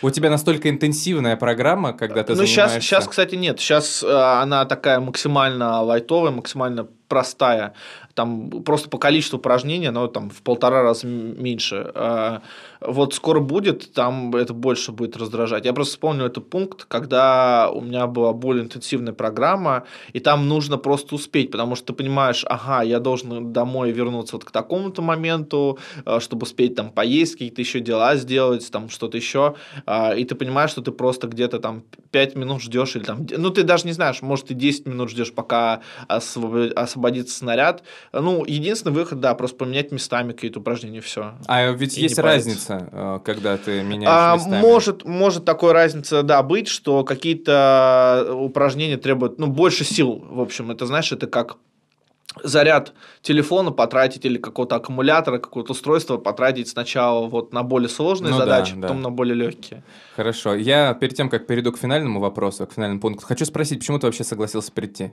У 0.00 0.10
тебя 0.10 0.30
настолько 0.30 0.70
интенсивная 0.70 1.36
программа, 1.36 1.92
когда 1.92 2.22
ты 2.22 2.32
ну, 2.32 2.36
занимаешься... 2.36 2.80
сейчас, 2.80 2.84
сейчас, 2.84 3.08
кстати, 3.08 3.34
нет. 3.34 3.58
Сейчас 3.58 4.02
э, 4.02 4.08
она 4.08 4.64
такая 4.64 5.00
максимально 5.00 5.82
лайтовая, 5.82 6.30
максимально 6.30 6.88
простая 7.08 7.74
там 8.18 8.50
просто 8.64 8.88
по 8.88 8.98
количеству 8.98 9.38
упражнений 9.38 9.86
оно 9.86 10.08
там 10.08 10.28
в 10.28 10.42
полтора 10.42 10.82
раза 10.82 11.06
меньше. 11.06 11.92
А, 11.94 12.42
вот 12.80 13.14
скоро 13.14 13.38
будет, 13.38 13.92
там 13.92 14.34
это 14.34 14.52
больше 14.54 14.90
будет 14.90 15.16
раздражать. 15.16 15.64
Я 15.64 15.72
просто 15.72 15.92
вспомнил 15.92 16.24
этот 16.24 16.50
пункт, 16.50 16.84
когда 16.84 17.70
у 17.72 17.80
меня 17.80 18.08
была 18.08 18.32
более 18.32 18.64
интенсивная 18.64 19.12
программа, 19.12 19.84
и 20.12 20.18
там 20.18 20.48
нужно 20.48 20.78
просто 20.78 21.14
успеть, 21.14 21.52
потому 21.52 21.76
что 21.76 21.86
ты 21.86 21.92
понимаешь, 21.92 22.44
ага, 22.44 22.82
я 22.82 22.98
должен 22.98 23.52
домой 23.52 23.92
вернуться 23.92 24.34
вот 24.34 24.44
к 24.44 24.50
такому-то 24.50 25.00
моменту, 25.00 25.78
а, 26.04 26.18
чтобы 26.18 26.42
успеть 26.42 26.74
там 26.74 26.90
поесть, 26.90 27.34
какие-то 27.34 27.60
еще 27.60 27.78
дела 27.78 28.16
сделать, 28.16 28.68
там 28.72 28.88
что-то 28.88 29.16
еще, 29.16 29.54
а, 29.86 30.12
и 30.16 30.24
ты 30.24 30.34
понимаешь, 30.34 30.70
что 30.70 30.82
ты 30.82 30.90
просто 30.90 31.28
где-то 31.28 31.60
там 31.60 31.84
5 32.10 32.34
минут 32.34 32.62
ждешь, 32.62 32.96
или 32.96 33.04
там, 33.04 33.24
ну 33.30 33.50
ты 33.50 33.62
даже 33.62 33.86
не 33.86 33.92
знаешь, 33.92 34.22
может 34.22 34.48
ты 34.48 34.54
10 34.54 34.86
минут 34.86 35.10
ждешь, 35.10 35.32
пока 35.32 35.82
освободится 36.08 36.97
снаряд, 37.30 37.82
ну, 38.12 38.44
единственный 38.44 38.92
выход, 38.92 39.20
да, 39.20 39.34
просто 39.34 39.56
поменять 39.56 39.92
местами 39.92 40.32
какие-то 40.32 40.60
упражнения, 40.60 41.00
все. 41.00 41.34
А 41.46 41.70
ведь 41.72 41.98
и 41.98 42.02
есть 42.02 42.18
разница, 42.18 42.88
э, 42.90 43.20
когда 43.24 43.56
ты 43.56 43.82
меняешь 43.82 44.10
а, 44.10 44.34
местами. 44.36 44.60
Может, 44.60 45.04
может 45.04 45.44
такая 45.44 45.72
разница, 45.72 46.22
да, 46.22 46.42
быть, 46.42 46.68
что 46.68 47.04
какие-то 47.04 48.28
упражнения 48.32 48.96
требуют, 48.96 49.38
ну, 49.38 49.46
больше 49.46 49.84
сил, 49.84 50.24
в 50.28 50.40
общем, 50.40 50.70
это, 50.70 50.86
знаешь, 50.86 51.12
это 51.12 51.26
как 51.26 51.56
заряд 52.42 52.92
телефона 53.22 53.70
потратить 53.70 54.24
или 54.24 54.38
какого-то 54.38 54.76
аккумулятора, 54.76 55.38
какое-то 55.38 55.72
устройство 55.72 56.18
потратить 56.18 56.68
сначала 56.68 57.26
вот 57.26 57.52
на 57.52 57.62
более 57.62 57.88
сложные 57.88 58.32
ну, 58.32 58.38
задачи, 58.38 58.74
да, 58.74 58.82
потом 58.82 58.98
да. 58.98 59.02
на 59.04 59.10
более 59.10 59.34
легкие. 59.34 59.82
Хорошо. 60.14 60.54
Я 60.54 60.94
перед 60.94 61.16
тем, 61.16 61.28
как 61.28 61.46
перейду 61.46 61.72
к 61.72 61.78
финальному 61.78 62.20
вопросу, 62.20 62.66
к 62.66 62.72
финальному 62.72 63.00
пункту, 63.00 63.26
хочу 63.26 63.44
спросить, 63.44 63.80
почему 63.80 63.98
ты 63.98 64.06
вообще 64.06 64.24
согласился 64.24 64.72
прийти? 64.72 65.12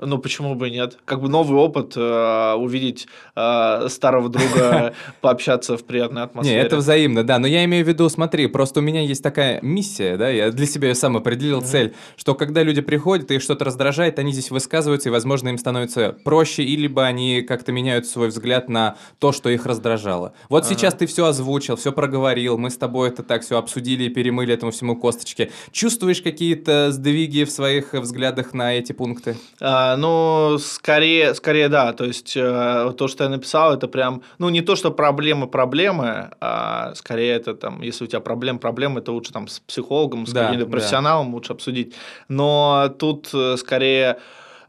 Ну, 0.00 0.18
почему 0.18 0.54
бы 0.54 0.70
нет? 0.70 0.98
Как 1.04 1.20
бы 1.20 1.28
новый 1.28 1.58
опыт, 1.58 1.94
э, 1.96 2.54
увидеть 2.54 3.08
э, 3.34 3.88
старого 3.88 4.28
друга, 4.28 4.94
пообщаться 5.20 5.76
в 5.76 5.84
приятной 5.84 6.22
атмосфере. 6.22 6.56
Не, 6.56 6.62
это 6.62 6.76
взаимно, 6.76 7.24
да. 7.24 7.38
Но 7.38 7.46
я 7.46 7.64
имею 7.64 7.84
в 7.84 7.88
виду, 7.88 8.08
смотри, 8.08 8.46
просто 8.46 8.80
у 8.80 8.82
меня 8.82 9.00
есть 9.00 9.22
такая 9.22 9.60
миссия, 9.62 10.16
да, 10.16 10.28
я 10.28 10.50
для 10.50 10.66
себя 10.66 10.88
ее 10.88 10.94
сам 10.94 11.16
определил 11.16 11.60
mm-hmm. 11.60 11.66
цель, 11.66 11.94
что 12.16 12.34
когда 12.34 12.62
люди 12.62 12.80
приходят 12.80 13.30
и 13.30 13.38
что-то 13.38 13.64
раздражает, 13.64 14.18
они 14.18 14.32
здесь 14.32 14.50
высказываются, 14.50 15.08
и, 15.08 15.12
возможно, 15.12 15.48
им 15.48 15.58
становится 15.58 16.16
проще, 16.24 16.62
или 16.62 16.82
либо 16.92 17.06
они 17.06 17.40
как-то 17.40 17.72
меняют 17.72 18.06
свой 18.06 18.28
взгляд 18.28 18.68
на 18.68 18.96
то, 19.18 19.32
что 19.32 19.48
их 19.48 19.64
раздражало. 19.64 20.34
Вот 20.50 20.66
ага. 20.66 20.74
сейчас 20.74 20.94
ты 20.94 21.06
все 21.06 21.24
озвучил, 21.24 21.76
все 21.76 21.90
проговорил, 21.90 22.58
мы 22.58 22.68
с 22.68 22.76
тобой 22.76 23.08
это 23.08 23.22
так 23.22 23.42
все 23.42 23.56
обсудили 23.56 24.04
и 24.04 24.08
перемыли 24.10 24.52
этому 24.52 24.72
всему 24.72 24.94
косточки. 24.94 25.50
Чувствуешь 25.70 26.20
какие-то 26.20 26.92
сдвиги 26.92 27.44
в 27.44 27.50
своих 27.50 27.94
взглядах 27.94 28.52
на 28.52 28.74
эти 28.74 28.92
пункты? 28.92 29.36
А, 29.60 29.81
ну, 29.96 30.58
скорее, 30.58 31.34
скорее 31.34 31.68
да. 31.68 31.92
То 31.92 32.04
есть, 32.04 32.36
э, 32.36 32.92
то, 32.96 33.08
что 33.08 33.24
я 33.24 33.30
написал, 33.30 33.74
это 33.74 33.88
прям, 33.88 34.22
ну, 34.38 34.48
не 34.48 34.60
то, 34.60 34.76
что 34.76 34.90
проблемы 34.90 35.46
проблемы, 35.46 36.30
а 36.40 36.94
скорее 36.94 37.34
это 37.34 37.54
там, 37.54 37.82
если 37.82 38.04
у 38.04 38.06
тебя 38.06 38.20
проблем 38.20 38.58
проблемы, 38.58 39.00
это 39.00 39.12
лучше 39.12 39.32
там 39.32 39.48
с 39.48 39.60
психологом, 39.60 40.26
с 40.26 40.32
да, 40.32 40.46
каким-то 40.46 40.66
профессионалом 40.66 41.28
да. 41.28 41.34
лучше 41.34 41.52
обсудить. 41.52 41.94
Но 42.28 42.94
тут 42.98 43.30
э, 43.34 43.56
скорее 43.56 44.18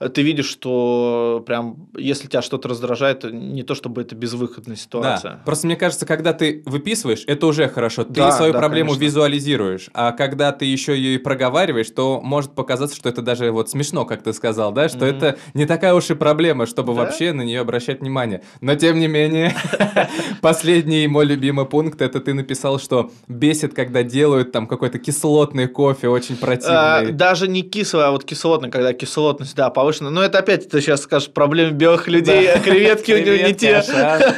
ты 0.09 0.21
видишь, 0.21 0.47
что 0.47 1.43
прям, 1.45 1.87
если 1.97 2.27
тебя 2.27 2.41
что-то 2.41 2.69
раздражает, 2.69 3.23
не 3.23 3.63
то 3.63 3.75
чтобы 3.75 4.01
это 4.01 4.15
безвыходная 4.15 4.75
ситуация. 4.75 5.31
Да. 5.31 5.41
Просто 5.45 5.67
мне 5.67 5.75
кажется, 5.75 6.05
когда 6.05 6.33
ты 6.33 6.63
выписываешь, 6.65 7.23
это 7.27 7.47
уже 7.47 7.67
хорошо. 7.67 8.03
Ты 8.03 8.13
да, 8.13 8.31
свою 8.31 8.53
да, 8.53 8.59
проблему 8.59 8.91
конечно. 8.91 9.05
визуализируешь. 9.05 9.89
А 9.93 10.11
когда 10.11 10.51
ты 10.51 10.65
еще 10.65 10.95
ее 10.95 11.15
и 11.15 11.17
проговариваешь, 11.17 11.89
то 11.89 12.21
может 12.21 12.53
показаться, 12.55 12.95
что 12.95 13.09
это 13.09 13.21
даже 13.21 13.51
вот 13.51 13.69
смешно, 13.69 14.05
как 14.05 14.23
ты 14.23 14.33
сказал, 14.33 14.71
да, 14.71 14.89
что 14.89 15.05
mm-hmm. 15.05 15.17
это 15.17 15.37
не 15.53 15.65
такая 15.65 15.93
уж 15.93 16.09
и 16.09 16.15
проблема, 16.15 16.65
чтобы 16.65 16.93
да? 16.93 17.01
вообще 17.01 17.33
на 17.33 17.41
нее 17.41 17.61
обращать 17.61 18.01
внимание. 18.01 18.43
Но 18.61 18.75
тем 18.75 18.99
не 18.99 19.07
менее, 19.07 19.55
последний 20.41 21.07
мой 21.07 21.25
любимый 21.25 21.65
пункт, 21.65 22.01
это 22.01 22.19
ты 22.19 22.33
написал, 22.33 22.79
что 22.79 23.11
бесит, 23.27 23.73
когда 23.73 24.03
делают 24.03 24.51
там 24.51 24.67
какой-то 24.67 24.99
кислотный 24.99 25.67
кофе, 25.67 26.09
очень 26.09 26.37
противный. 26.37 26.75
А, 26.75 27.11
даже 27.11 27.47
не 27.47 27.61
кислый, 27.61 28.05
а 28.05 28.11
вот 28.11 28.23
кислотный, 28.23 28.69
когда 28.69 28.93
кислотность, 28.93 29.55
да, 29.55 29.69
повышенная 29.69 29.92
больше... 30.01 30.13
Ну, 30.13 30.21
это 30.21 30.39
опять 30.39 30.69
ты 30.69 30.81
сейчас 30.81 31.01
скажешь, 31.01 31.29
проблемы 31.29 31.71
белых 31.71 32.07
людей, 32.07 32.51
а 32.51 32.59
креветки 32.59 33.11
у 33.11 33.19
него 33.19 33.47
не 33.47 33.53
те, 33.53 33.77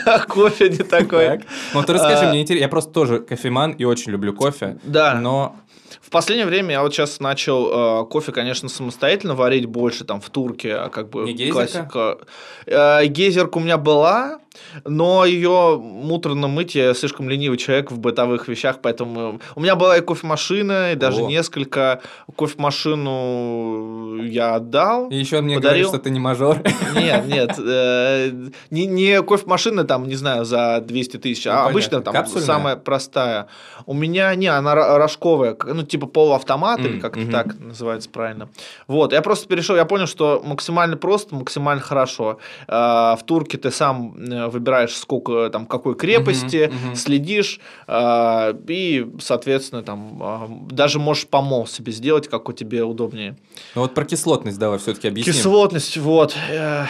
а 0.06 0.20
кофе 0.26 0.70
не 0.70 0.78
такой. 0.78 1.42
Ну, 1.74 1.84
ты 1.84 1.94
расскажи, 1.94 2.26
а, 2.26 2.30
мне 2.30 2.42
интересно, 2.42 2.64
я 2.64 2.70
просто 2.70 2.92
тоже 2.92 3.20
кофеман 3.20 3.72
и 3.72 3.84
очень 3.84 4.12
люблю 4.12 4.34
кофе, 4.34 4.78
да. 4.84 5.16
но 5.16 5.56
в 6.02 6.10
последнее 6.10 6.46
время 6.46 6.72
я 6.72 6.82
вот 6.82 6.94
сейчас 6.94 7.20
начал 7.20 8.04
э, 8.04 8.06
кофе, 8.06 8.32
конечно, 8.32 8.70
самостоятельно 8.70 9.34
варить 9.34 9.66
больше, 9.66 10.04
там, 10.04 10.22
в 10.22 10.30
турке, 10.30 10.76
а 10.76 10.90
как 10.90 11.10
бы 11.10 11.32
Не 11.34 11.50
классика. 11.50 12.20
Э, 12.66 13.06
гейзерка 13.06 13.58
у 13.58 13.62
меня 13.62 13.78
была, 13.78 14.40
но 14.84 15.26
ее 15.26 15.80
муторно 15.82 16.48
мыть, 16.48 16.76
я 16.76 16.94
слишком 16.94 17.30
ленивый 17.30 17.58
человек 17.58 17.92
в 17.92 18.00
бытовых 18.00 18.48
вещах, 18.48 18.80
поэтому 18.82 19.40
у 19.56 19.60
меня 19.60 19.76
была 19.76 19.98
и 19.98 20.02
кофемашина, 20.02 20.94
и 20.94 20.96
даже 20.96 21.24
О. 21.24 21.28
несколько. 21.28 22.02
Кофемашину 22.36 24.22
я 24.24 24.56
отдал. 24.56 25.10
И 25.10 25.16
еще 25.16 25.38
он 25.38 25.46
мне 25.46 25.56
подарил. 25.56 25.86
говорит, 25.86 25.88
что 25.88 26.00
ты 26.04 26.10
не 26.10 26.20
мажор. 26.20 26.62
Нет, 26.96 27.26
нет. 27.28 27.56
Э, 27.58 28.32
не, 28.70 28.86
не 28.86 29.22
кофемашина 29.22 29.84
там, 29.84 30.08
не 30.08 30.16
знаю, 30.16 30.46
за 30.46 30.82
200 30.82 31.18
тысяч, 31.18 31.46
ну, 31.46 31.52
а 31.52 31.68
обычно 31.68 32.02
там 32.02 32.14
Капсульная? 32.14 32.46
самая 32.46 32.76
простая. 32.76 33.48
У 33.86 33.94
меня, 33.94 34.34
не, 34.36 34.48
она 34.48 34.76
рожковая, 34.76 35.56
ну, 35.66 35.84
типа 35.84 36.08
полуавтомат, 36.08 36.80
mm, 36.80 36.86
или 36.88 37.00
как-то 37.00 37.20
mm-hmm. 37.20 37.32
так 37.32 37.60
называется 37.60 38.10
правильно. 38.10 38.50
Вот, 38.88 39.14
я 39.14 39.22
просто 39.22 39.48
перешел, 39.48 39.76
я 39.76 39.86
понял, 39.86 40.08
что 40.08 40.42
максимально 40.44 40.98
просто, 40.98 41.36
максимально 41.36 41.82
хорошо. 41.82 42.40
Э, 42.68 43.16
в 43.18 43.24
турке 43.26 43.58
ты 43.58 43.72
сам 43.72 44.16
э, 44.18 44.45
выбираешь, 44.50 44.96
сколько 44.96 45.50
там 45.50 45.66
какой 45.66 45.96
крепости, 45.96 46.56
uh-huh, 46.56 46.92
uh-huh. 46.92 46.96
следишь, 46.96 47.60
э, 47.88 48.54
и, 48.68 49.08
соответственно, 49.20 49.84
там 49.84 50.22
э, 50.22 50.74
даже 50.74 51.00
можешь 51.00 51.28
помол 51.28 51.68
себе 51.68 51.92
сделать, 51.92 52.28
как 52.28 52.50
у 52.50 52.54
тебе 52.54 52.84
удобнее. 52.84 53.38
Ну 53.76 53.82
вот 53.82 53.94
про 53.94 54.06
кислотность 54.06 54.60
давай 54.60 54.80
все-таки 54.80 55.08
объясним. 55.08 55.34
Кислотность, 55.34 55.98
вот, 55.98 56.36
э, 56.52 56.86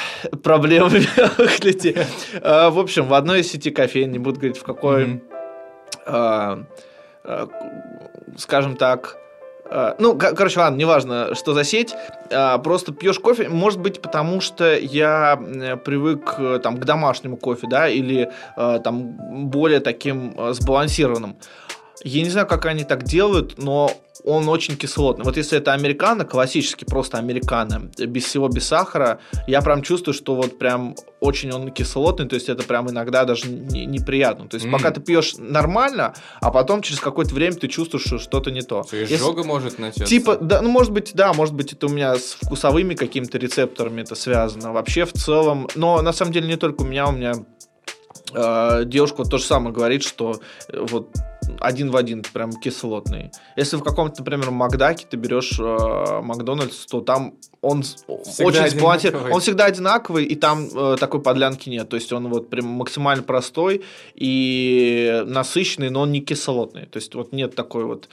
людей. 1.63 1.95
Э, 2.41 2.69
в 2.69 2.79
общем, 2.79 3.07
в 3.07 3.13
одной 3.13 3.41
из 3.41 3.51
сети 3.51 3.71
кофеин, 3.71 4.11
не 4.11 4.19
буду 4.19 4.39
говорить 4.39 4.57
в 4.57 4.63
какой, 4.63 5.21
э, 6.05 6.57
скажем 8.37 8.75
так, 8.75 9.17
а, 9.17 9.24
ну, 9.99 10.17
короче, 10.17 10.59
ладно, 10.59 10.77
неважно, 10.77 11.35
что 11.35 11.53
за 11.53 11.63
сеть. 11.63 11.95
А, 12.31 12.57
просто 12.57 12.91
пьешь 12.91 13.19
кофе, 13.19 13.49
может 13.49 13.79
быть, 13.79 14.01
потому 14.01 14.41
что 14.41 14.75
я 14.77 15.39
привык 15.83 16.35
э, 16.37 16.59
там, 16.61 16.77
к 16.77 16.85
домашнему 16.85 17.37
кофе, 17.37 17.67
да, 17.67 17.87
или 17.87 18.31
э, 18.57 18.79
там 18.83 19.49
более 19.49 19.79
таким 19.79 20.33
э, 20.37 20.53
сбалансированным. 20.53 21.35
Я 22.03 22.23
не 22.23 22.29
знаю, 22.29 22.47
как 22.47 22.65
они 22.65 22.83
так 22.83 23.03
делают, 23.03 23.57
но 23.57 23.91
он 24.23 24.49
очень 24.49 24.75
кислотный. 24.75 25.23
Вот 25.23 25.37
если 25.37 25.57
это 25.57 25.73
американо, 25.73 26.25
классический 26.25 26.85
просто 26.85 27.17
американо, 27.17 27.91
без 27.97 28.25
всего, 28.25 28.47
без 28.47 28.65
сахара, 28.65 29.19
я 29.47 29.61
прям 29.61 29.81
чувствую, 29.81 30.13
что 30.13 30.35
вот 30.35 30.57
прям 30.57 30.95
очень 31.19 31.51
он 31.51 31.71
кислотный, 31.71 32.27
то 32.27 32.35
есть 32.35 32.49
это 32.49 32.63
прям 32.63 32.89
иногда 32.89 33.25
даже 33.25 33.47
не, 33.47 33.85
неприятно. 33.85 34.47
То 34.47 34.55
есть 34.55 34.67
mm. 34.67 34.71
пока 34.71 34.91
ты 34.91 34.99
пьешь 34.99 35.35
нормально, 35.37 36.15
а 36.41 36.51
потом 36.51 36.81
через 36.81 36.99
какое-то 36.99 37.35
время 37.35 37.55
ты 37.55 37.67
чувствуешь, 37.67 38.05
что 38.05 38.17
что-то 38.17 38.51
не 38.51 38.61
то. 38.61 38.83
То 38.83 38.97
есть 38.97 39.11
изжога 39.11 39.43
может 39.43 39.79
начаться? 39.79 40.05
Типа, 40.05 40.37
да, 40.37 40.61
ну 40.61 40.69
может 40.69 40.91
быть, 40.91 41.11
да, 41.13 41.33
может 41.33 41.53
быть 41.53 41.73
это 41.73 41.85
у 41.85 41.89
меня 41.89 42.15
с 42.15 42.37
вкусовыми 42.41 42.95
какими-то 42.95 43.37
рецепторами 43.37 44.01
это 44.01 44.15
связано. 44.15 44.73
Вообще 44.73 45.05
в 45.05 45.13
целом, 45.13 45.67
но 45.75 46.01
на 46.01 46.13
самом 46.13 46.31
деле 46.31 46.47
не 46.47 46.57
только 46.57 46.81
у 46.81 46.85
меня, 46.85 47.07
у 47.07 47.11
меня 47.11 47.33
э, 48.33 48.83
девушка 48.85 49.17
вот 49.17 49.29
то 49.29 49.37
же 49.37 49.43
самое 49.43 49.73
говорит, 49.73 50.03
что 50.03 50.39
э, 50.67 50.85
вот 50.89 51.15
один 51.59 51.91
в 51.91 51.95
один, 51.95 52.23
прям 52.33 52.51
кислотный. 52.51 53.31
Если 53.55 53.77
в 53.77 53.83
каком-то, 53.83 54.21
например, 54.21 54.51
Макдаке 54.51 55.05
ты 55.09 55.17
берешь 55.17 55.59
э, 55.59 56.21
Макдональдс, 56.21 56.85
то 56.85 57.01
там 57.01 57.35
он 57.61 57.83
всегда 57.83 58.63
очень 58.63 58.69
сбалансирован. 58.69 59.33
Он 59.33 59.39
всегда 59.39 59.65
одинаковый, 59.65 60.25
и 60.25 60.35
там 60.35 60.67
э, 60.73 60.97
такой 60.99 61.21
подлянки 61.21 61.69
нет. 61.69 61.89
То 61.89 61.95
есть 61.95 62.11
он 62.13 62.29
вот 62.29 62.49
прям 62.49 62.65
максимально 62.65 63.23
простой 63.23 63.83
и 64.13 65.23
насыщенный, 65.25 65.89
но 65.89 66.01
он 66.01 66.11
не 66.11 66.21
кислотный. 66.21 66.85
То 66.85 66.97
есть 66.97 67.13
вот 67.15 67.33
нет 67.33 67.55
такой 67.55 67.85
вот 67.85 68.09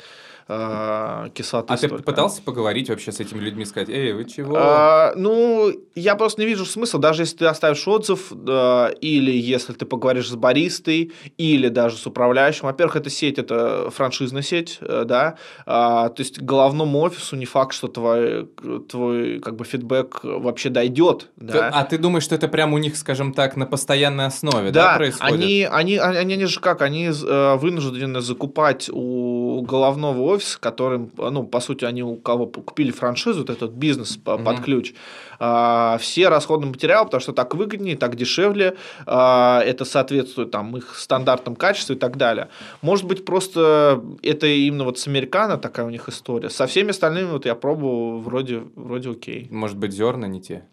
э, 0.49 1.29
кислоты. 1.35 1.75
А 1.75 1.77
столько. 1.77 1.99
ты 1.99 2.03
пытался 2.03 2.43
поговорить 2.43 2.89
вообще 2.89 3.13
с 3.13 3.21
этими 3.21 3.41
людьми, 3.41 3.65
сказать, 3.65 3.89
эй, 3.89 4.13
вы 4.13 4.25
чего? 4.25 4.57
А, 4.57 5.13
ну, 5.17 5.73
я 5.95 6.15
просто 6.15 6.41
не 6.41 6.47
вижу 6.47 6.65
смысла, 6.65 7.01
даже 7.01 7.23
если 7.23 7.39
ты 7.39 7.47
оставишь 7.47 7.87
отзыв, 7.87 8.33
э, 8.33 8.95
или 9.01 9.33
если 9.33 9.73
ты 9.73 9.87
поговоришь 9.87 10.29
с 10.29 10.35
баристой, 10.35 11.13
или 11.39 11.69
даже 11.69 11.97
с 11.97 12.07
управляющим. 12.07 12.67
Во-первых, 12.67 12.97
эта 12.97 13.11
сеть, 13.11 13.39
это 13.39 13.91
франшизная 13.91 14.43
сеть, 14.43 14.79
э, 14.81 15.05
да, 15.05 15.37
а, 15.67 16.09
то 16.09 16.21
есть 16.21 16.41
головному 16.41 17.01
офису 17.01 17.37
не 17.37 17.47
факт, 17.47 17.75
что 17.75 17.89
твой, 17.89 18.47
твой 18.89 19.41
как 19.41 19.57
бы 19.57 19.65
фидбэк 19.65 20.21
вообще 20.23 20.69
дойдет. 20.69 21.29
Да? 21.37 21.71
а 21.73 21.85
ты 21.85 21.99
думаешь, 21.99 22.25
что 22.25 22.35
это 22.35 22.49
прямо 22.49 22.75
у 22.75 22.79
них, 22.79 22.97
скажем 22.97 23.33
так, 23.33 23.57
на 23.57 23.67
постоянной 23.67 24.27
основе, 24.27 24.71
да, 24.71 24.93
да 24.93 24.97
происходит? 24.97 25.35
Они, 25.35 25.69
они, 25.71 25.97
они, 25.97 26.35
они 26.35 26.45
же 26.47 26.61
как, 26.61 26.83
они 26.83 27.07
э, 27.07 27.57
вынуждены 27.57 28.21
закупать 28.21 28.91
у 28.93 29.63
головного 29.63 30.21
офиса, 30.33 30.59
которым, 30.61 31.11
ну, 31.17 31.45
по 31.45 31.61
сути, 31.61 31.85
они 31.85 32.03
у 32.03 32.17
кого 32.17 32.47
купили 32.47 32.91
франшизу, 32.91 33.41
вот 33.41 33.51
этот 33.51 33.73
бизнес 33.73 34.19
mm-hmm. 34.19 34.45
под 34.45 34.61
ключ, 34.61 34.95
а, 35.39 35.99
все 35.99 36.29
расходные 36.29 36.71
материалы, 36.71 37.07
потому 37.07 37.21
что 37.21 37.33
так 37.33 37.55
выгоднее, 37.55 37.97
так 37.97 38.17
дешевле, 38.17 38.77
а, 39.07 39.61
это 39.61 39.85
соответствует 39.85 40.51
там 40.51 40.77
их 40.77 40.97
стандартам 40.97 41.57
качества 41.57 41.95
и 41.95 41.97
так 41.97 42.17
далее. 42.17 42.49
Может 42.81 43.07
быть, 43.07 43.25
просто 43.25 44.03
это 44.23 44.47
именно 44.47 44.85
вот 44.85 44.99
с 44.99 45.07
американо 45.07 45.59
такая 45.59 45.87
у 45.87 45.91
них 45.91 46.09
история. 46.09 46.51
Со 46.51 46.67
всеми 46.67 46.91
остальными 46.91 47.31
вот 47.31 47.47
я 47.47 47.55
пробовал, 47.55 48.21
вроде, 48.21 48.63
вроде 48.77 49.11
окей. 49.11 49.49
Может 49.51 49.77
быть, 49.77 49.93
зерна 49.93 50.29
не 50.29 50.41
те? 50.41 50.65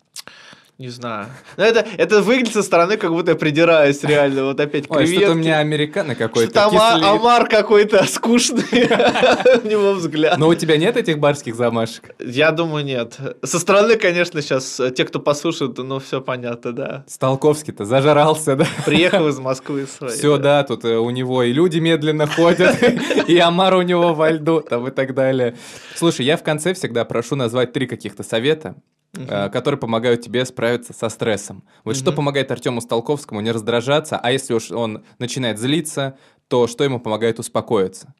Не 0.79 0.87
знаю. 0.87 1.25
Но 1.57 1.65
это, 1.65 1.85
это 1.97 2.21
выглядит 2.21 2.53
со 2.53 2.63
стороны, 2.63 2.95
как 2.95 3.11
будто 3.11 3.31
я 3.31 3.35
придираюсь 3.35 4.01
реально. 4.01 4.45
Вот 4.45 4.61
опять 4.61 4.85
Ой, 4.87 4.99
креветки. 4.99 5.17
что-то 5.17 5.31
у 5.33 5.35
меня 5.35 5.59
американо 5.59 6.15
какой-то. 6.15 6.51
Что-то 6.51 6.95
ама- 6.95 7.11
омар 7.17 7.49
какой-то 7.49 8.01
скучный 8.07 8.63
у 9.61 9.67
него 9.67 9.91
взгляд. 9.91 10.37
Но 10.37 10.47
у 10.47 10.55
тебя 10.55 10.77
нет 10.77 10.95
этих 10.95 11.19
барских 11.19 11.55
замашек? 11.55 12.15
Я 12.19 12.51
думаю, 12.51 12.85
нет. 12.85 13.17
Со 13.43 13.59
стороны, 13.59 13.97
конечно, 13.97 14.41
сейчас 14.41 14.79
те, 14.95 15.03
кто 15.03 15.19
послушает, 15.19 15.77
ну, 15.77 15.99
все 15.99 16.21
понятно, 16.21 16.71
да. 16.71 17.03
Столковский-то 17.07 17.83
зажрался, 17.83 18.55
да? 18.55 18.65
Приехал 18.85 19.27
из 19.27 19.37
Москвы 19.37 19.85
своей. 19.85 20.13
Все, 20.13 20.37
да, 20.37 20.63
тут 20.63 20.85
э, 20.85 20.95
у 20.95 21.09
него 21.09 21.43
и 21.43 21.51
люди 21.51 21.79
медленно 21.79 22.25
ходят, 22.25 22.81
и 23.27 23.37
омар 23.37 23.73
у 23.75 23.81
него 23.81 24.13
во 24.13 24.31
льду, 24.31 24.61
там 24.61 24.87
и 24.87 24.91
так 24.91 25.13
далее. 25.13 25.57
Слушай, 25.95 26.25
я 26.25 26.37
в 26.37 26.43
конце 26.43 26.73
всегда 26.73 27.03
прошу 27.03 27.35
назвать 27.35 27.73
три 27.73 27.85
каких-то 27.85 28.23
совета, 28.23 28.75
uh 29.13 29.49
которые 29.49 29.79
помогают 29.79 30.21
тебе 30.21 30.45
справиться 30.45 30.93
со 30.93 31.09
стрессом. 31.09 31.63
Вот 31.83 31.95
uh 31.95 31.99
что 31.99 32.11
помогает 32.11 32.51
Артему 32.51 32.81
Столковскому 32.81 33.41
не 33.41 33.51
раздражаться, 33.51 34.17
а 34.17 34.31
если 34.31 34.53
уж 34.53 34.71
он 34.71 35.03
начинает 35.17 35.59
злиться, 35.59 36.17
то 36.47 36.67
что 36.67 36.83
ему 36.83 36.99
помогает 36.99 37.39
успокоиться? 37.39 38.13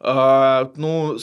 Uh, 0.00 0.70
ну, 0.76 1.18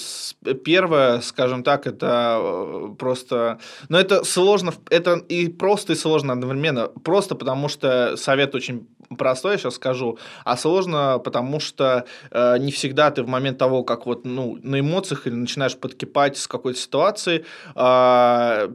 первое, 0.66 1.22
скажем 1.22 1.64
так, 1.64 1.88
это 1.88 2.40
э, 2.42 2.96
просто... 3.00 3.60
Но 3.88 3.98
это 3.98 4.26
сложно, 4.26 4.74
это 4.90 5.14
и 5.30 5.48
просто, 5.48 5.94
и 5.94 5.96
сложно 5.96 6.34
одновременно. 6.34 6.90
Просто 7.04 7.36
потому 7.36 7.70
что 7.70 8.18
совет 8.18 8.54
очень 8.54 8.86
простой, 9.18 9.54
я 9.54 9.58
сейчас 9.58 9.76
скажу, 9.76 10.18
а 10.44 10.58
сложно, 10.58 11.20
потому 11.24 11.60
что 11.60 12.06
э, 12.32 12.58
не 12.58 12.72
всегда 12.72 13.12
ты 13.12 13.24
в 13.24 13.28
момент 13.28 13.58
того, 13.58 13.84
как 13.84 14.06
вот 14.06 14.26
ну, 14.26 14.58
на 14.62 14.80
эмоциях 14.80 15.28
или 15.28 15.36
начинаешь 15.36 15.78
подкипать 15.78 16.38
с 16.38 16.48
какой-то 16.48 16.80
ситуации, 16.80 17.46
э, 17.76 18.70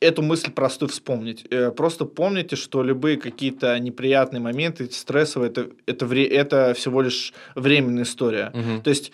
эту 0.00 0.22
мысль 0.22 0.50
простую 0.50 0.88
вспомнить. 0.90 1.46
Э, 1.50 1.70
просто 1.70 2.04
помните, 2.04 2.56
что 2.56 2.82
любые 2.82 3.16
какие-то 3.16 3.78
неприятные 3.78 4.40
моменты, 4.40 4.90
стрессовые, 4.90 5.50
это, 5.50 5.68
это, 5.86 6.06
это 6.14 6.74
всего 6.74 7.02
лишь 7.02 7.32
временная 7.54 8.04
история. 8.04 8.50
Угу. 8.54 8.82
То 8.82 8.90
есть, 8.90 9.12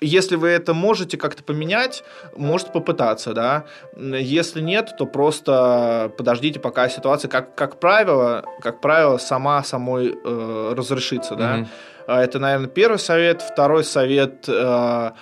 если 0.00 0.36
вы 0.36 0.48
это 0.48 0.74
можете 0.74 1.16
как-то 1.16 1.42
поменять, 1.42 2.04
можете 2.36 2.72
попытаться, 2.72 3.32
да. 3.32 3.64
Если 3.96 4.60
нет, 4.60 4.94
то 4.98 5.06
просто 5.06 6.12
подождите, 6.18 6.60
пока 6.60 6.88
ситуация, 6.88 7.28
как, 7.28 7.54
как 7.54 7.80
правило, 7.80 8.44
как 8.60 8.80
правило, 8.80 9.18
сама 9.18 9.62
самой 9.62 10.14
э, 10.24 10.74
разрешится, 10.76 11.36
да. 11.36 11.58
Угу. 12.06 12.12
Это, 12.12 12.38
наверное, 12.38 12.68
первый 12.68 12.98
совет. 12.98 13.42
Второй 13.42 13.84
совет... 13.84 14.48
Э, 14.48 15.12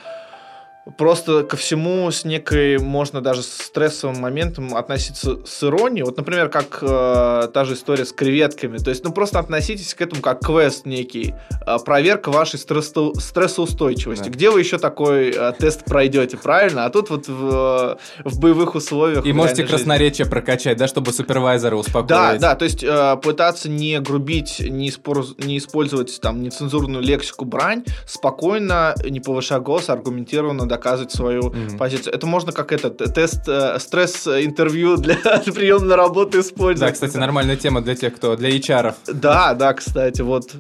просто 0.97 1.45
ко 1.45 1.57
всему 1.57 2.11
с 2.11 2.25
некой, 2.25 2.79
можно 2.79 3.21
даже 3.21 3.43
с 3.43 3.49
стрессовым 3.49 4.21
моментом 4.21 4.75
относиться 4.77 5.39
с 5.45 5.63
иронией. 5.63 6.05
Вот, 6.05 6.17
например, 6.17 6.49
как 6.49 6.79
э, 6.83 7.49
та 7.53 7.65
же 7.65 7.75
история 7.75 8.05
с 8.05 8.13
креветками. 8.13 8.79
То 8.79 8.91
есть, 8.91 9.05
ну, 9.05 9.13
просто 9.13 9.39
относитесь 9.39 9.95
к 9.95 10.01
этому 10.01 10.23
как 10.23 10.41
квест 10.41 10.87
некий. 10.87 11.35
Э, 11.67 11.77
проверка 11.85 12.31
вашей 12.31 12.59
стрессо 12.59 13.13
стрессоустойчивости. 13.15 14.25
Да. 14.25 14.31
Где 14.31 14.51
вы 14.51 14.61
еще 14.61 14.79
такой 14.79 15.31
э, 15.31 15.53
тест 15.59 15.85
пройдете, 15.85 16.37
правильно? 16.37 16.87
А 16.87 16.91
тут 16.91 17.11
вот 17.11 17.29
в, 17.29 17.99
в 18.25 18.41
боевых 18.41 18.75
условиях... 18.75 19.25
И 19.27 19.33
можете 19.33 19.65
красноречие 19.65 20.25
жизни. 20.25 20.31
прокачать, 20.31 20.79
да, 20.79 20.89
чтобы 20.89 21.13
супервайзера 21.13 21.77
успокоить. 21.77 22.09
Да, 22.09 22.37
да, 22.37 22.55
то 22.55 22.65
есть 22.65 22.83
э, 22.83 23.17
пытаться 23.23 23.69
не 23.69 24.01
грубить, 24.01 24.61
не, 24.61 24.91
спор... 24.91 25.25
не 25.39 25.59
использовать 25.59 26.21
там 26.21 26.43
нецензурную 26.43 27.03
лексику, 27.03 27.45
брань, 27.45 27.85
спокойно, 28.07 28.95
не 29.05 29.21
повышая 29.21 29.61
голос, 29.61 29.91
аргументированно 29.91 30.70
доказывать 30.71 31.13
свою 31.13 31.43
mm-hmm. 31.43 31.77
позицию. 31.77 32.15
Это 32.15 32.27
можно 32.27 32.53
как 32.53 32.73
этот 32.73 32.97
тест, 33.15 33.49
э, 33.49 33.79
стресс-интервью 33.79 34.97
для 35.05 35.17
приема 35.55 35.85
на 35.85 35.97
работу 35.97 36.41
использовать. 36.41 36.81
Да, 36.81 36.93
кстати, 36.93 37.17
нормальная 37.19 37.57
тема 37.57 37.83
для 37.83 37.95
тех, 37.95 38.15
кто, 38.17 38.37
для 38.37 38.51
HR. 38.51 38.95
Да, 39.13 39.55
да, 39.55 39.75
кстати, 39.75 40.23
вот 40.23 40.55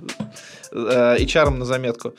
э, 0.73 1.17
HR 1.19 1.51
на 1.51 1.65
заметку. 1.65 2.15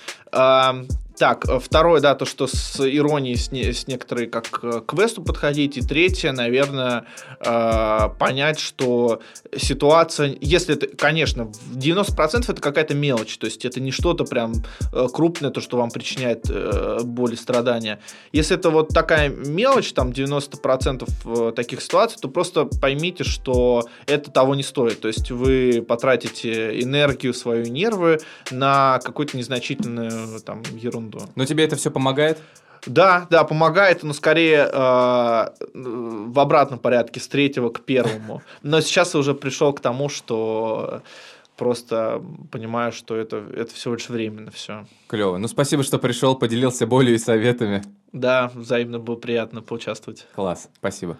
Так, 1.22 1.48
э, 1.48 1.60
второе, 1.60 2.02
да, 2.02 2.16
то, 2.16 2.26
что 2.26 2.48
с 2.48 2.80
иронией, 2.80 3.36
с, 3.36 3.52
не, 3.52 3.74
с 3.74 3.86
некоторой 3.86 4.26
как 4.26 4.50
к 4.50 4.80
квесту 4.88 5.22
подходить. 5.22 5.78
И 5.78 5.82
третье, 5.82 6.32
наверное, 6.32 7.06
э, 7.40 8.10
понять, 8.18 8.58
что 8.58 9.22
ситуация, 9.56 10.36
если 10.42 10.74
это, 10.74 10.88
конечно, 10.88 11.52
90% 11.76 12.52
это 12.52 12.60
какая-то 12.60 12.96
мелочь, 12.96 13.38
то 13.38 13.46
есть 13.46 13.66
это 13.66 13.80
не 13.80 13.92
что-то 13.92 14.24
прям 14.26 14.64
э, 14.92 15.08
крупное, 15.14 15.52
то, 15.52 15.62
что 15.62 15.78
вам 15.78 15.92
причиняет 15.92 16.50
э, 16.50 17.02
боль 17.04 17.34
и 17.34 17.38
страдания. 17.38 18.00
Если 18.32 18.58
это 18.58 18.72
вот 18.72 18.88
такая 18.88 19.30
мелочь, 19.30 19.94
там 19.94 20.10
90% 20.10 21.08
э, 21.26 21.52
таких 21.52 21.84
ситуаций, 21.84 22.18
то 22.20 22.30
просто 22.30 22.66
поймите, 22.66 23.26
что 23.26 23.88
это 24.08 24.32
того 24.32 24.56
не 24.56 24.64
стоит. 24.64 25.00
То 25.02 25.08
есть 25.08 25.30
вы 25.30 25.86
потратите 25.88 26.82
энергию, 26.82 27.36
свою 27.36 27.66
нервы 27.66 28.18
на 28.50 29.00
какую-то 29.04 29.38
незначительную 29.38 30.40
там 30.40 30.64
ерунду 30.76 31.11
ерунду. 31.12 31.32
Но 31.36 31.46
тебе 31.46 31.64
это 31.66 31.76
все 31.76 31.92
помогает? 31.92 32.38
Да, 32.86 33.28
да, 33.30 33.44
помогает, 33.44 34.02
но 34.02 34.12
скорее 34.12 34.68
э, 34.72 35.50
в 35.74 36.40
обратном 36.40 36.80
порядке, 36.80 37.20
с 37.20 37.28
третьего 37.28 37.70
к 37.70 37.82
первому. 37.82 38.42
Но 38.64 38.82
сейчас 38.82 39.14
я 39.14 39.20
уже 39.20 39.36
пришел 39.36 39.72
к 39.72 39.80
тому, 39.82 40.10
что 40.10 41.04
просто 41.58 42.24
понимаю, 42.52 42.92
что 42.92 43.16
это, 43.16 43.38
это 43.56 43.72
всего 43.76 43.94
лишь 43.94 44.10
временно 44.10 44.50
все. 44.50 44.88
Клево. 45.08 45.38
Ну, 45.38 45.48
спасибо, 45.48 45.84
что 45.84 46.00
пришел, 46.00 46.36
поделился 46.36 46.88
болью 46.88 47.14
и 47.14 47.20
советами. 47.20 47.84
Да, 48.12 48.52
взаимно 48.56 48.98
было 48.98 49.16
приятно 49.16 49.62
поучаствовать. 49.62 50.26
Класс, 50.34 50.70
спасибо. 50.80 51.20